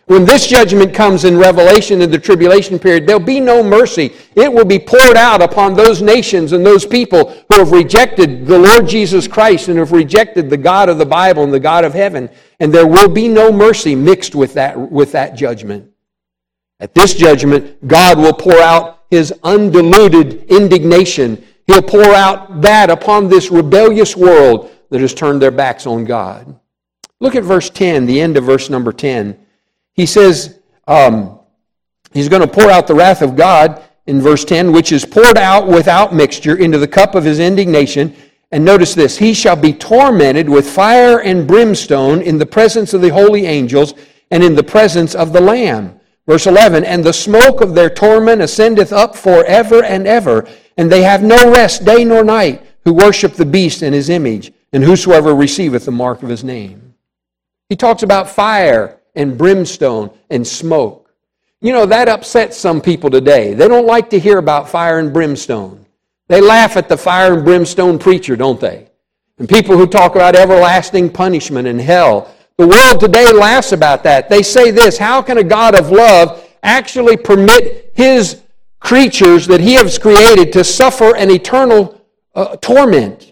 When 0.06 0.24
this 0.24 0.48
judgment 0.48 0.92
comes 0.92 1.24
in 1.24 1.38
Revelation 1.38 2.02
in 2.02 2.10
the 2.10 2.18
tribulation 2.18 2.80
period, 2.80 3.06
there'll 3.06 3.20
be 3.20 3.38
no 3.38 3.62
mercy. 3.62 4.12
It 4.34 4.52
will 4.52 4.64
be 4.64 4.80
poured 4.80 5.16
out 5.16 5.40
upon 5.40 5.74
those 5.74 6.02
nations 6.02 6.50
and 6.50 6.66
those 6.66 6.84
people 6.84 7.30
who 7.48 7.58
have 7.60 7.70
rejected 7.70 8.44
the 8.44 8.58
Lord 8.58 8.88
Jesus 8.88 9.28
Christ 9.28 9.68
and 9.68 9.78
have 9.78 9.92
rejected 9.92 10.50
the 10.50 10.56
God 10.56 10.88
of 10.88 10.98
the 10.98 11.06
Bible 11.06 11.44
and 11.44 11.54
the 11.54 11.60
God 11.60 11.84
of 11.84 11.94
heaven. 11.94 12.28
And 12.58 12.74
there 12.74 12.88
will 12.88 13.08
be 13.08 13.28
no 13.28 13.52
mercy 13.52 13.94
mixed 13.94 14.34
with 14.34 14.52
that, 14.54 14.76
with 14.76 15.12
that 15.12 15.36
judgment. 15.36 15.88
At 16.80 16.92
this 16.92 17.14
judgment, 17.14 17.86
God 17.86 18.18
will 18.18 18.32
pour 18.32 18.58
out 18.58 19.04
his 19.12 19.32
undiluted 19.44 20.42
indignation. 20.50 21.46
He'll 21.68 21.82
pour 21.82 22.12
out 22.14 22.62
that 22.62 22.90
upon 22.90 23.28
this 23.28 23.52
rebellious 23.52 24.16
world 24.16 24.72
that 24.90 25.00
has 25.00 25.14
turned 25.14 25.40
their 25.40 25.50
backs 25.50 25.86
on 25.86 26.04
God. 26.04 26.58
Look 27.20 27.34
at 27.34 27.44
verse 27.44 27.70
10, 27.70 28.06
the 28.06 28.20
end 28.20 28.36
of 28.36 28.44
verse 28.44 28.70
number 28.70 28.92
10 28.92 29.38
he 30.00 30.06
says 30.06 30.58
um, 30.88 31.40
he's 32.12 32.30
going 32.30 32.40
to 32.40 32.48
pour 32.48 32.70
out 32.70 32.86
the 32.86 32.94
wrath 32.94 33.22
of 33.22 33.36
God 33.36 33.82
in 34.06 34.20
verse 34.20 34.46
10, 34.46 34.72
which 34.72 34.92
is 34.92 35.04
poured 35.04 35.36
out 35.36 35.68
without 35.68 36.14
mixture 36.14 36.56
into 36.56 36.78
the 36.78 36.88
cup 36.88 37.14
of 37.14 37.24
his 37.24 37.38
indignation. 37.38 38.16
And 38.50 38.64
notice 38.64 38.94
this 38.94 39.18
He 39.18 39.34
shall 39.34 39.56
be 39.56 39.72
tormented 39.72 40.48
with 40.48 40.68
fire 40.68 41.20
and 41.20 41.46
brimstone 41.46 42.22
in 42.22 42.38
the 42.38 42.46
presence 42.46 42.94
of 42.94 43.02
the 43.02 43.10
holy 43.10 43.44
angels 43.46 43.92
and 44.30 44.42
in 44.42 44.54
the 44.54 44.62
presence 44.62 45.14
of 45.14 45.34
the 45.34 45.40
Lamb. 45.40 46.00
Verse 46.26 46.46
11 46.46 46.84
And 46.84 47.04
the 47.04 47.12
smoke 47.12 47.60
of 47.60 47.74
their 47.74 47.90
torment 47.90 48.40
ascendeth 48.40 48.92
up 48.92 49.14
forever 49.14 49.84
and 49.84 50.06
ever, 50.06 50.48
and 50.78 50.90
they 50.90 51.02
have 51.02 51.22
no 51.22 51.52
rest 51.52 51.84
day 51.84 52.04
nor 52.04 52.24
night 52.24 52.62
who 52.84 52.94
worship 52.94 53.34
the 53.34 53.44
beast 53.44 53.82
and 53.82 53.94
his 53.94 54.08
image, 54.08 54.50
and 54.72 54.84
whosoever 54.84 55.34
receiveth 55.34 55.84
the 55.84 55.90
mark 55.90 56.22
of 56.22 56.28
his 56.28 56.44
name. 56.44 56.94
He 57.68 57.76
talks 57.76 58.02
about 58.02 58.28
fire 58.28 59.00
and 59.14 59.36
brimstone 59.36 60.10
and 60.28 60.46
smoke. 60.46 61.12
You 61.60 61.72
know, 61.72 61.86
that 61.86 62.08
upsets 62.08 62.56
some 62.56 62.80
people 62.80 63.10
today. 63.10 63.54
They 63.54 63.68
don't 63.68 63.86
like 63.86 64.10
to 64.10 64.18
hear 64.18 64.38
about 64.38 64.68
fire 64.68 64.98
and 64.98 65.12
brimstone. 65.12 65.84
They 66.28 66.40
laugh 66.40 66.76
at 66.76 66.88
the 66.88 66.96
fire 66.96 67.34
and 67.34 67.44
brimstone 67.44 67.98
preacher, 67.98 68.36
don't 68.36 68.60
they? 68.60 68.88
And 69.38 69.48
people 69.48 69.76
who 69.76 69.86
talk 69.86 70.14
about 70.14 70.36
everlasting 70.36 71.10
punishment 71.10 71.66
and 71.66 71.80
hell. 71.80 72.34
The 72.56 72.68
world 72.68 73.00
today 73.00 73.32
laughs 73.32 73.72
about 73.72 74.02
that. 74.04 74.28
They 74.28 74.42
say 74.42 74.70
this 74.70 74.96
How 74.96 75.22
can 75.22 75.38
a 75.38 75.44
God 75.44 75.74
of 75.74 75.90
love 75.90 76.46
actually 76.62 77.16
permit 77.16 77.92
his 77.94 78.42
creatures 78.80 79.46
that 79.46 79.60
he 79.60 79.74
has 79.74 79.98
created 79.98 80.52
to 80.52 80.64
suffer 80.64 81.16
an 81.16 81.30
eternal 81.30 82.00
uh, 82.34 82.56
torment? 82.56 83.29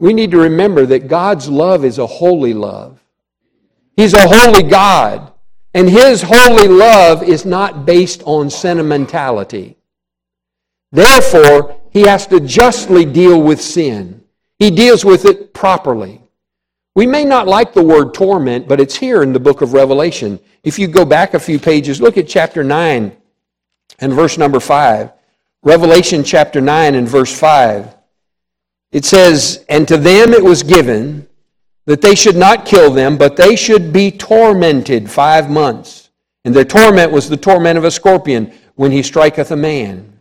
We 0.00 0.14
need 0.14 0.30
to 0.32 0.38
remember 0.38 0.86
that 0.86 1.08
God's 1.08 1.48
love 1.48 1.84
is 1.84 1.98
a 1.98 2.06
holy 2.06 2.54
love. 2.54 2.98
He's 3.96 4.14
a 4.14 4.26
holy 4.26 4.62
God. 4.62 5.32
And 5.74 5.88
his 5.88 6.22
holy 6.22 6.66
love 6.66 7.22
is 7.22 7.44
not 7.44 7.84
based 7.86 8.22
on 8.24 8.50
sentimentality. 8.50 9.76
Therefore, 10.90 11.76
he 11.90 12.02
has 12.02 12.26
to 12.28 12.40
justly 12.40 13.04
deal 13.04 13.40
with 13.40 13.60
sin. 13.60 14.24
He 14.58 14.70
deals 14.70 15.04
with 15.04 15.26
it 15.26 15.52
properly. 15.52 16.22
We 16.94 17.06
may 17.06 17.24
not 17.24 17.46
like 17.46 17.72
the 17.72 17.84
word 17.84 18.14
torment, 18.14 18.66
but 18.66 18.80
it's 18.80 18.96
here 18.96 19.22
in 19.22 19.32
the 19.32 19.38
book 19.38 19.60
of 19.60 19.74
Revelation. 19.74 20.40
If 20.64 20.78
you 20.78 20.88
go 20.88 21.04
back 21.04 21.34
a 21.34 21.38
few 21.38 21.58
pages, 21.58 22.00
look 22.00 22.16
at 22.16 22.26
chapter 22.26 22.64
9 22.64 23.16
and 24.00 24.12
verse 24.12 24.38
number 24.38 24.60
5. 24.60 25.12
Revelation 25.62 26.24
chapter 26.24 26.60
9 26.60 26.94
and 26.94 27.08
verse 27.08 27.38
5. 27.38 27.94
It 28.92 29.04
says, 29.04 29.64
And 29.68 29.86
to 29.88 29.96
them 29.96 30.32
it 30.32 30.42
was 30.42 30.62
given 30.62 31.28
that 31.86 32.00
they 32.00 32.14
should 32.14 32.36
not 32.36 32.66
kill 32.66 32.90
them, 32.90 33.16
but 33.16 33.36
they 33.36 33.56
should 33.56 33.92
be 33.92 34.10
tormented 34.10 35.10
five 35.10 35.50
months. 35.50 36.10
And 36.44 36.54
their 36.54 36.64
torment 36.64 37.12
was 37.12 37.28
the 37.28 37.36
torment 37.36 37.78
of 37.78 37.84
a 37.84 37.90
scorpion 37.90 38.52
when 38.74 38.90
he 38.90 39.02
striketh 39.02 39.50
a 39.50 39.56
man. 39.56 40.18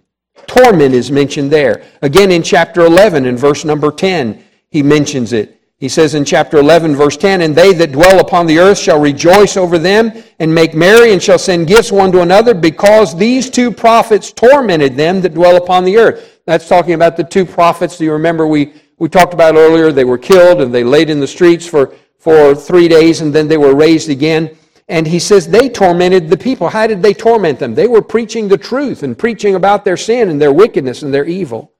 Torment 0.48 0.94
is 0.94 1.12
mentioned 1.12 1.52
there. 1.52 1.84
Again 2.02 2.32
in 2.32 2.44
chapter 2.44 2.82
11, 2.82 3.26
in 3.26 3.38
verse 3.38 3.66
number 3.66 3.92
10, 3.92 4.44
he 4.70 4.84
mentions 4.84 5.34
it. 5.34 5.60
He 5.78 5.88
says 5.88 6.14
in 6.14 6.26
chapter 6.26 6.58
11, 6.58 6.96
verse 6.96 7.16
10, 7.16 7.42
And 7.42 7.56
they 7.56 7.74
that 7.74 7.94
dwell 7.94 8.20
upon 8.20 8.48
the 8.48 8.60
earth 8.60 8.78
shall 8.78 9.00
rejoice 9.00 9.56
over 9.56 9.78
them, 9.78 10.12
and 10.40 10.54
make 10.54 10.74
merry, 10.74 11.14
and 11.14 11.24
shall 11.24 11.40
send 11.40 11.68
gifts 11.68 11.92
one 11.92 12.12
to 12.12 12.22
another, 12.22 12.54
because 12.54 13.16
these 13.16 13.50
two 13.50 13.72
prophets 13.72 14.34
tormented 14.34 14.98
them 14.98 15.22
that 15.22 15.34
dwell 15.34 15.56
upon 15.56 15.86
the 15.86 15.98
earth. 15.98 16.39
That's 16.50 16.68
talking 16.68 16.96
about 16.96 17.16
the 17.16 17.24
two 17.24 17.46
prophets. 17.46 18.00
Do 18.00 18.06
you 18.06 18.12
remember 18.12 18.48
we 18.48 18.74
we 18.98 19.08
talked 19.08 19.36
about 19.36 19.54
earlier, 19.54 19.92
they 19.92 20.04
were 20.04 20.18
killed 20.18 20.62
and 20.62 20.74
they 20.74 20.84
laid 20.84 21.12
in 21.12 21.20
the 21.20 21.28
streets 21.28 21.68
for, 21.68 21.94
for 22.18 22.56
three 22.56 22.88
days 22.88 23.22
and 23.22 23.32
then 23.32 23.48
they 23.48 23.56
were 23.56 23.76
raised 23.76 24.10
again. 24.10 24.58
And 24.88 25.08
he 25.08 25.20
says 25.20 25.48
they 25.48 25.70
tormented 25.70 26.28
the 26.28 26.38
people. 26.38 26.68
How 26.68 26.88
did 26.88 27.04
they 27.04 27.14
torment 27.14 27.60
them? 27.60 27.76
They 27.76 27.88
were 27.88 28.02
preaching 28.02 28.48
the 28.48 28.58
truth 28.58 29.04
and 29.04 29.16
preaching 29.16 29.54
about 29.54 29.86
their 29.86 29.96
sin 29.96 30.30
and 30.30 30.42
their 30.42 30.52
wickedness 30.52 31.04
and 31.04 31.14
their 31.14 31.26
evil. 31.26 31.72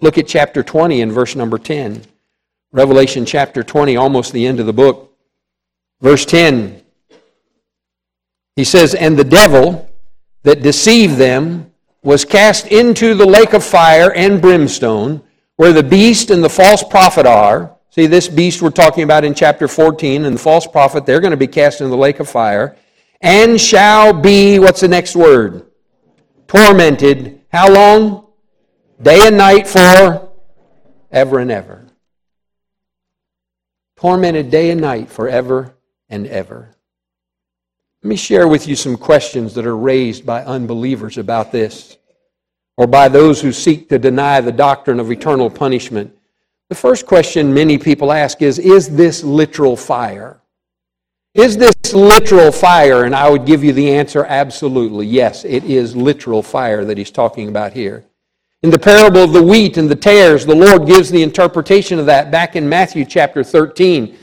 Look 0.00 0.18
at 0.18 0.26
chapter 0.26 0.64
20 0.64 1.00
and 1.00 1.12
verse 1.12 1.36
number 1.36 1.56
10. 1.56 2.02
Revelation 2.72 3.24
chapter 3.24 3.62
20, 3.62 3.96
almost 3.96 4.32
the 4.32 4.48
end 4.48 4.58
of 4.58 4.66
the 4.66 4.72
book. 4.72 5.16
Verse 6.00 6.26
10. 6.26 6.82
He 8.56 8.64
says, 8.64 8.96
And 8.96 9.16
the 9.16 9.22
devil 9.22 9.88
that 10.42 10.60
deceived 10.60 11.18
them 11.18 11.67
was 12.02 12.24
cast 12.24 12.66
into 12.68 13.14
the 13.14 13.26
lake 13.26 13.52
of 13.52 13.64
fire 13.64 14.12
and 14.12 14.40
brimstone, 14.40 15.22
where 15.56 15.72
the 15.72 15.82
beast 15.82 16.30
and 16.30 16.42
the 16.42 16.50
false 16.50 16.82
prophet 16.82 17.26
are. 17.26 17.76
See, 17.90 18.06
this 18.06 18.28
beast 18.28 18.62
we're 18.62 18.70
talking 18.70 19.02
about 19.02 19.24
in 19.24 19.34
chapter 19.34 19.66
14 19.66 20.24
and 20.24 20.36
the 20.36 20.40
false 20.40 20.66
prophet, 20.66 21.04
they're 21.04 21.20
going 21.20 21.32
to 21.32 21.36
be 21.36 21.46
cast 21.46 21.80
into 21.80 21.90
the 21.90 21.96
lake 21.96 22.20
of 22.20 22.28
fire. 22.28 22.76
And 23.20 23.60
shall 23.60 24.12
be, 24.12 24.58
what's 24.58 24.80
the 24.80 24.88
next 24.88 25.16
word? 25.16 25.66
Tormented. 26.46 27.40
How 27.50 27.72
long? 27.72 28.26
Day 29.02 29.26
and 29.26 29.36
night 29.36 29.66
for 29.66 30.30
ever 31.10 31.38
and 31.38 31.50
ever. 31.50 31.86
Tormented 33.96 34.50
day 34.50 34.70
and 34.70 34.80
night 34.80 35.10
forever 35.10 35.74
and 36.08 36.26
ever. 36.26 36.70
Let 38.08 38.12
me 38.12 38.16
share 38.16 38.48
with 38.48 38.66
you 38.66 38.74
some 38.74 38.96
questions 38.96 39.52
that 39.52 39.66
are 39.66 39.76
raised 39.76 40.24
by 40.24 40.42
unbelievers 40.42 41.18
about 41.18 41.52
this, 41.52 41.98
or 42.78 42.86
by 42.86 43.06
those 43.06 43.42
who 43.42 43.52
seek 43.52 43.90
to 43.90 43.98
deny 43.98 44.40
the 44.40 44.50
doctrine 44.50 44.98
of 44.98 45.12
eternal 45.12 45.50
punishment. 45.50 46.16
The 46.70 46.74
first 46.74 47.04
question 47.04 47.52
many 47.52 47.76
people 47.76 48.10
ask 48.10 48.40
is 48.40 48.58
Is 48.58 48.88
this 48.96 49.22
literal 49.22 49.76
fire? 49.76 50.40
Is 51.34 51.58
this 51.58 51.74
literal 51.92 52.50
fire? 52.50 53.04
And 53.04 53.14
I 53.14 53.28
would 53.28 53.44
give 53.44 53.62
you 53.62 53.74
the 53.74 53.90
answer 53.90 54.24
absolutely. 54.24 55.06
Yes, 55.06 55.44
it 55.44 55.64
is 55.64 55.94
literal 55.94 56.42
fire 56.42 56.86
that 56.86 56.96
he's 56.96 57.10
talking 57.10 57.50
about 57.50 57.74
here. 57.74 58.06
In 58.62 58.70
the 58.70 58.78
parable 58.78 59.24
of 59.24 59.34
the 59.34 59.42
wheat 59.42 59.76
and 59.76 59.90
the 59.90 59.94
tares, 59.94 60.46
the 60.46 60.54
Lord 60.54 60.86
gives 60.86 61.10
the 61.10 61.22
interpretation 61.22 61.98
of 61.98 62.06
that 62.06 62.30
back 62.30 62.56
in 62.56 62.66
Matthew 62.70 63.04
chapter 63.04 63.44
13. 63.44 64.16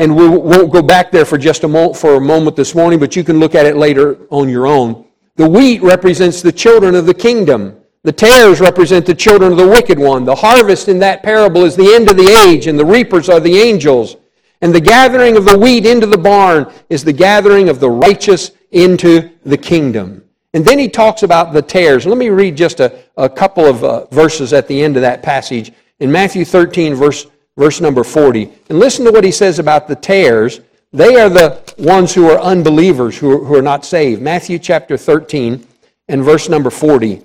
And 0.00 0.16
we 0.16 0.26
won't 0.26 0.72
go 0.72 0.80
back 0.80 1.10
there 1.10 1.26
for 1.26 1.36
just 1.36 1.62
a 1.62 1.68
moment, 1.68 1.94
for 1.94 2.14
a 2.14 2.20
moment 2.22 2.56
this 2.56 2.74
morning, 2.74 2.98
but 2.98 3.14
you 3.14 3.22
can 3.22 3.38
look 3.38 3.54
at 3.54 3.66
it 3.66 3.76
later 3.76 4.16
on 4.30 4.48
your 4.48 4.66
own. 4.66 5.04
The 5.36 5.46
wheat 5.46 5.82
represents 5.82 6.40
the 6.40 6.50
children 6.50 6.94
of 6.94 7.04
the 7.04 7.12
kingdom. 7.12 7.76
The 8.02 8.12
tares 8.12 8.62
represent 8.62 9.04
the 9.04 9.14
children 9.14 9.52
of 9.52 9.58
the 9.58 9.68
wicked 9.68 9.98
one. 9.98 10.24
The 10.24 10.34
harvest 10.34 10.88
in 10.88 10.98
that 11.00 11.22
parable 11.22 11.66
is 11.66 11.76
the 11.76 11.94
end 11.94 12.08
of 12.08 12.16
the 12.16 12.34
age, 12.46 12.66
and 12.66 12.78
the 12.78 12.84
reapers 12.84 13.28
are 13.28 13.40
the 13.40 13.58
angels. 13.58 14.16
And 14.62 14.74
the 14.74 14.80
gathering 14.80 15.36
of 15.36 15.44
the 15.44 15.58
wheat 15.58 15.84
into 15.84 16.06
the 16.06 16.16
barn 16.16 16.72
is 16.88 17.04
the 17.04 17.12
gathering 17.12 17.68
of 17.68 17.78
the 17.78 17.90
righteous 17.90 18.52
into 18.70 19.28
the 19.44 19.58
kingdom. 19.58 20.24
And 20.54 20.64
then 20.64 20.78
he 20.78 20.88
talks 20.88 21.24
about 21.24 21.52
the 21.52 21.60
tares. 21.60 22.06
Let 22.06 22.16
me 22.16 22.30
read 22.30 22.56
just 22.56 22.80
a, 22.80 23.04
a 23.18 23.28
couple 23.28 23.66
of 23.66 23.84
uh, 23.84 24.06
verses 24.06 24.54
at 24.54 24.66
the 24.66 24.82
end 24.82 24.96
of 24.96 25.02
that 25.02 25.22
passage. 25.22 25.72
In 25.98 26.10
Matthew 26.10 26.46
13, 26.46 26.94
verse 26.94 27.26
verse 27.60 27.78
number 27.78 28.02
40. 28.02 28.50
And 28.70 28.78
listen 28.78 29.04
to 29.04 29.12
what 29.12 29.22
he 29.22 29.30
says 29.30 29.58
about 29.58 29.86
the 29.86 29.94
tares. 29.94 30.62
They 30.94 31.20
are 31.20 31.28
the 31.28 31.62
ones 31.76 32.14
who 32.14 32.30
are 32.30 32.40
unbelievers, 32.40 33.18
who 33.18 33.32
are, 33.32 33.44
who 33.44 33.54
are 33.54 33.62
not 33.62 33.84
saved. 33.84 34.22
Matthew 34.22 34.58
chapter 34.58 34.96
13 34.96 35.66
and 36.08 36.24
verse 36.24 36.48
number 36.48 36.70
40. 36.70 37.20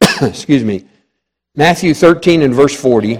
Excuse 0.22 0.62
me. 0.62 0.84
Matthew 1.56 1.92
13 1.92 2.42
and 2.42 2.54
verse 2.54 2.80
40. 2.80 3.18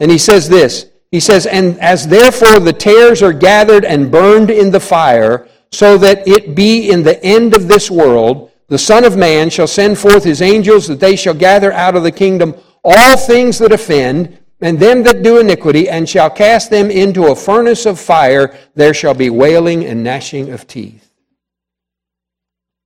And 0.00 0.10
he 0.10 0.16
says 0.16 0.48
this 0.48 0.86
He 1.10 1.20
says, 1.20 1.44
And 1.44 1.78
as 1.80 2.08
therefore 2.08 2.60
the 2.60 2.72
tares 2.72 3.22
are 3.22 3.34
gathered 3.34 3.84
and 3.84 4.10
burned 4.10 4.50
in 4.50 4.70
the 4.70 4.80
fire, 4.80 5.46
so 5.70 5.98
that 5.98 6.26
it 6.26 6.54
be 6.54 6.90
in 6.90 7.02
the 7.02 7.22
end 7.22 7.54
of 7.54 7.68
this 7.68 7.90
world, 7.90 8.50
the 8.68 8.78
Son 8.78 9.04
of 9.04 9.18
Man 9.18 9.50
shall 9.50 9.66
send 9.66 9.98
forth 9.98 10.24
his 10.24 10.40
angels, 10.40 10.88
that 10.88 10.98
they 10.98 11.14
shall 11.14 11.34
gather 11.34 11.72
out 11.72 11.94
of 11.94 12.04
the 12.04 12.10
kingdom 12.10 12.54
all 12.82 13.18
things 13.18 13.58
that 13.58 13.72
offend 13.72 14.38
and 14.60 14.78
them 14.78 15.02
that 15.02 15.22
do 15.22 15.38
iniquity, 15.38 15.88
and 15.88 16.08
shall 16.08 16.30
cast 16.30 16.70
them 16.70 16.90
into 16.90 17.26
a 17.26 17.36
furnace 17.36 17.84
of 17.84 18.00
fire, 18.00 18.56
there 18.74 18.94
shall 18.94 19.14
be 19.14 19.30
wailing 19.30 19.84
and 19.84 20.02
gnashing 20.02 20.50
of 20.50 20.66
teeth. 20.66 21.12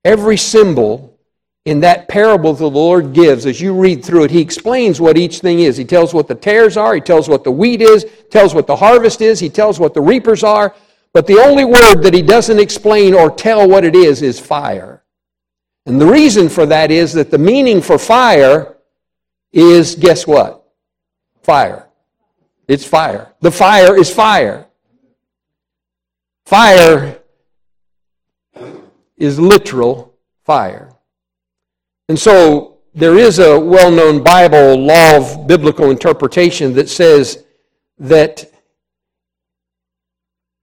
Every 0.04 0.36
symbol 0.36 1.18
in 1.66 1.80
that 1.80 2.08
parable 2.08 2.54
that 2.54 2.58
the 2.58 2.70
Lord 2.70 3.12
gives, 3.12 3.46
as 3.46 3.60
you 3.60 3.78
read 3.78 4.04
through 4.04 4.24
it, 4.24 4.30
He 4.30 4.40
explains 4.40 5.00
what 5.00 5.18
each 5.18 5.40
thing 5.40 5.60
is. 5.60 5.76
He 5.76 5.84
tells 5.84 6.14
what 6.14 6.26
the 6.26 6.34
tares 6.34 6.76
are, 6.76 6.94
He 6.94 7.00
tells 7.00 7.28
what 7.28 7.44
the 7.44 7.52
wheat 7.52 7.82
is, 7.82 8.06
tells 8.30 8.54
what 8.54 8.66
the 8.66 8.76
harvest 8.76 9.20
is, 9.20 9.38
He 9.38 9.50
tells 9.50 9.78
what 9.78 9.94
the 9.94 10.00
reapers 10.00 10.42
are. 10.42 10.74
But 11.12 11.26
the 11.26 11.38
only 11.38 11.64
word 11.64 12.02
that 12.02 12.14
He 12.14 12.22
doesn't 12.22 12.58
explain 12.58 13.14
or 13.14 13.30
tell 13.30 13.68
what 13.68 13.84
it 13.84 13.94
is 13.94 14.22
is 14.22 14.40
fire. 14.40 15.04
And 15.86 16.00
the 16.00 16.06
reason 16.06 16.48
for 16.48 16.66
that 16.66 16.90
is 16.90 17.12
that 17.12 17.30
the 17.30 17.38
meaning 17.38 17.80
for 17.82 17.98
fire 17.98 18.76
is 19.52 19.94
guess 19.94 20.26
what? 20.26 20.59
Fire. 21.42 21.88
It's 22.68 22.84
fire. 22.84 23.34
The 23.40 23.50
fire 23.50 23.98
is 23.98 24.12
fire. 24.12 24.66
Fire 26.44 27.20
is 29.16 29.38
literal 29.38 30.14
fire. 30.44 30.90
And 32.08 32.18
so 32.18 32.78
there 32.94 33.16
is 33.18 33.38
a 33.38 33.58
well 33.58 33.90
known 33.90 34.22
Bible 34.22 34.76
law 34.76 35.16
of 35.16 35.46
biblical 35.46 35.90
interpretation 35.90 36.74
that 36.74 36.88
says 36.88 37.44
that 37.98 38.50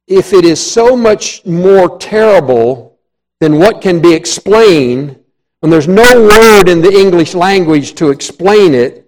if 0.07 0.33
it 0.33 0.45
is 0.45 0.59
so 0.59 0.95
much 0.95 1.45
more 1.45 1.97
terrible 1.99 2.97
than 3.39 3.59
what 3.59 3.81
can 3.81 4.01
be 4.01 4.13
explained, 4.13 5.19
and 5.61 5.71
there's 5.71 5.87
no 5.87 6.03
word 6.03 6.69
in 6.69 6.81
the 6.81 6.91
English 6.91 7.33
language 7.33 7.95
to 7.95 8.09
explain 8.09 8.73
it, 8.73 9.06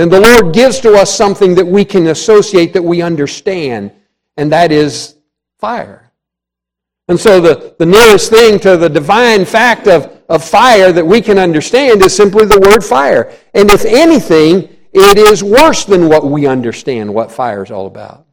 then 0.00 0.08
the 0.08 0.20
Lord 0.20 0.54
gives 0.54 0.80
to 0.80 0.94
us 0.94 1.14
something 1.14 1.54
that 1.56 1.66
we 1.66 1.84
can 1.84 2.06
associate, 2.06 2.72
that 2.72 2.82
we 2.82 3.02
understand, 3.02 3.92
and 4.38 4.50
that 4.50 4.72
is 4.72 5.16
fire. 5.58 6.10
And 7.08 7.20
so 7.20 7.40
the, 7.40 7.74
the 7.78 7.84
nearest 7.84 8.30
thing 8.30 8.58
to 8.60 8.78
the 8.78 8.88
divine 8.88 9.44
fact 9.44 9.88
of, 9.88 10.22
of 10.30 10.42
fire 10.42 10.90
that 10.92 11.04
we 11.04 11.20
can 11.20 11.38
understand 11.38 12.02
is 12.02 12.16
simply 12.16 12.46
the 12.46 12.60
word 12.60 12.82
fire. 12.82 13.30
And 13.52 13.68
if 13.68 13.84
anything, 13.84 14.74
it 14.92 15.18
is 15.18 15.44
worse 15.44 15.84
than 15.84 16.08
what 16.08 16.24
we 16.24 16.46
understand 16.46 17.12
what 17.12 17.30
fire 17.30 17.62
is 17.62 17.70
all 17.70 17.86
about. 17.86 18.26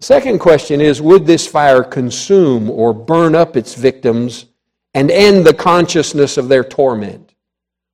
The 0.00 0.06
second 0.06 0.40
question 0.40 0.80
is 0.80 1.00
Would 1.00 1.24
this 1.24 1.46
fire 1.46 1.82
consume 1.82 2.68
or 2.68 2.92
burn 2.92 3.34
up 3.34 3.56
its 3.56 3.74
victims 3.74 4.46
and 4.92 5.10
end 5.10 5.46
the 5.46 5.54
consciousness 5.54 6.36
of 6.36 6.48
their 6.48 6.64
torment? 6.64 7.31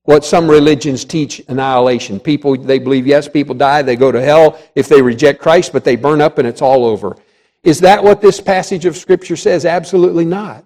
What 0.09 0.25
some 0.25 0.51
religions 0.51 1.05
teach 1.05 1.42
annihilation. 1.49 2.18
People, 2.18 2.57
they 2.57 2.79
believe, 2.79 3.07
yes, 3.07 3.29
people 3.29 3.55
die, 3.55 3.83
they 3.83 3.94
go 3.94 4.11
to 4.11 4.23
hell 4.23 4.59
if 4.75 4.88
they 4.88 5.03
reject 5.03 5.38
Christ, 5.38 5.71
but 5.71 5.85
they 5.85 5.97
burn 5.97 6.23
up 6.23 6.38
and 6.38 6.49
it's 6.49 6.62
all 6.62 6.87
over. 6.87 7.14
Is 7.62 7.79
that 7.81 8.03
what 8.03 8.23
this 8.23 8.40
passage 8.40 8.87
of 8.87 8.97
Scripture 8.97 9.37
says? 9.37 9.66
Absolutely 9.66 10.25
not. 10.25 10.64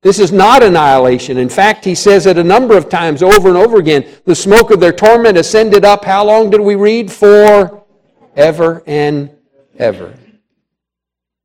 This 0.00 0.18
is 0.18 0.32
not 0.32 0.64
annihilation. 0.64 1.38
In 1.38 1.48
fact, 1.48 1.84
he 1.84 1.94
says 1.94 2.26
it 2.26 2.38
a 2.38 2.42
number 2.42 2.76
of 2.76 2.88
times 2.88 3.22
over 3.22 3.46
and 3.46 3.56
over 3.56 3.78
again. 3.78 4.04
The 4.24 4.34
smoke 4.34 4.72
of 4.72 4.80
their 4.80 4.92
torment 4.92 5.38
ascended 5.38 5.84
up. 5.84 6.04
How 6.04 6.24
long 6.24 6.50
did 6.50 6.60
we 6.60 6.74
read? 6.74 7.12
For 7.12 7.84
ever 8.34 8.82
and 8.88 9.30
ever. 9.78 10.12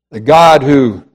The 0.09 0.21
God 0.21 0.63
who 0.63 1.06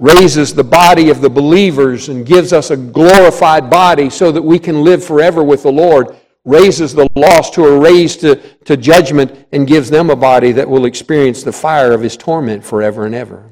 raises 0.00 0.54
the 0.54 0.64
body 0.64 1.10
of 1.10 1.20
the 1.20 1.28
believers 1.28 2.08
and 2.08 2.24
gives 2.24 2.54
us 2.54 2.70
a 2.70 2.76
glorified 2.76 3.68
body 3.68 4.08
so 4.08 4.32
that 4.32 4.42
we 4.42 4.58
can 4.58 4.82
live 4.82 5.04
forever 5.04 5.44
with 5.44 5.62
the 5.62 5.70
Lord, 5.70 6.16
raises 6.46 6.94
the 6.94 7.06
lost 7.14 7.54
who 7.54 7.66
are 7.66 7.78
raised 7.78 8.20
to, 8.20 8.36
to 8.64 8.78
judgment 8.78 9.46
and 9.52 9.66
gives 9.66 9.90
them 9.90 10.08
a 10.08 10.16
body 10.16 10.52
that 10.52 10.68
will 10.68 10.86
experience 10.86 11.42
the 11.42 11.52
fire 11.52 11.92
of 11.92 12.00
his 12.00 12.16
torment 12.16 12.64
forever 12.64 13.04
and 13.04 13.14
ever. 13.14 13.50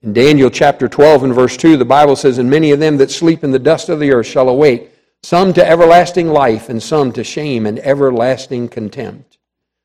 In 0.00 0.14
Daniel 0.14 0.48
chapter 0.48 0.88
12 0.88 1.24
and 1.24 1.34
verse 1.34 1.58
2, 1.58 1.76
the 1.76 1.84
Bible 1.84 2.16
says, 2.16 2.38
And 2.38 2.48
many 2.48 2.70
of 2.70 2.80
them 2.80 2.96
that 2.96 3.10
sleep 3.10 3.44
in 3.44 3.50
the 3.50 3.58
dust 3.58 3.90
of 3.90 4.00
the 4.00 4.12
earth 4.12 4.26
shall 4.26 4.48
awake, 4.48 4.90
some 5.22 5.52
to 5.52 5.68
everlasting 5.68 6.28
life, 6.28 6.70
and 6.70 6.82
some 6.82 7.12
to 7.12 7.22
shame 7.22 7.66
and 7.66 7.78
everlasting 7.80 8.68
contempt. 8.68 9.36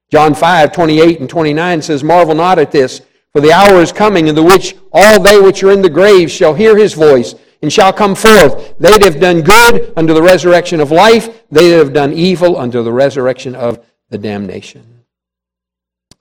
John 0.10 0.34
5, 0.34 0.72
28 0.72 1.20
and 1.20 1.30
29 1.30 1.82
says, 1.82 2.04
Marvel 2.06 2.36
not 2.36 2.58
at 2.58 2.72
this 2.72 3.02
for 3.34 3.42
the 3.42 3.52
hour 3.52 3.82
is 3.82 3.92
coming 3.92 4.28
in 4.28 4.36
the 4.36 4.44
which 4.44 4.76
all 4.92 5.22
they 5.22 5.40
which 5.40 5.64
are 5.64 5.72
in 5.72 5.82
the 5.82 5.90
grave 5.90 6.30
shall 6.30 6.54
hear 6.54 6.78
his 6.78 6.94
voice 6.94 7.36
and 7.62 7.72
shall 7.72 7.94
come 7.94 8.16
forth. 8.16 8.78
They 8.80 8.92
that 8.92 9.04
have 9.04 9.20
done 9.20 9.42
good 9.42 9.94
unto 9.96 10.14
the 10.14 10.22
resurrection 10.22 10.80
of 10.80 10.92
life, 10.92 11.44
they 11.50 11.70
that 11.70 11.78
have 11.78 11.94
done 11.94 12.14
evil 12.14 12.58
unto 12.58 12.84
the 12.84 12.92
resurrection 12.92 13.56
of 13.56 13.86
the 14.10 14.18
damnation. 14.18 14.92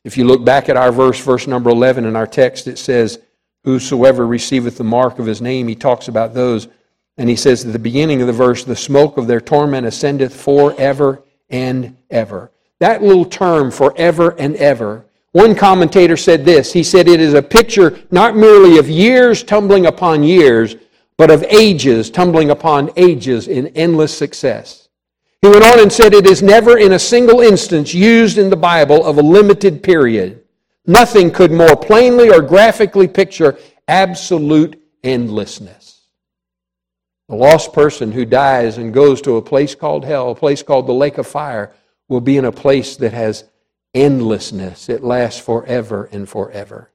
If 0.05 0.17
you 0.17 0.25
look 0.25 0.45
back 0.45 0.69
at 0.69 0.77
our 0.77 0.93
verse, 0.93 1.21
verse 1.21 1.47
number 1.47 1.71
11 1.71 2.05
in 2.05 2.17
our 2.17 2.27
text, 2.27 2.67
it 2.67 2.79
says, 2.79 3.19
Whosoever 3.65 4.27
receiveth 4.27 4.79
the 4.79 4.85
mark 4.85 5.19
of 5.19 5.27
his 5.27 5.43
name, 5.43 5.69
he 5.69 5.75
talks 5.75 6.09
about 6.09 6.33
those. 6.33 6.69
And 7.19 7.29
he 7.29 7.37
says 7.37 7.67
at 7.67 7.73
the 7.73 7.79
beginning 7.79 8.23
of 8.23 8.27
the 8.27 8.33
verse, 8.33 8.65
The 8.65 8.77
smoke 8.77 9.19
of 9.19 9.27
their 9.27 9.41
torment 9.41 9.87
ascendeth 9.87 10.35
forever 10.35 11.23
and 11.51 11.99
ever. 12.09 12.51
That 12.79 13.03
little 13.03 13.27
term, 13.27 13.71
forever 13.71 14.35
and 14.39 14.57
ever. 14.57 15.05
One 15.33 15.55
commentator 15.55 16.17
said 16.17 16.45
this. 16.45 16.73
He 16.73 16.83
said 16.83 17.07
it 17.07 17.21
is 17.21 17.35
a 17.35 17.43
picture 17.43 18.01
not 18.11 18.37
merely 18.37 18.79
of 18.79 18.89
years 18.89 19.43
tumbling 19.45 19.87
upon 19.87 20.25
years, 20.25 20.75
but 21.17 21.31
of 21.31 21.45
ages 21.45 22.11
tumbling 22.11 22.51
upon 22.51 22.91
ages 22.97 23.47
in 23.47 23.69
endless 23.69 24.17
success. 24.17 24.89
He 25.43 25.49
went 25.49 25.65
on 25.65 25.81
and 25.81 25.93
said 25.93 26.13
it 26.13 26.27
is 26.27 26.43
never 26.43 26.79
in 26.79 26.93
a 26.93 26.99
single 26.99 27.41
instance 27.41 27.95
used 27.95 28.39
in 28.39 28.51
the 28.51 28.57
Bible 28.57 29.05
of 29.05 29.19
a 29.19 29.23
limited 29.23 29.83
period. 29.83 30.43
Nothing 30.87 31.31
could 31.31 31.53
more 31.53 31.77
plainly 31.77 32.31
or 32.31 32.43
graphically 32.43 33.07
picture 33.07 33.57
absolute 33.87 34.83
endlessness. 35.05 36.03
The 37.29 37.37
lost 37.37 37.73
person 37.73 38.11
who 38.11 38.25
dies 38.25 38.77
and 38.79 38.93
goes 38.93 39.23
to 39.23 39.37
a 39.37 39.43
place 39.43 39.75
called 39.77 40.05
hell, 40.05 40.33
a 40.33 40.35
place 40.35 40.63
called 40.63 40.89
the 40.89 40.93
lake 40.93 41.17
of 41.17 41.27
fire, 41.27 41.73
will 42.09 42.21
be 42.21 42.37
in 42.37 42.45
a 42.45 42.53
place 42.53 42.97
that 42.97 43.13
has 43.13 43.45
endlessness. 43.95 44.89
It 44.89 45.03
lasts 45.03 45.41
forever 45.41 46.09
and 46.13 46.29
forever. 46.29 46.91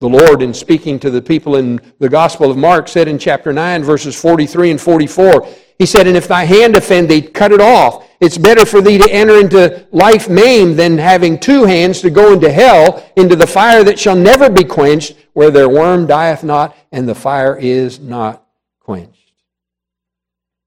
The 0.00 0.08
Lord, 0.08 0.42
in 0.42 0.52
speaking 0.52 0.98
to 1.00 1.10
the 1.10 1.22
people 1.22 1.56
in 1.56 1.80
the 1.98 2.08
Gospel 2.10 2.50
of 2.50 2.58
Mark, 2.58 2.88
said 2.88 3.08
in 3.08 3.18
chapter 3.18 3.52
9, 3.52 3.82
verses 3.82 4.20
43 4.20 4.72
and 4.72 4.80
44, 4.80 5.48
He 5.78 5.86
said, 5.86 6.06
And 6.06 6.16
if 6.16 6.28
thy 6.28 6.44
hand 6.44 6.76
offend 6.76 7.08
thee, 7.08 7.22
cut 7.22 7.52
it 7.52 7.60
off. 7.60 8.06
It's 8.20 8.36
better 8.36 8.66
for 8.66 8.82
thee 8.82 8.98
to 8.98 9.10
enter 9.10 9.38
into 9.38 9.86
life 9.92 10.28
maimed 10.28 10.78
than 10.78 10.98
having 10.98 11.38
two 11.38 11.64
hands 11.64 12.00
to 12.02 12.10
go 12.10 12.34
into 12.34 12.52
hell, 12.52 13.02
into 13.16 13.34
the 13.34 13.46
fire 13.46 13.82
that 13.84 13.98
shall 13.98 14.16
never 14.16 14.50
be 14.50 14.64
quenched, 14.64 15.14
where 15.32 15.50
their 15.50 15.68
worm 15.68 16.06
dieth 16.06 16.44
not, 16.44 16.76
and 16.92 17.08
the 17.08 17.14
fire 17.14 17.56
is 17.56 17.98
not. 17.98 18.43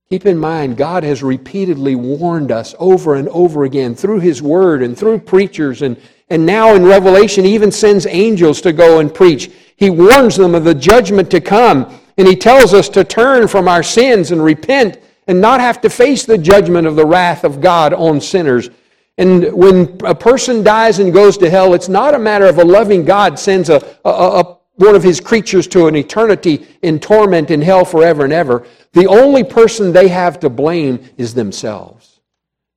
Keep 0.09 0.25
in 0.25 0.37
mind, 0.37 0.77
God 0.77 1.03
has 1.03 1.21
repeatedly 1.21 1.93
warned 1.95 2.49
us 2.49 2.73
over 2.79 3.15
and 3.15 3.27
over 3.29 3.65
again 3.65 3.93
through 3.93 4.21
His 4.21 4.41
Word 4.41 4.81
and 4.81 4.97
through 4.97 5.19
preachers, 5.19 5.81
and, 5.81 5.97
and 6.29 6.45
now 6.45 6.75
in 6.75 6.85
Revelation, 6.85 7.45
even 7.45 7.71
sends 7.71 8.05
angels 8.05 8.61
to 8.61 8.71
go 8.71 8.99
and 8.99 9.13
preach. 9.13 9.51
He 9.75 9.89
warns 9.89 10.37
them 10.37 10.55
of 10.55 10.63
the 10.63 10.73
judgment 10.73 11.29
to 11.31 11.41
come, 11.41 11.99
and 12.17 12.25
He 12.25 12.37
tells 12.37 12.73
us 12.73 12.87
to 12.89 13.03
turn 13.03 13.49
from 13.49 13.67
our 13.67 13.83
sins 13.83 14.31
and 14.31 14.41
repent 14.41 14.97
and 15.27 15.41
not 15.41 15.59
have 15.59 15.81
to 15.81 15.89
face 15.89 16.25
the 16.25 16.37
judgment 16.37 16.87
of 16.87 16.95
the 16.95 17.05
wrath 17.05 17.43
of 17.43 17.59
God 17.59 17.93
on 17.93 18.21
sinners. 18.21 18.69
And 19.17 19.51
when 19.51 19.97
a 20.05 20.15
person 20.15 20.63
dies 20.63 20.99
and 20.99 21.11
goes 21.11 21.37
to 21.39 21.49
hell, 21.49 21.73
it's 21.73 21.89
not 21.89 22.13
a 22.13 22.19
matter 22.19 22.45
of 22.45 22.59
a 22.59 22.63
loving 22.63 23.03
God 23.03 23.37
sends 23.37 23.69
a, 23.69 23.83
a, 24.05 24.09
a 24.09 24.56
one 24.77 24.95
of 24.95 25.03
his 25.03 25.19
creatures 25.19 25.67
to 25.67 25.87
an 25.87 25.95
eternity 25.95 26.65
in 26.81 26.99
torment 26.99 27.51
in 27.51 27.61
hell 27.61 27.83
forever 27.83 28.23
and 28.23 28.33
ever. 28.33 28.65
The 28.93 29.07
only 29.07 29.43
person 29.43 29.91
they 29.91 30.07
have 30.07 30.39
to 30.39 30.49
blame 30.49 31.07
is 31.17 31.33
themselves. 31.33 32.21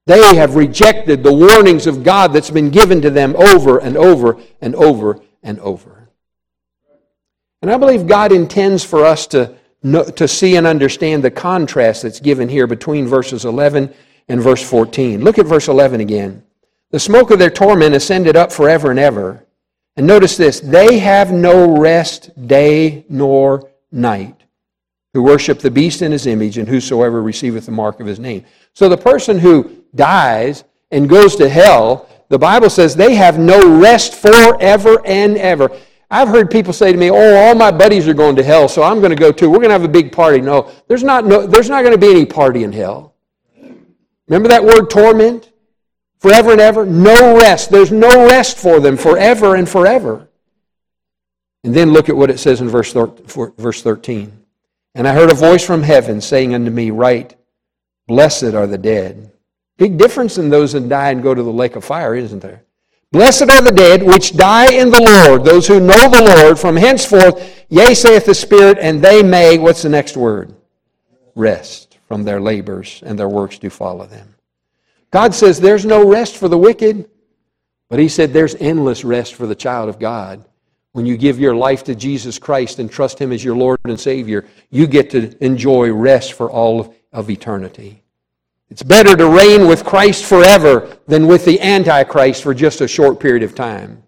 They 0.06 0.34
have 0.36 0.56
rejected 0.56 1.22
the 1.22 1.32
warnings 1.32 1.86
of 1.86 2.02
God 2.02 2.32
that's 2.32 2.50
been 2.50 2.70
given 2.70 3.00
to 3.02 3.10
them 3.10 3.36
over 3.36 3.78
and 3.78 3.96
over 3.96 4.40
and 4.60 4.74
over 4.74 5.20
and 5.42 5.60
over. 5.60 6.08
And 7.62 7.70
I 7.70 7.76
believe 7.76 8.06
God 8.06 8.32
intends 8.32 8.82
for 8.82 9.04
us 9.04 9.26
to, 9.28 9.54
to 9.82 10.26
see 10.26 10.56
and 10.56 10.66
understand 10.66 11.22
the 11.22 11.30
contrast 11.30 12.02
that's 12.02 12.18
given 12.18 12.48
here 12.48 12.66
between 12.66 13.06
verses 13.06 13.44
11 13.44 13.92
and 14.28 14.40
verse 14.40 14.68
14. 14.68 15.22
Look 15.22 15.38
at 15.38 15.46
verse 15.46 15.68
11 15.68 16.00
again. 16.00 16.42
The 16.90 16.98
smoke 16.98 17.30
of 17.30 17.38
their 17.38 17.50
torment 17.50 17.94
ascended 17.94 18.36
up 18.36 18.50
forever 18.50 18.90
and 18.90 18.98
ever. 18.98 19.44
And 20.00 20.06
notice 20.06 20.38
this 20.38 20.60
they 20.60 20.98
have 21.00 21.30
no 21.30 21.76
rest 21.76 22.30
day 22.46 23.04
nor 23.10 23.70
night 23.92 24.44
who 25.12 25.22
worship 25.22 25.58
the 25.58 25.70
beast 25.70 26.00
in 26.00 26.10
his 26.10 26.26
image 26.26 26.56
and 26.56 26.66
whosoever 26.66 27.20
receiveth 27.20 27.66
the 27.66 27.72
mark 27.72 28.00
of 28.00 28.06
his 28.06 28.18
name. 28.18 28.46
So 28.72 28.88
the 28.88 28.96
person 28.96 29.38
who 29.38 29.84
dies 29.94 30.64
and 30.90 31.06
goes 31.06 31.36
to 31.36 31.50
hell, 31.50 32.08
the 32.30 32.38
Bible 32.38 32.70
says 32.70 32.96
they 32.96 33.14
have 33.16 33.38
no 33.38 33.78
rest 33.78 34.14
forever 34.14 35.02
and 35.04 35.36
ever. 35.36 35.70
I've 36.10 36.28
heard 36.28 36.50
people 36.50 36.72
say 36.72 36.92
to 36.92 36.98
me, 36.98 37.10
"Oh, 37.10 37.36
all 37.36 37.54
my 37.54 37.70
buddies 37.70 38.08
are 38.08 38.14
going 38.14 38.36
to 38.36 38.42
hell, 38.42 38.70
so 38.70 38.82
I'm 38.82 39.00
going 39.00 39.10
to 39.10 39.16
go 39.16 39.30
too. 39.30 39.50
We're 39.50 39.58
going 39.58 39.68
to 39.68 39.74
have 39.74 39.84
a 39.84 39.88
big 39.88 40.12
party." 40.12 40.40
No, 40.40 40.70
there's 40.88 41.04
not 41.04 41.26
no, 41.26 41.46
there's 41.46 41.68
not 41.68 41.82
going 41.82 41.92
to 41.92 42.00
be 42.00 42.10
any 42.10 42.24
party 42.24 42.64
in 42.64 42.72
hell. 42.72 43.16
Remember 44.28 44.48
that 44.48 44.64
word 44.64 44.88
torment? 44.88 45.49
Forever 46.20 46.52
and 46.52 46.60
ever, 46.60 46.84
no 46.84 47.36
rest. 47.36 47.70
There's 47.70 47.90
no 47.90 48.26
rest 48.28 48.58
for 48.58 48.78
them 48.78 48.96
forever 48.96 49.56
and 49.56 49.68
forever. 49.68 50.28
And 51.64 51.74
then 51.74 51.92
look 51.92 52.08
at 52.08 52.16
what 52.16 52.30
it 52.30 52.38
says 52.38 52.60
in 52.60 52.68
verse 52.68 52.92
13. 52.92 54.32
And 54.94 55.08
I 55.08 55.14
heard 55.14 55.30
a 55.30 55.34
voice 55.34 55.64
from 55.64 55.82
heaven 55.82 56.20
saying 56.20 56.54
unto 56.54 56.70
me, 56.70 56.90
Write, 56.90 57.36
Blessed 58.06 58.54
are 58.54 58.66
the 58.66 58.78
dead. 58.78 59.32
Big 59.78 59.96
difference 59.96 60.36
in 60.36 60.50
those 60.50 60.72
that 60.72 60.88
die 60.88 61.10
and 61.10 61.22
go 61.22 61.34
to 61.34 61.42
the 61.42 61.50
lake 61.50 61.76
of 61.76 61.84
fire, 61.84 62.14
isn't 62.14 62.40
there? 62.40 62.64
Blessed 63.12 63.50
are 63.50 63.62
the 63.62 63.72
dead 63.72 64.02
which 64.02 64.36
die 64.36 64.72
in 64.72 64.90
the 64.90 65.02
Lord, 65.02 65.44
those 65.44 65.66
who 65.66 65.80
know 65.80 66.08
the 66.08 66.36
Lord 66.36 66.58
from 66.58 66.76
henceforth, 66.76 67.64
yea, 67.68 67.94
saith 67.94 68.26
the 68.26 68.34
Spirit, 68.34 68.78
and 68.78 69.02
they 69.02 69.22
may, 69.22 69.58
what's 69.58 69.82
the 69.82 69.88
next 69.88 70.16
word? 70.16 70.54
Rest 71.34 71.98
from 72.06 72.24
their 72.24 72.40
labors, 72.40 73.02
and 73.04 73.18
their 73.18 73.28
works 73.28 73.58
do 73.58 73.70
follow 73.70 74.06
them. 74.06 74.34
God 75.10 75.34
says 75.34 75.60
there's 75.60 75.84
no 75.84 76.08
rest 76.08 76.36
for 76.36 76.48
the 76.48 76.58
wicked, 76.58 77.08
but 77.88 77.98
He 77.98 78.08
said 78.08 78.32
there's 78.32 78.54
endless 78.56 79.04
rest 79.04 79.34
for 79.34 79.46
the 79.46 79.54
child 79.54 79.88
of 79.88 79.98
God. 79.98 80.44
When 80.92 81.06
you 81.06 81.16
give 81.16 81.38
your 81.38 81.54
life 81.54 81.84
to 81.84 81.94
Jesus 81.94 82.38
Christ 82.38 82.78
and 82.78 82.90
trust 82.90 83.18
Him 83.18 83.32
as 83.32 83.44
your 83.44 83.56
Lord 83.56 83.78
and 83.84 83.98
Savior, 83.98 84.46
you 84.70 84.86
get 84.86 85.10
to 85.10 85.44
enjoy 85.44 85.92
rest 85.92 86.32
for 86.32 86.50
all 86.50 86.80
of, 86.80 86.94
of 87.12 87.30
eternity. 87.30 88.02
It's 88.70 88.82
better 88.84 89.16
to 89.16 89.28
reign 89.28 89.66
with 89.66 89.84
Christ 89.84 90.24
forever 90.24 90.96
than 91.06 91.26
with 91.26 91.44
the 91.44 91.60
Antichrist 91.60 92.42
for 92.42 92.54
just 92.54 92.80
a 92.80 92.88
short 92.88 93.18
period 93.18 93.42
of 93.42 93.54
time. 93.54 94.02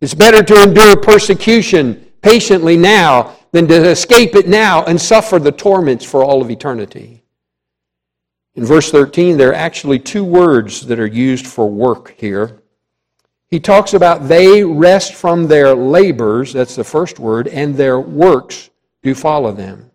It's 0.00 0.14
better 0.14 0.42
to 0.44 0.62
endure 0.62 0.96
persecution 0.96 2.06
patiently 2.22 2.76
now 2.76 3.36
than 3.50 3.66
to 3.66 3.88
escape 3.88 4.36
it 4.36 4.48
now 4.48 4.84
and 4.84 5.00
suffer 5.00 5.40
the 5.40 5.50
torments 5.50 6.04
for 6.04 6.24
all 6.24 6.42
of 6.42 6.50
eternity. 6.50 7.17
In 8.58 8.64
verse 8.64 8.90
13, 8.90 9.36
there 9.36 9.50
are 9.50 9.54
actually 9.54 10.00
two 10.00 10.24
words 10.24 10.84
that 10.88 10.98
are 10.98 11.06
used 11.06 11.46
for 11.46 11.70
work 11.70 12.16
here. 12.18 12.60
He 13.46 13.60
talks 13.60 13.94
about 13.94 14.26
they 14.26 14.64
rest 14.64 15.14
from 15.14 15.46
their 15.46 15.76
labors, 15.76 16.54
that's 16.54 16.74
the 16.74 16.82
first 16.82 17.20
word, 17.20 17.46
and 17.46 17.76
their 17.76 18.00
works 18.00 18.70
do 19.04 19.14
follow 19.14 19.52
them. 19.52 19.92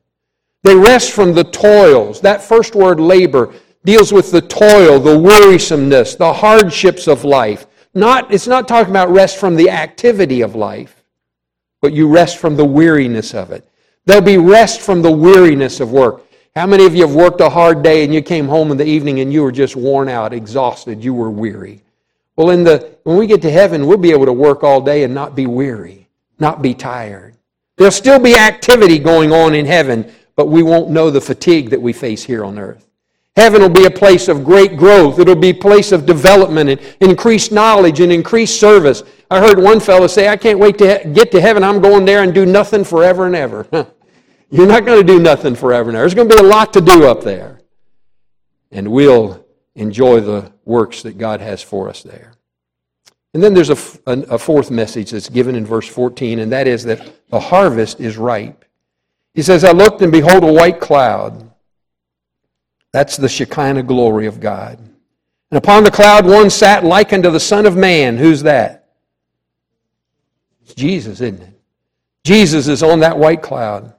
They 0.63 0.77
rest 0.77 1.11
from 1.11 1.33
the 1.33 1.43
toils. 1.43 2.21
That 2.21 2.41
first 2.41 2.73
word, 2.73 3.01
labor, 3.01 3.53
deals 3.83 4.13
with 4.13 4.31
the 4.31 4.39
toil, 4.39 4.97
the 4.97 5.19
wearisomeness, 5.19 6.15
the 6.15 6.31
hardships 6.31 7.09
of 7.09 7.25
life. 7.25 7.65
Not, 7.93 8.33
it's 8.33 8.47
not 8.47 8.69
talking 8.69 8.91
about 8.91 9.09
rest 9.09 9.39
from 9.39 9.57
the 9.57 9.71
activity 9.71 10.39
of 10.39 10.55
life, 10.55 11.03
but 11.81 11.91
you 11.91 12.07
rest 12.07 12.37
from 12.37 12.55
the 12.55 12.63
weariness 12.63 13.33
of 13.33 13.51
it. 13.51 13.67
There'll 14.05 14.23
be 14.23 14.37
rest 14.37 14.79
from 14.79 15.01
the 15.01 15.11
weariness 15.11 15.81
of 15.81 15.91
work. 15.91 16.23
How 16.55 16.67
many 16.67 16.85
of 16.85 16.93
you 16.93 17.01
have 17.01 17.15
worked 17.15 17.41
a 17.41 17.49
hard 17.49 17.81
day 17.81 18.03
and 18.03 18.13
you 18.13 18.21
came 18.21 18.47
home 18.47 18.69
in 18.69 18.77
the 18.77 18.85
evening 18.85 19.21
and 19.21 19.33
you 19.33 19.41
were 19.41 19.51
just 19.51 19.75
worn 19.75 20.07
out, 20.07 20.33
exhausted, 20.33 21.03
you 21.03 21.11
were 21.11 21.31
weary? 21.31 21.81
Well, 22.35 22.51
in 22.51 22.63
the, 22.63 22.95
when 23.03 23.17
we 23.17 23.25
get 23.25 23.41
to 23.41 23.51
heaven, 23.51 23.87
we'll 23.87 23.97
be 23.97 24.11
able 24.11 24.27
to 24.27 24.33
work 24.33 24.63
all 24.63 24.79
day 24.79 25.03
and 25.03 25.15
not 25.15 25.35
be 25.35 25.47
weary, 25.47 26.07
not 26.37 26.61
be 26.61 26.75
tired. 26.75 27.35
There'll 27.77 27.91
still 27.91 28.19
be 28.19 28.35
activity 28.35 28.99
going 28.99 29.31
on 29.31 29.55
in 29.55 29.65
heaven, 29.65 30.11
but 30.35 30.47
we 30.47 30.61
won't 30.61 30.91
know 30.91 31.09
the 31.09 31.21
fatigue 31.21 31.71
that 31.71 31.81
we 31.81 31.91
face 31.91 32.23
here 32.23 32.45
on 32.45 32.59
earth. 32.59 32.87
Heaven 33.35 33.63
will 33.63 33.69
be 33.69 33.85
a 33.85 33.91
place 33.91 34.27
of 34.27 34.45
great 34.45 34.77
growth. 34.77 35.17
It'll 35.17 35.35
be 35.35 35.49
a 35.49 35.53
place 35.53 35.91
of 35.91 36.05
development 36.05 36.69
and 36.69 36.79
increased 36.99 37.51
knowledge 37.51 37.99
and 37.99 38.11
increased 38.11 38.59
service. 38.59 39.01
I 39.31 39.39
heard 39.39 39.57
one 39.57 39.79
fellow 39.79 40.05
say, 40.05 40.27
I 40.27 40.37
can't 40.37 40.59
wait 40.59 40.77
to 40.77 41.09
get 41.13 41.31
to 41.31 41.41
heaven. 41.41 41.63
I'm 41.63 41.81
going 41.81 42.05
there 42.05 42.21
and 42.21 42.31
do 42.31 42.45
nothing 42.45 42.83
forever 42.83 43.25
and 43.25 43.35
ever. 43.35 43.65
You're 44.53 44.67
not 44.67 44.85
going 44.85 44.99
to 44.99 45.13
do 45.13 45.19
nothing 45.19 45.55
forever 45.55 45.91
now. 45.91 45.97
There's 45.97 46.13
going 46.13 46.29
to 46.29 46.35
be 46.35 46.39
a 46.39 46.47
lot 46.47 46.73
to 46.73 46.81
do 46.81 47.07
up 47.07 47.23
there. 47.23 47.59
And 48.71 48.91
we'll 48.91 49.43
enjoy 49.73 50.19
the 50.19 50.51
works 50.63 51.01
that 51.01 51.17
God 51.17 51.41
has 51.41 51.63
for 51.63 51.89
us 51.89 52.03
there. 52.03 52.35
And 53.33 53.41
then 53.41 53.55
there's 53.55 53.71
a, 53.71 53.77
a, 54.05 54.19
a, 54.35 54.37
fourth 54.37 54.69
message 54.69 55.09
that's 55.09 55.27
given 55.27 55.55
in 55.55 55.65
verse 55.65 55.87
14, 55.87 56.37
and 56.37 56.51
that 56.51 56.67
is 56.67 56.83
that 56.83 57.29
the 57.29 57.39
harvest 57.39 57.99
is 57.99 58.15
ripe. 58.15 58.63
He 59.33 59.41
says, 59.41 59.63
I 59.63 59.71
looked 59.71 60.03
and 60.03 60.11
behold 60.11 60.43
a 60.43 60.53
white 60.53 60.79
cloud. 60.79 61.51
That's 62.91 63.17
the 63.17 63.29
Shekinah 63.29 63.81
glory 63.81 64.27
of 64.27 64.39
God. 64.39 64.77
And 64.77 65.57
upon 65.57 65.83
the 65.83 65.89
cloud 65.89 66.27
one 66.27 66.51
sat 66.51 66.83
like 66.83 67.11
unto 67.11 67.31
the 67.31 67.39
Son 67.39 67.65
of 67.65 67.75
Man. 67.75 68.17
Who's 68.17 68.43
that? 68.43 68.87
It's 70.61 70.75
Jesus, 70.75 71.21
isn't 71.21 71.41
it? 71.41 71.59
Jesus 72.23 72.67
is 72.67 72.83
on 72.83 72.99
that 72.99 73.17
white 73.17 73.41
cloud 73.41 73.95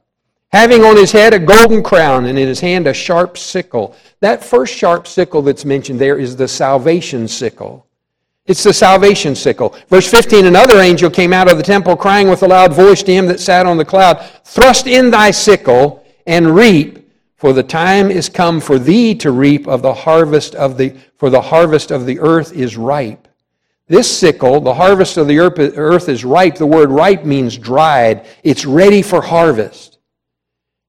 having 0.55 0.85
on 0.85 0.97
his 0.97 1.11
head 1.11 1.35
a 1.35 1.39
golden 1.39 1.83
crown 1.83 2.27
and 2.27 2.39
in 2.39 2.47
his 2.47 2.61
hand 2.61 2.87
a 2.87 2.95
sharp 2.95 3.37
sickle. 3.37 3.97
That 4.21 4.45
first 4.45 4.73
sharp 4.73 5.09
sickle 5.09 5.43
that's 5.43 5.65
mentioned 5.65 5.99
there 5.99 6.17
is 6.17 6.37
the 6.37 6.47
salvation 6.47 7.27
sickle. 7.27 7.89
It's 8.47 8.63
the 8.63 8.73
salvation 8.73 9.35
sickle. 9.35 9.75
Verse 9.89 10.09
15 10.09 10.47
Another 10.47 10.79
angel 10.79 11.11
came 11.11 11.33
out 11.33 11.51
of 11.51 11.57
the 11.57 11.65
temple, 11.65 11.97
crying 11.97 12.29
with 12.29 12.45
a 12.45 12.47
loud 12.47 12.73
voice 12.73 13.03
to 13.03 13.13
him 13.13 13.27
that 13.27 13.41
sat 13.41 13.67
on 13.67 13.79
the 13.79 13.85
cloud, 13.85 14.25
Thrust 14.45 14.87
in 14.87 15.11
thy 15.11 15.33
sickle 15.33 16.07
and 16.25 16.55
reap, 16.55 17.11
For 17.35 17.53
the 17.53 17.65
time 17.65 18.13
is 18.13 18.29
come 18.29 18.61
for 18.61 18.79
thee 18.79 19.13
to 19.17 19.33
reap 19.33 19.67
of 19.67 19.83
the 19.83 19.93
harvest 19.93 20.55
of 20.55 20.79
the, 20.79 20.95
for 21.17 21.31
the 21.31 21.41
harvest 21.41 21.91
of 21.91 22.07
the 22.07 22.21
earth 22.21 22.53
is 22.53 22.77
ripe. 22.77 23.27
This 23.89 24.09
sickle, 24.09 24.61
the 24.61 24.75
harvest 24.75 25.17
of 25.17 25.27
the 25.27 25.41
earth 25.41 26.09
is 26.09 26.25
ripe. 26.25 26.55
The 26.55 26.65
word 26.65 26.91
ripe 26.91 27.25
means 27.25 27.59
dried. 27.59 28.25
It's 28.45 28.65
ready 28.65 29.03
for 29.03 29.21
harvest. 29.21 29.94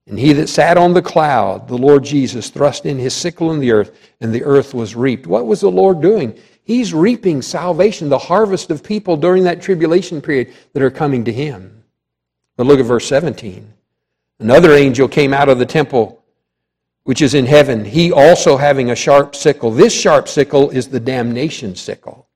And 0.08 0.20
he 0.20 0.34
that 0.34 0.50
sat 0.50 0.78
on 0.78 0.94
the 0.94 1.02
cloud, 1.02 1.68
the 1.68 1.78
Lord 1.78 2.04
Jesus, 2.04 2.50
thrust 2.50 2.86
in 2.86 3.00
his 3.00 3.14
sickle 3.14 3.52
in 3.52 3.60
the 3.60 3.72
earth, 3.72 3.98
and 4.22 4.34
the 4.34 4.44
earth 4.44 4.74
was 4.74 4.96
reaped. 4.96 5.26
What 5.26 5.48
was 5.48 5.62
the 5.62 5.72
Lord 5.72 6.02
doing? 6.02 6.38
He's 6.64 6.94
reaping 6.94 7.42
salvation, 7.42 8.10
the 8.10 8.18
harvest 8.18 8.70
of 8.72 8.84
people 8.84 9.18
during 9.18 9.44
that 9.44 9.62
tribulation 9.62 10.22
period 10.22 10.54
that 10.74 10.84
are 10.84 10.92
coming 10.92 11.26
to 11.26 11.34
him. 11.34 11.84
But 12.56 12.68
look 12.68 12.80
at 12.80 12.86
verse 12.86 13.08
17. 13.08 13.72
Another 14.40 14.74
angel 14.74 15.08
came 15.08 15.34
out 15.34 15.50
of 15.50 15.60
the 15.60 15.66
temple 15.66 16.24
which 17.06 17.22
is 17.22 17.36
in 17.36 17.46
heaven, 17.46 17.86
he 17.86 18.12
also 18.12 18.58
having 18.58 18.90
a 18.90 18.96
sharp 18.96 19.36
sickle. 19.36 19.70
This 19.70 19.94
sharp 19.94 20.28
sickle 20.28 20.72
is 20.72 20.88
the 20.88 21.00
damnation 21.00 21.76
sickle. 21.76 22.28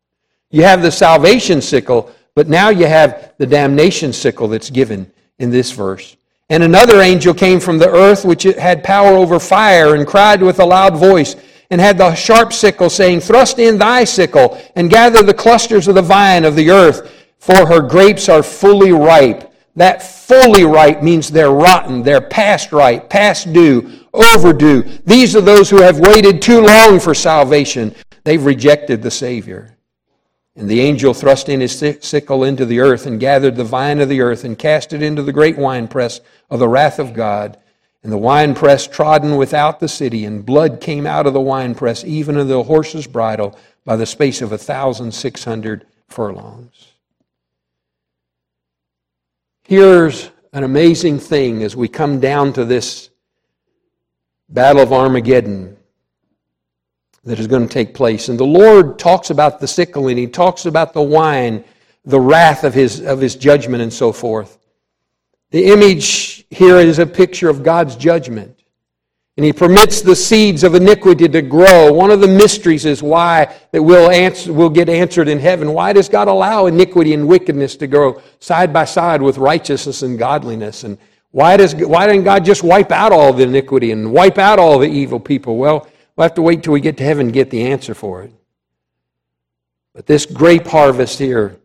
You 0.51 0.61
have 0.61 0.83
the 0.83 0.91
salvation 0.91 1.59
sickle, 1.59 2.11
but 2.35 2.47
now 2.47 2.69
you 2.69 2.85
have 2.85 3.33
the 3.39 3.47
damnation 3.47 4.13
sickle 4.13 4.47
that's 4.47 4.69
given 4.69 5.11
in 5.39 5.49
this 5.49 5.71
verse. 5.71 6.15
And 6.49 6.63
another 6.63 7.01
angel 7.01 7.33
came 7.33 7.59
from 7.59 7.77
the 7.77 7.89
earth, 7.89 8.25
which 8.25 8.43
had 8.43 8.83
power 8.83 9.15
over 9.15 9.39
fire, 9.39 9.95
and 9.95 10.07
cried 10.07 10.41
with 10.41 10.59
a 10.59 10.65
loud 10.65 10.97
voice, 10.97 11.35
and 11.69 11.79
had 11.79 11.97
the 11.97 12.15
sharp 12.15 12.53
sickle, 12.53 12.89
saying, 12.89 13.19
Thrust 13.19 13.59
in 13.59 13.77
thy 13.77 14.03
sickle, 14.03 14.59
and 14.75 14.89
gather 14.89 15.21
the 15.21 15.33
clusters 15.33 15.87
of 15.87 15.95
the 15.95 16.01
vine 16.01 16.45
of 16.45 16.55
the 16.55 16.71
earth, 16.71 17.11
for 17.37 17.67
her 17.67 17.81
grapes 17.81 18.29
are 18.29 18.41
fully 18.41 18.91
ripe. 18.91 19.53
That 19.75 20.01
fully 20.01 20.63
ripe 20.63 21.03
means 21.03 21.29
they're 21.29 21.51
rotten, 21.51 22.01
they're 22.01 22.19
past 22.19 22.71
ripe, 22.71 23.09
past 23.09 23.53
due 23.53 23.99
overdue. 24.13 24.83
These 25.05 25.35
are 25.35 25.41
those 25.41 25.69
who 25.69 25.81
have 25.81 25.99
waited 25.99 26.41
too 26.41 26.61
long 26.61 26.99
for 26.99 27.13
salvation. 27.13 27.95
They've 28.23 28.43
rejected 28.43 29.01
the 29.01 29.11
Savior. 29.11 29.77
And 30.59 30.67
the 30.67 30.81
angel 30.81 31.13
thrust 31.13 31.47
in 31.47 31.61
his 31.61 31.79
sickle 32.01 32.43
into 32.43 32.65
the 32.65 32.81
earth 32.81 33.05
and 33.05 33.17
gathered 33.17 33.55
the 33.55 33.63
vine 33.63 34.01
of 34.01 34.09
the 34.09 34.19
earth 34.19 34.43
and 34.43 34.59
cast 34.59 34.91
it 34.91 35.01
into 35.01 35.23
the 35.23 35.31
great 35.31 35.57
winepress 35.57 36.19
of 36.49 36.59
the 36.59 36.67
wrath 36.67 36.99
of 36.99 37.13
God. 37.13 37.57
And 38.03 38.11
the 38.11 38.17
winepress 38.17 38.85
trodden 38.85 39.37
without 39.37 39.79
the 39.79 39.87
city, 39.87 40.25
and 40.25 40.45
blood 40.45 40.81
came 40.81 41.07
out 41.07 41.25
of 41.25 41.33
the 41.33 41.39
winepress, 41.39 42.03
even 42.03 42.35
of 42.35 42.49
the 42.49 42.61
horse's 42.63 43.07
bridle, 43.07 43.57
by 43.85 43.95
the 43.95 44.05
space 44.05 44.41
of 44.41 44.51
a 44.51 44.57
thousand 44.57 45.13
six 45.13 45.45
hundred 45.45 45.85
furlongs. 46.09 46.91
Here's 49.63 50.29
an 50.51 50.65
amazing 50.65 51.19
thing 51.19 51.63
as 51.63 51.75
we 51.75 51.87
come 51.87 52.19
down 52.19 52.51
to 52.53 52.65
this 52.65 53.09
Battle 54.49 54.81
of 54.81 54.91
Armageddon 54.91 55.77
that 57.23 57.39
is 57.39 57.47
going 57.47 57.67
to 57.67 57.73
take 57.73 57.93
place. 57.93 58.29
And 58.29 58.39
the 58.39 58.45
Lord 58.45 58.97
talks 58.97 59.29
about 59.29 59.59
the 59.59 59.67
sickle 59.67 60.07
and 60.07 60.17
he 60.17 60.27
talks 60.27 60.65
about 60.65 60.93
the 60.93 61.01
wine, 61.01 61.63
the 62.05 62.19
wrath 62.19 62.63
of 62.63 62.73
his, 62.73 63.01
of 63.01 63.19
his 63.19 63.35
judgment 63.35 63.83
and 63.83 63.91
so 63.91 64.11
forth. 64.11 64.57
The 65.51 65.65
image 65.65 66.45
here 66.49 66.77
is 66.77 66.99
a 66.99 67.05
picture 67.05 67.49
of 67.49 67.63
God's 67.63 67.95
judgment. 67.95 68.55
And 69.39 69.45
he 69.45 69.53
permits 69.53 70.01
the 70.01 70.17
seeds 70.17 70.65
of 70.65 70.75
iniquity 70.75 71.29
to 71.29 71.41
grow. 71.41 71.93
One 71.93 72.11
of 72.11 72.19
the 72.19 72.27
mysteries 72.27 72.85
is 72.85 73.01
why 73.01 73.55
that 73.71 73.81
will 73.81 74.11
answer, 74.11 74.51
will 74.51 74.69
get 74.69 74.89
answered 74.89 75.29
in 75.29 75.39
heaven. 75.39 75.71
Why 75.71 75.93
does 75.93 76.09
God 76.09 76.27
allow 76.27 76.65
iniquity 76.65 77.13
and 77.13 77.25
wickedness 77.25 77.77
to 77.77 77.87
grow 77.87 78.21
side 78.39 78.73
by 78.73 78.83
side 78.83 79.21
with 79.21 79.37
righteousness 79.37 80.01
and 80.01 80.19
godliness? 80.19 80.83
And 80.83 80.97
why, 81.31 81.55
does, 81.55 81.73
why 81.73 82.05
didn't 82.05 82.25
God 82.25 82.43
just 82.43 82.63
wipe 82.63 82.91
out 82.91 83.13
all 83.13 83.31
the 83.31 83.43
iniquity 83.43 83.91
and 83.91 84.11
wipe 84.11 84.37
out 84.37 84.59
all 84.59 84.77
the 84.77 84.89
evil 84.89 85.21
people? 85.21 85.55
Well, 85.55 85.87
we'll 86.19 86.25
have 86.25 86.35
to 86.35 86.41
wait 86.41 86.61
till 86.61 86.73
we 86.73 86.81
get 86.81 86.97
to 86.97 87.03
heaven 87.05 87.27
to 87.27 87.31
get 87.31 87.49
the 87.49 87.65
answer 87.67 87.93
for 87.93 88.23
it. 88.23 88.33
But 89.93 90.05
this 90.05 90.25
grape 90.25 90.67
harvest 90.67 91.17
here 91.17 91.55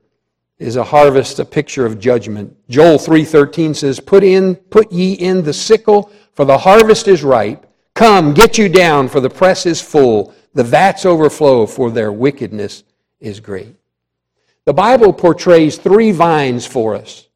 is 0.60 0.76
a 0.76 0.84
harvest, 0.84 1.40
a 1.40 1.44
picture 1.44 1.84
of 1.84 1.98
judgment. 1.98 2.56
Joel 2.68 2.98
3:13 2.98 3.74
says, 3.74 3.98
"Put 3.98 4.22
in, 4.22 4.54
put 4.54 4.92
ye 4.92 5.14
in 5.14 5.42
the 5.42 5.52
sickle, 5.52 6.08
for 6.34 6.44
the 6.44 6.58
harvest 6.58 7.08
is 7.08 7.24
ripe. 7.24 7.66
Come, 7.94 8.32
get 8.32 8.56
you 8.56 8.68
down, 8.68 9.08
for 9.08 9.18
the 9.18 9.28
press 9.28 9.66
is 9.66 9.80
full, 9.80 10.32
the 10.54 10.62
vats 10.62 11.04
overflow, 11.04 11.66
for 11.66 11.90
their 11.90 12.12
wickedness 12.12 12.84
is 13.18 13.40
great." 13.40 13.74
The 14.66 14.72
Bible 14.72 15.12
portrays 15.12 15.78
three 15.78 16.12
vines 16.12 16.64
for 16.64 16.94
us. 16.94 17.26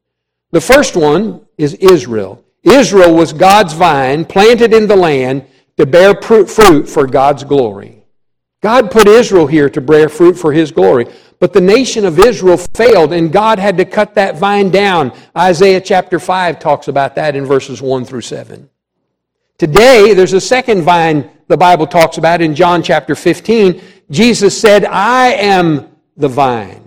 The 0.51 0.61
first 0.61 0.95
one 0.95 1.41
is 1.57 1.73
Israel. 1.73 2.45
Israel 2.63 3.13
was 3.13 3.33
God's 3.33 3.73
vine 3.73 4.23
planted 4.23 4.73
in 4.73 4.87
the 4.87 4.95
land 4.95 5.43
to 5.79 5.85
bear 5.85 6.13
fruit 6.21 6.89
for 6.89 7.07
God's 7.07 7.45
glory. 7.45 8.03
God 8.61 8.91
put 8.91 9.07
Israel 9.07 9.47
here 9.47 9.69
to 9.69 9.79
bear 9.79 10.09
fruit 10.09 10.33
for 10.33 10.51
his 10.51 10.71
glory. 10.71 11.07
But 11.39 11.53
the 11.53 11.61
nation 11.61 12.03
of 12.03 12.19
Israel 12.19 12.57
failed, 12.57 13.13
and 13.13 13.31
God 13.31 13.59
had 13.59 13.77
to 13.77 13.85
cut 13.85 14.13
that 14.15 14.37
vine 14.37 14.71
down. 14.71 15.13
Isaiah 15.37 15.79
chapter 15.79 16.19
5 16.19 16.59
talks 16.59 16.89
about 16.89 17.15
that 17.15 17.33
in 17.33 17.45
verses 17.45 17.81
1 17.81 18.03
through 18.03 18.21
7. 18.21 18.69
Today, 19.57 20.13
there's 20.13 20.33
a 20.33 20.41
second 20.41 20.81
vine 20.81 21.31
the 21.47 21.55
Bible 21.55 21.87
talks 21.87 22.17
about 22.17 22.41
in 22.41 22.55
John 22.55 22.83
chapter 22.83 23.15
15. 23.15 23.81
Jesus 24.11 24.59
said, 24.59 24.83
I 24.83 25.27
am 25.31 25.95
the 26.17 26.27
vine 26.27 26.78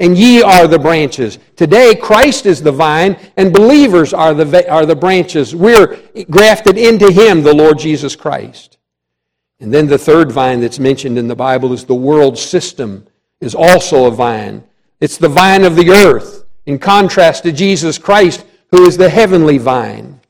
and 0.00 0.16
ye 0.16 0.42
are 0.42 0.68
the 0.68 0.78
branches. 0.78 1.38
Today, 1.56 1.94
Christ 1.94 2.46
is 2.46 2.62
the 2.62 2.72
vine, 2.72 3.16
and 3.36 3.52
believers 3.52 4.14
are 4.14 4.32
the, 4.32 4.70
are 4.70 4.86
the 4.86 4.96
branches. 4.96 5.54
We're 5.54 5.98
grafted 6.30 6.78
into 6.78 7.10
Him, 7.10 7.42
the 7.42 7.54
Lord 7.54 7.78
Jesus 7.78 8.14
Christ. 8.14 8.78
And 9.60 9.74
then 9.74 9.88
the 9.88 9.98
third 9.98 10.30
vine 10.30 10.60
that's 10.60 10.78
mentioned 10.78 11.18
in 11.18 11.26
the 11.26 11.34
Bible 11.34 11.72
is 11.72 11.84
the 11.84 11.94
world 11.94 12.38
system, 12.38 13.06
is 13.40 13.54
also 13.54 14.06
a 14.06 14.10
vine. 14.10 14.62
It's 15.00 15.18
the 15.18 15.28
vine 15.28 15.64
of 15.64 15.74
the 15.74 15.90
earth, 15.90 16.44
in 16.66 16.78
contrast 16.78 17.42
to 17.42 17.52
Jesus 17.52 17.98
Christ, 17.98 18.44
who 18.70 18.86
is 18.86 18.96
the 18.96 19.08
heavenly 19.08 19.58
vine. 19.58 20.20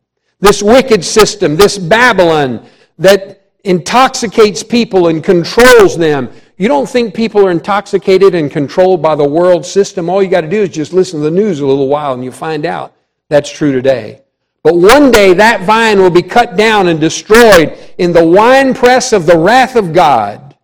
This 0.41 0.63
wicked 0.63 1.05
system, 1.05 1.57
this 1.57 1.77
Babylon 1.77 2.67
that 2.99 3.51
intoxicates 3.65 4.63
people 4.63 5.09
and 5.09 5.23
controls 5.23 5.99
them, 5.99 6.31
you 6.59 6.69
don't 6.69 6.89
think 6.89 7.15
people 7.15 7.47
are 7.47 7.51
intoxicated 7.51 8.35
and 8.35 8.51
controlled 8.51 9.01
by 9.01 9.15
the 9.15 9.29
world 9.29 9.65
system? 9.65 10.11
All 10.11 10.23
you 10.23 10.29
got 10.29 10.41
to 10.43 10.49
do 10.49 10.63
is 10.63 10.71
just 10.71 10.93
listen 10.93 11.21
to 11.21 11.25
the 11.25 11.31
news 11.31 11.61
a 11.61 11.67
little 11.67 11.89
while 11.89 12.15
and 12.15 12.25
you 12.25 12.33
find 12.33 12.67
out 12.67 12.95
that's 13.29 13.51
true 13.51 13.73
today. 13.73 14.23
But 14.63 14.77
one 14.77 15.11
day 15.11 15.35
that 15.35 15.63
vine 15.63 16.01
will 16.01 16.11
be 16.11 16.23
cut 16.23 16.57
down 16.57 16.89
and 16.89 17.01
destroyed 17.01 17.79
in 17.99 18.13
the 18.13 18.27
winepress 18.27 19.13
of 19.13 19.25
the 19.25 19.39
wrath 19.39 19.77
of 19.77 19.93
God. 19.93 20.57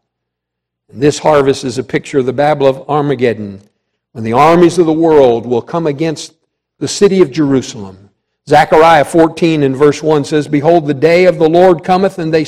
And 0.90 1.00
this 1.00 1.18
harvest 1.18 1.64
is 1.64 1.78
a 1.78 1.84
picture 1.84 2.18
of 2.18 2.26
the 2.26 2.32
battle 2.32 2.66
of 2.66 2.88
Armageddon 2.90 3.62
when 4.12 4.24
the 4.24 4.32
armies 4.32 4.78
of 4.78 4.86
the 4.86 4.92
world 4.92 5.46
will 5.46 5.62
come 5.62 5.86
against 5.86 6.34
the 6.78 6.88
city 6.88 7.22
of 7.22 7.30
Jerusalem. 7.30 8.10
Zechariah 8.48 9.04
14 9.04 9.62
and 9.62 9.76
verse 9.76 10.02
1 10.02 10.24
says, 10.24 10.48
Behold, 10.48 10.86
the 10.86 10.94
day 10.94 11.24
of 11.24 11.38
the 11.38 11.48
Lord 11.48 11.82
cometh, 11.82 12.18
and 12.18 12.32
they 12.32 12.44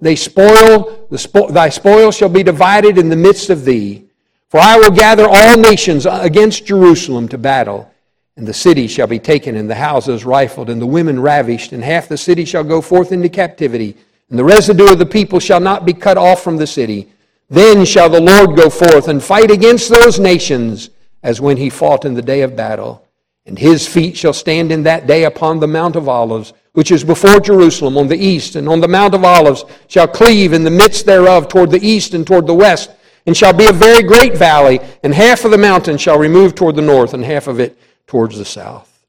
they 0.00 0.16
spoil, 0.16 1.06
the 1.10 1.16
spo- 1.16 1.52
thy 1.52 1.68
spoil 1.68 2.10
shall 2.10 2.28
be 2.28 2.42
divided 2.42 2.98
in 2.98 3.08
the 3.08 3.16
midst 3.16 3.50
of 3.50 3.64
thee. 3.64 4.06
For 4.48 4.58
I 4.58 4.78
will 4.78 4.90
gather 4.90 5.26
all 5.28 5.56
nations 5.56 6.06
against 6.06 6.66
Jerusalem 6.66 7.28
to 7.28 7.38
battle, 7.38 7.90
and 8.36 8.46
the 8.46 8.54
city 8.54 8.86
shall 8.88 9.06
be 9.06 9.18
taken, 9.18 9.56
and 9.56 9.68
the 9.68 9.74
houses 9.74 10.24
rifled, 10.24 10.70
and 10.70 10.80
the 10.80 10.86
women 10.86 11.20
ravished, 11.20 11.72
and 11.72 11.84
half 11.84 12.08
the 12.08 12.16
city 12.16 12.44
shall 12.44 12.64
go 12.64 12.80
forth 12.80 13.12
into 13.12 13.28
captivity, 13.28 13.96
and 14.28 14.38
the 14.38 14.44
residue 14.44 14.90
of 14.90 14.98
the 14.98 15.06
people 15.06 15.38
shall 15.38 15.60
not 15.60 15.84
be 15.84 15.92
cut 15.92 16.16
off 16.16 16.42
from 16.42 16.56
the 16.56 16.66
city. 16.66 17.12
Then 17.48 17.84
shall 17.84 18.08
the 18.08 18.20
Lord 18.20 18.56
go 18.56 18.70
forth 18.70 19.08
and 19.08 19.22
fight 19.22 19.50
against 19.50 19.88
those 19.90 20.18
nations, 20.18 20.90
as 21.22 21.40
when 21.40 21.56
he 21.56 21.68
fought 21.68 22.04
in 22.04 22.14
the 22.14 22.22
day 22.22 22.40
of 22.42 22.56
battle. 22.56 23.06
And 23.44 23.58
his 23.58 23.86
feet 23.86 24.16
shall 24.16 24.32
stand 24.32 24.72
in 24.72 24.84
that 24.84 25.06
day 25.06 25.24
upon 25.24 25.60
the 25.60 25.66
Mount 25.66 25.96
of 25.96 26.08
Olives 26.08 26.52
which 26.72 26.90
is 26.92 27.02
before 27.02 27.40
Jerusalem 27.40 27.98
on 27.98 28.08
the 28.08 28.16
east, 28.16 28.56
and 28.56 28.68
on 28.68 28.80
the 28.80 28.88
Mount 28.88 29.14
of 29.14 29.24
Olives 29.24 29.64
shall 29.88 30.06
cleave 30.06 30.52
in 30.52 30.64
the 30.64 30.70
midst 30.70 31.06
thereof 31.06 31.48
toward 31.48 31.70
the 31.70 31.84
east 31.84 32.14
and 32.14 32.26
toward 32.26 32.46
the 32.46 32.54
west, 32.54 32.90
and 33.26 33.36
shall 33.36 33.52
be 33.52 33.66
a 33.66 33.72
very 33.72 34.02
great 34.02 34.36
valley, 34.36 34.80
and 35.02 35.12
half 35.12 35.44
of 35.44 35.50
the 35.50 35.58
mountain 35.58 35.98
shall 35.98 36.18
remove 36.18 36.54
toward 36.54 36.76
the 36.76 36.82
north, 36.82 37.14
and 37.14 37.24
half 37.24 37.48
of 37.48 37.60
it 37.60 37.78
towards 38.06 38.38
the 38.38 38.44
south. 38.44 39.06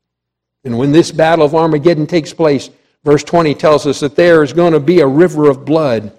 And 0.64 0.78
when 0.78 0.92
this 0.92 1.12
battle 1.12 1.46
of 1.46 1.56
Armageddon 1.56 2.08
takes 2.08 2.34
place, 2.34 2.70
verse 3.04 3.24
20 3.24 3.56
tells 3.56 3.88
us 3.88 4.00
that 4.00 4.16
there 4.16 4.44
is 4.44 4.54
going 4.54 4.74
to 4.74 4.80
be 4.80 5.00
a 5.00 5.08
river 5.08 5.50
of 5.50 5.66
blood. 5.66 6.12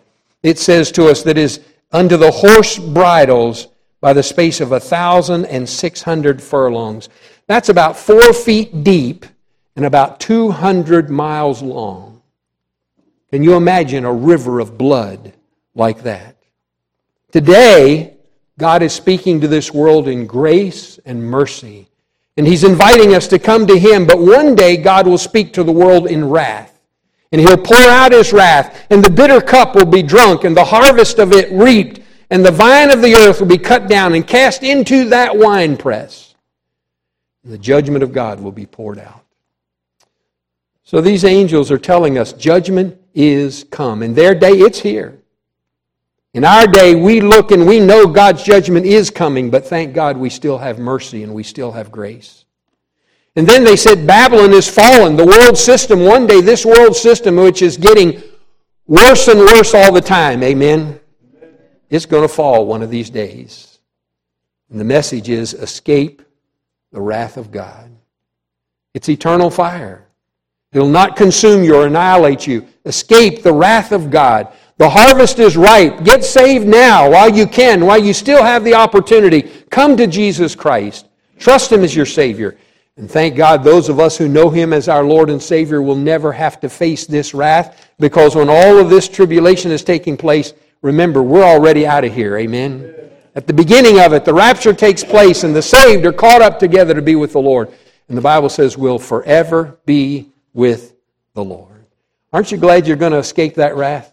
It 0.42 0.58
says 0.58 0.90
to 0.92 1.06
us 1.06 1.22
that 1.22 1.38
is 1.38 1.60
unto 1.92 2.16
the 2.16 2.30
horse 2.30 2.78
bridles 2.78 3.68
by 4.00 4.12
the 4.12 4.22
space 4.22 4.60
of 4.60 4.72
a 4.72 4.80
thousand 4.80 5.46
and 5.46 5.68
six 5.68 6.02
hundred 6.02 6.42
furlongs. 6.42 7.08
That's 7.46 7.68
about 7.68 7.96
four 7.96 8.32
feet 8.32 8.82
deep 8.82 9.26
and 9.76 9.84
about 9.84 10.20
200 10.20 11.10
miles 11.10 11.62
long. 11.62 12.22
Can 13.30 13.42
you 13.42 13.54
imagine 13.54 14.04
a 14.04 14.12
river 14.12 14.60
of 14.60 14.76
blood 14.76 15.32
like 15.74 16.02
that? 16.02 16.36
Today, 17.30 18.16
God 18.58 18.82
is 18.82 18.92
speaking 18.92 19.40
to 19.40 19.48
this 19.48 19.72
world 19.72 20.06
in 20.06 20.26
grace 20.26 20.98
and 21.06 21.22
mercy. 21.24 21.88
And 22.36 22.46
He's 22.46 22.64
inviting 22.64 23.14
us 23.14 23.26
to 23.28 23.38
come 23.38 23.66
to 23.66 23.78
Him, 23.78 24.06
but 24.06 24.18
one 24.18 24.54
day 24.54 24.76
God 24.76 25.06
will 25.06 25.18
speak 25.18 25.52
to 25.54 25.64
the 25.64 25.72
world 25.72 26.06
in 26.06 26.28
wrath. 26.28 26.72
And 27.32 27.40
he'll 27.40 27.56
pour 27.56 27.76
out 27.76 28.12
his 28.12 28.32
wrath, 28.32 28.86
and 28.90 29.02
the 29.02 29.10
bitter 29.10 29.40
cup 29.40 29.74
will 29.74 29.86
be 29.86 30.02
drunk, 30.02 30.44
and 30.44 30.54
the 30.54 30.64
harvest 30.64 31.18
of 31.18 31.32
it 31.32 31.50
reaped, 31.50 32.00
and 32.28 32.44
the 32.44 32.50
vine 32.50 32.90
of 32.90 33.00
the 33.00 33.14
earth 33.14 33.40
will 33.40 33.48
be 33.48 33.56
cut 33.56 33.88
down 33.88 34.14
and 34.14 34.26
cast 34.26 34.62
into 34.62 35.08
that 35.08 35.34
winepress. 35.34 36.34
And 37.42 37.52
the 37.52 37.58
judgment 37.58 38.04
of 38.04 38.12
God 38.12 38.38
will 38.38 38.52
be 38.52 38.66
poured 38.66 38.98
out. 38.98 39.21
So 40.92 41.00
these 41.00 41.24
angels 41.24 41.70
are 41.70 41.78
telling 41.78 42.18
us 42.18 42.34
judgment 42.34 42.98
is 43.14 43.64
come. 43.70 44.02
In 44.02 44.12
their 44.12 44.34
day, 44.34 44.50
it's 44.50 44.78
here. 44.78 45.22
In 46.34 46.44
our 46.44 46.66
day, 46.66 46.94
we 46.94 47.22
look 47.22 47.50
and 47.50 47.66
we 47.66 47.80
know 47.80 48.06
God's 48.06 48.42
judgment 48.42 48.84
is 48.84 49.08
coming, 49.08 49.50
but 49.50 49.64
thank 49.64 49.94
God 49.94 50.18
we 50.18 50.28
still 50.28 50.58
have 50.58 50.78
mercy 50.78 51.22
and 51.22 51.32
we 51.32 51.44
still 51.44 51.72
have 51.72 51.90
grace. 51.90 52.44
And 53.36 53.46
then 53.46 53.64
they 53.64 53.74
said 53.74 54.06
Babylon 54.06 54.52
is 54.52 54.68
fallen. 54.68 55.16
The 55.16 55.24
world 55.24 55.56
system, 55.56 56.04
one 56.04 56.26
day, 56.26 56.42
this 56.42 56.66
world 56.66 56.94
system, 56.94 57.36
which 57.36 57.62
is 57.62 57.78
getting 57.78 58.22
worse 58.86 59.28
and 59.28 59.40
worse 59.40 59.72
all 59.72 59.92
the 59.92 60.02
time, 60.02 60.42
amen, 60.42 61.00
it's 61.88 62.04
going 62.04 62.28
to 62.28 62.34
fall 62.34 62.66
one 62.66 62.82
of 62.82 62.90
these 62.90 63.08
days. 63.08 63.78
And 64.68 64.78
the 64.78 64.84
message 64.84 65.30
is 65.30 65.54
escape 65.54 66.20
the 66.90 67.00
wrath 67.00 67.38
of 67.38 67.50
God. 67.50 67.90
It's 68.92 69.08
eternal 69.08 69.48
fire. 69.48 70.06
It'll 70.72 70.88
not 70.88 71.16
consume 71.16 71.62
you 71.62 71.76
or 71.76 71.86
annihilate 71.86 72.46
you. 72.46 72.66
Escape 72.84 73.42
the 73.42 73.52
wrath 73.52 73.92
of 73.92 74.10
God. 74.10 74.48
The 74.78 74.88
harvest 74.88 75.38
is 75.38 75.56
ripe. 75.56 76.02
Get 76.02 76.24
saved 76.24 76.66
now 76.66 77.10
while 77.10 77.28
you 77.28 77.46
can, 77.46 77.84
while 77.84 78.02
you 78.02 78.12
still 78.12 78.42
have 78.42 78.64
the 78.64 78.74
opportunity. 78.74 79.42
Come 79.70 79.96
to 79.98 80.06
Jesus 80.06 80.54
Christ. 80.54 81.06
Trust 81.38 81.70
Him 81.70 81.84
as 81.84 81.94
your 81.94 82.06
Savior. 82.06 82.56
And 82.96 83.10
thank 83.10 83.36
God, 83.36 83.62
those 83.62 83.88
of 83.88 84.00
us 84.00 84.16
who 84.16 84.28
know 84.28 84.50
Him 84.50 84.72
as 84.72 84.88
our 84.88 85.04
Lord 85.04 85.30
and 85.30 85.42
Savior 85.42 85.82
will 85.82 85.96
never 85.96 86.32
have 86.32 86.60
to 86.60 86.68
face 86.68 87.06
this 87.06 87.32
wrath 87.34 87.90
because 87.98 88.34
when 88.34 88.48
all 88.48 88.78
of 88.78 88.90
this 88.90 89.08
tribulation 89.08 89.70
is 89.70 89.84
taking 89.84 90.16
place, 90.16 90.52
remember, 90.82 91.22
we're 91.22 91.44
already 91.44 91.86
out 91.86 92.04
of 92.04 92.14
here. 92.14 92.36
Amen. 92.38 92.94
At 93.34 93.46
the 93.46 93.52
beginning 93.52 94.00
of 94.00 94.12
it, 94.12 94.24
the 94.24 94.34
rapture 94.34 94.74
takes 94.74 95.02
place 95.04 95.44
and 95.44 95.54
the 95.54 95.62
saved 95.62 96.04
are 96.04 96.12
caught 96.12 96.42
up 96.42 96.58
together 96.58 96.92
to 96.94 97.02
be 97.02 97.14
with 97.14 97.32
the 97.32 97.40
Lord. 97.40 97.72
And 98.08 98.18
the 98.18 98.22
Bible 98.22 98.48
says 98.48 98.76
we'll 98.76 98.98
forever 98.98 99.78
be 99.86 100.31
with 100.52 100.94
the 101.34 101.44
Lord. 101.44 101.86
Aren't 102.32 102.50
you 102.50 102.58
glad 102.58 102.86
you're 102.86 102.96
going 102.96 103.12
to 103.12 103.18
escape 103.18 103.54
that 103.56 103.76
wrath? 103.76 104.12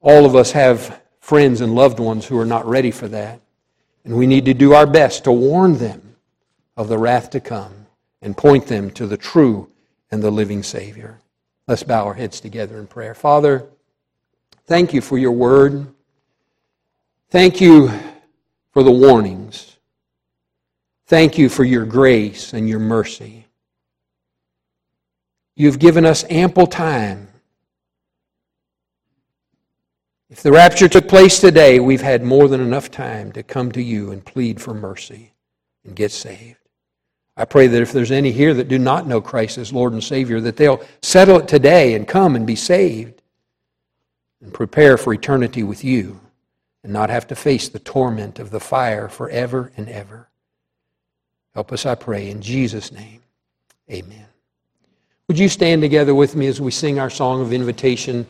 All 0.00 0.26
of 0.26 0.36
us 0.36 0.52
have 0.52 1.00
friends 1.20 1.60
and 1.60 1.74
loved 1.74 1.98
ones 1.98 2.26
who 2.26 2.38
are 2.38 2.46
not 2.46 2.66
ready 2.66 2.90
for 2.90 3.08
that. 3.08 3.40
And 4.04 4.16
we 4.16 4.26
need 4.26 4.44
to 4.44 4.54
do 4.54 4.74
our 4.74 4.86
best 4.86 5.24
to 5.24 5.32
warn 5.32 5.78
them 5.78 6.16
of 6.76 6.88
the 6.88 6.98
wrath 6.98 7.30
to 7.30 7.40
come 7.40 7.72
and 8.20 8.36
point 8.36 8.66
them 8.66 8.90
to 8.90 9.06
the 9.06 9.16
true 9.16 9.70
and 10.10 10.22
the 10.22 10.30
living 10.30 10.62
Savior. 10.62 11.20
Let's 11.66 11.82
bow 11.82 12.04
our 12.04 12.14
heads 12.14 12.40
together 12.40 12.78
in 12.78 12.86
prayer. 12.86 13.14
Father, 13.14 13.66
thank 14.66 14.92
you 14.92 15.00
for 15.00 15.16
your 15.16 15.32
word. 15.32 15.86
Thank 17.30 17.60
you 17.60 17.90
for 18.72 18.82
the 18.82 18.92
warnings. 18.92 19.78
Thank 21.06 21.38
you 21.38 21.48
for 21.48 21.64
your 21.64 21.86
grace 21.86 22.52
and 22.52 22.68
your 22.68 22.78
mercy. 22.78 23.46
You've 25.56 25.78
given 25.78 26.04
us 26.04 26.24
ample 26.28 26.66
time 26.66 27.28
if 30.34 30.42
the 30.42 30.50
rapture 30.50 30.88
took 30.88 31.06
place 31.06 31.38
today, 31.38 31.78
we've 31.78 32.00
had 32.00 32.24
more 32.24 32.48
than 32.48 32.60
enough 32.60 32.90
time 32.90 33.30
to 33.34 33.44
come 33.44 33.70
to 33.70 33.80
you 33.80 34.10
and 34.10 34.24
plead 34.24 34.60
for 34.60 34.74
mercy 34.74 35.32
and 35.84 35.94
get 35.94 36.10
saved. 36.10 36.58
I 37.36 37.44
pray 37.44 37.68
that 37.68 37.80
if 37.80 37.92
there's 37.92 38.10
any 38.10 38.32
here 38.32 38.52
that 38.54 38.66
do 38.66 38.76
not 38.76 39.06
know 39.06 39.20
Christ 39.20 39.58
as 39.58 39.72
Lord 39.72 39.92
and 39.92 40.02
Savior, 40.02 40.40
that 40.40 40.56
they'll 40.56 40.84
settle 41.02 41.38
it 41.38 41.46
today 41.46 41.94
and 41.94 42.08
come 42.08 42.34
and 42.34 42.44
be 42.44 42.56
saved 42.56 43.22
and 44.42 44.52
prepare 44.52 44.96
for 44.96 45.14
eternity 45.14 45.62
with 45.62 45.84
you 45.84 46.18
and 46.82 46.92
not 46.92 47.10
have 47.10 47.28
to 47.28 47.36
face 47.36 47.68
the 47.68 47.78
torment 47.78 48.40
of 48.40 48.50
the 48.50 48.58
fire 48.58 49.08
forever 49.08 49.70
and 49.76 49.88
ever. 49.88 50.28
Help 51.54 51.70
us, 51.70 51.86
I 51.86 51.94
pray, 51.94 52.28
in 52.28 52.42
Jesus' 52.42 52.90
name. 52.90 53.20
Amen. 53.88 54.23
Would 55.28 55.38
you 55.38 55.48
stand 55.48 55.80
together 55.80 56.14
with 56.14 56.36
me 56.36 56.48
as 56.48 56.60
we 56.60 56.70
sing 56.70 56.98
our 56.98 57.08
song 57.08 57.40
of 57.40 57.54
invitation? 57.54 58.26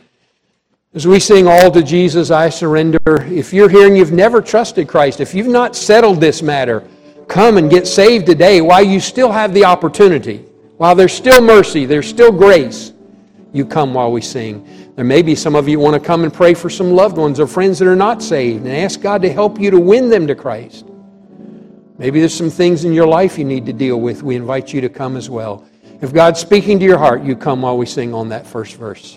As 0.93 1.05
we 1.05 1.19
sing 1.19 1.45
All 1.45 1.69
to 1.71 1.83
Jesus, 1.83 2.31
I 2.31 2.47
surrender, 2.47 3.21
if 3.25 3.51
you're 3.51 3.67
here 3.67 3.85
and 3.85 3.97
you've 3.97 4.13
never 4.13 4.41
trusted 4.41 4.87
Christ, 4.87 5.19
if 5.19 5.33
you've 5.33 5.45
not 5.45 5.75
settled 5.75 6.21
this 6.21 6.41
matter, 6.41 6.87
come 7.27 7.57
and 7.57 7.69
get 7.69 7.85
saved 7.85 8.25
today 8.25 8.61
while 8.61 8.81
you 8.81 9.01
still 9.01 9.29
have 9.29 9.53
the 9.53 9.65
opportunity. 9.65 10.37
While 10.77 10.95
there's 10.95 11.11
still 11.11 11.41
mercy, 11.41 11.85
there's 11.85 12.07
still 12.07 12.31
grace, 12.31 12.93
you 13.51 13.65
come 13.65 13.93
while 13.93 14.13
we 14.13 14.21
sing. 14.21 14.93
There 14.95 15.03
may 15.03 15.21
be 15.21 15.35
some 15.35 15.55
of 15.55 15.67
you 15.67 15.79
want 15.79 16.01
to 16.01 16.07
come 16.07 16.23
and 16.23 16.33
pray 16.33 16.53
for 16.53 16.69
some 16.69 16.91
loved 16.91 17.17
ones 17.17 17.41
or 17.41 17.47
friends 17.47 17.77
that 17.79 17.89
are 17.89 17.95
not 17.97 18.23
saved 18.23 18.65
and 18.65 18.73
ask 18.73 19.01
God 19.01 19.21
to 19.23 19.33
help 19.33 19.59
you 19.59 19.69
to 19.69 19.79
win 19.81 20.09
them 20.09 20.27
to 20.27 20.35
Christ. 20.35 20.85
Maybe 21.97 22.21
there's 22.21 22.33
some 22.33 22.49
things 22.49 22.85
in 22.85 22.93
your 22.93 23.07
life 23.07 23.37
you 23.37 23.43
need 23.43 23.65
to 23.65 23.73
deal 23.73 23.99
with. 23.99 24.23
We 24.23 24.37
invite 24.37 24.71
you 24.71 24.79
to 24.79 24.87
come 24.87 25.17
as 25.17 25.29
well. 25.29 25.65
If 26.01 26.13
God's 26.13 26.39
speaking 26.39 26.79
to 26.79 26.85
your 26.85 26.97
heart, 26.97 27.23
you 27.23 27.35
come 27.35 27.61
while 27.61 27.77
we 27.77 27.85
sing 27.85 28.13
on 28.13 28.29
that 28.29 28.45
first 28.45 28.75
verse. 28.75 29.13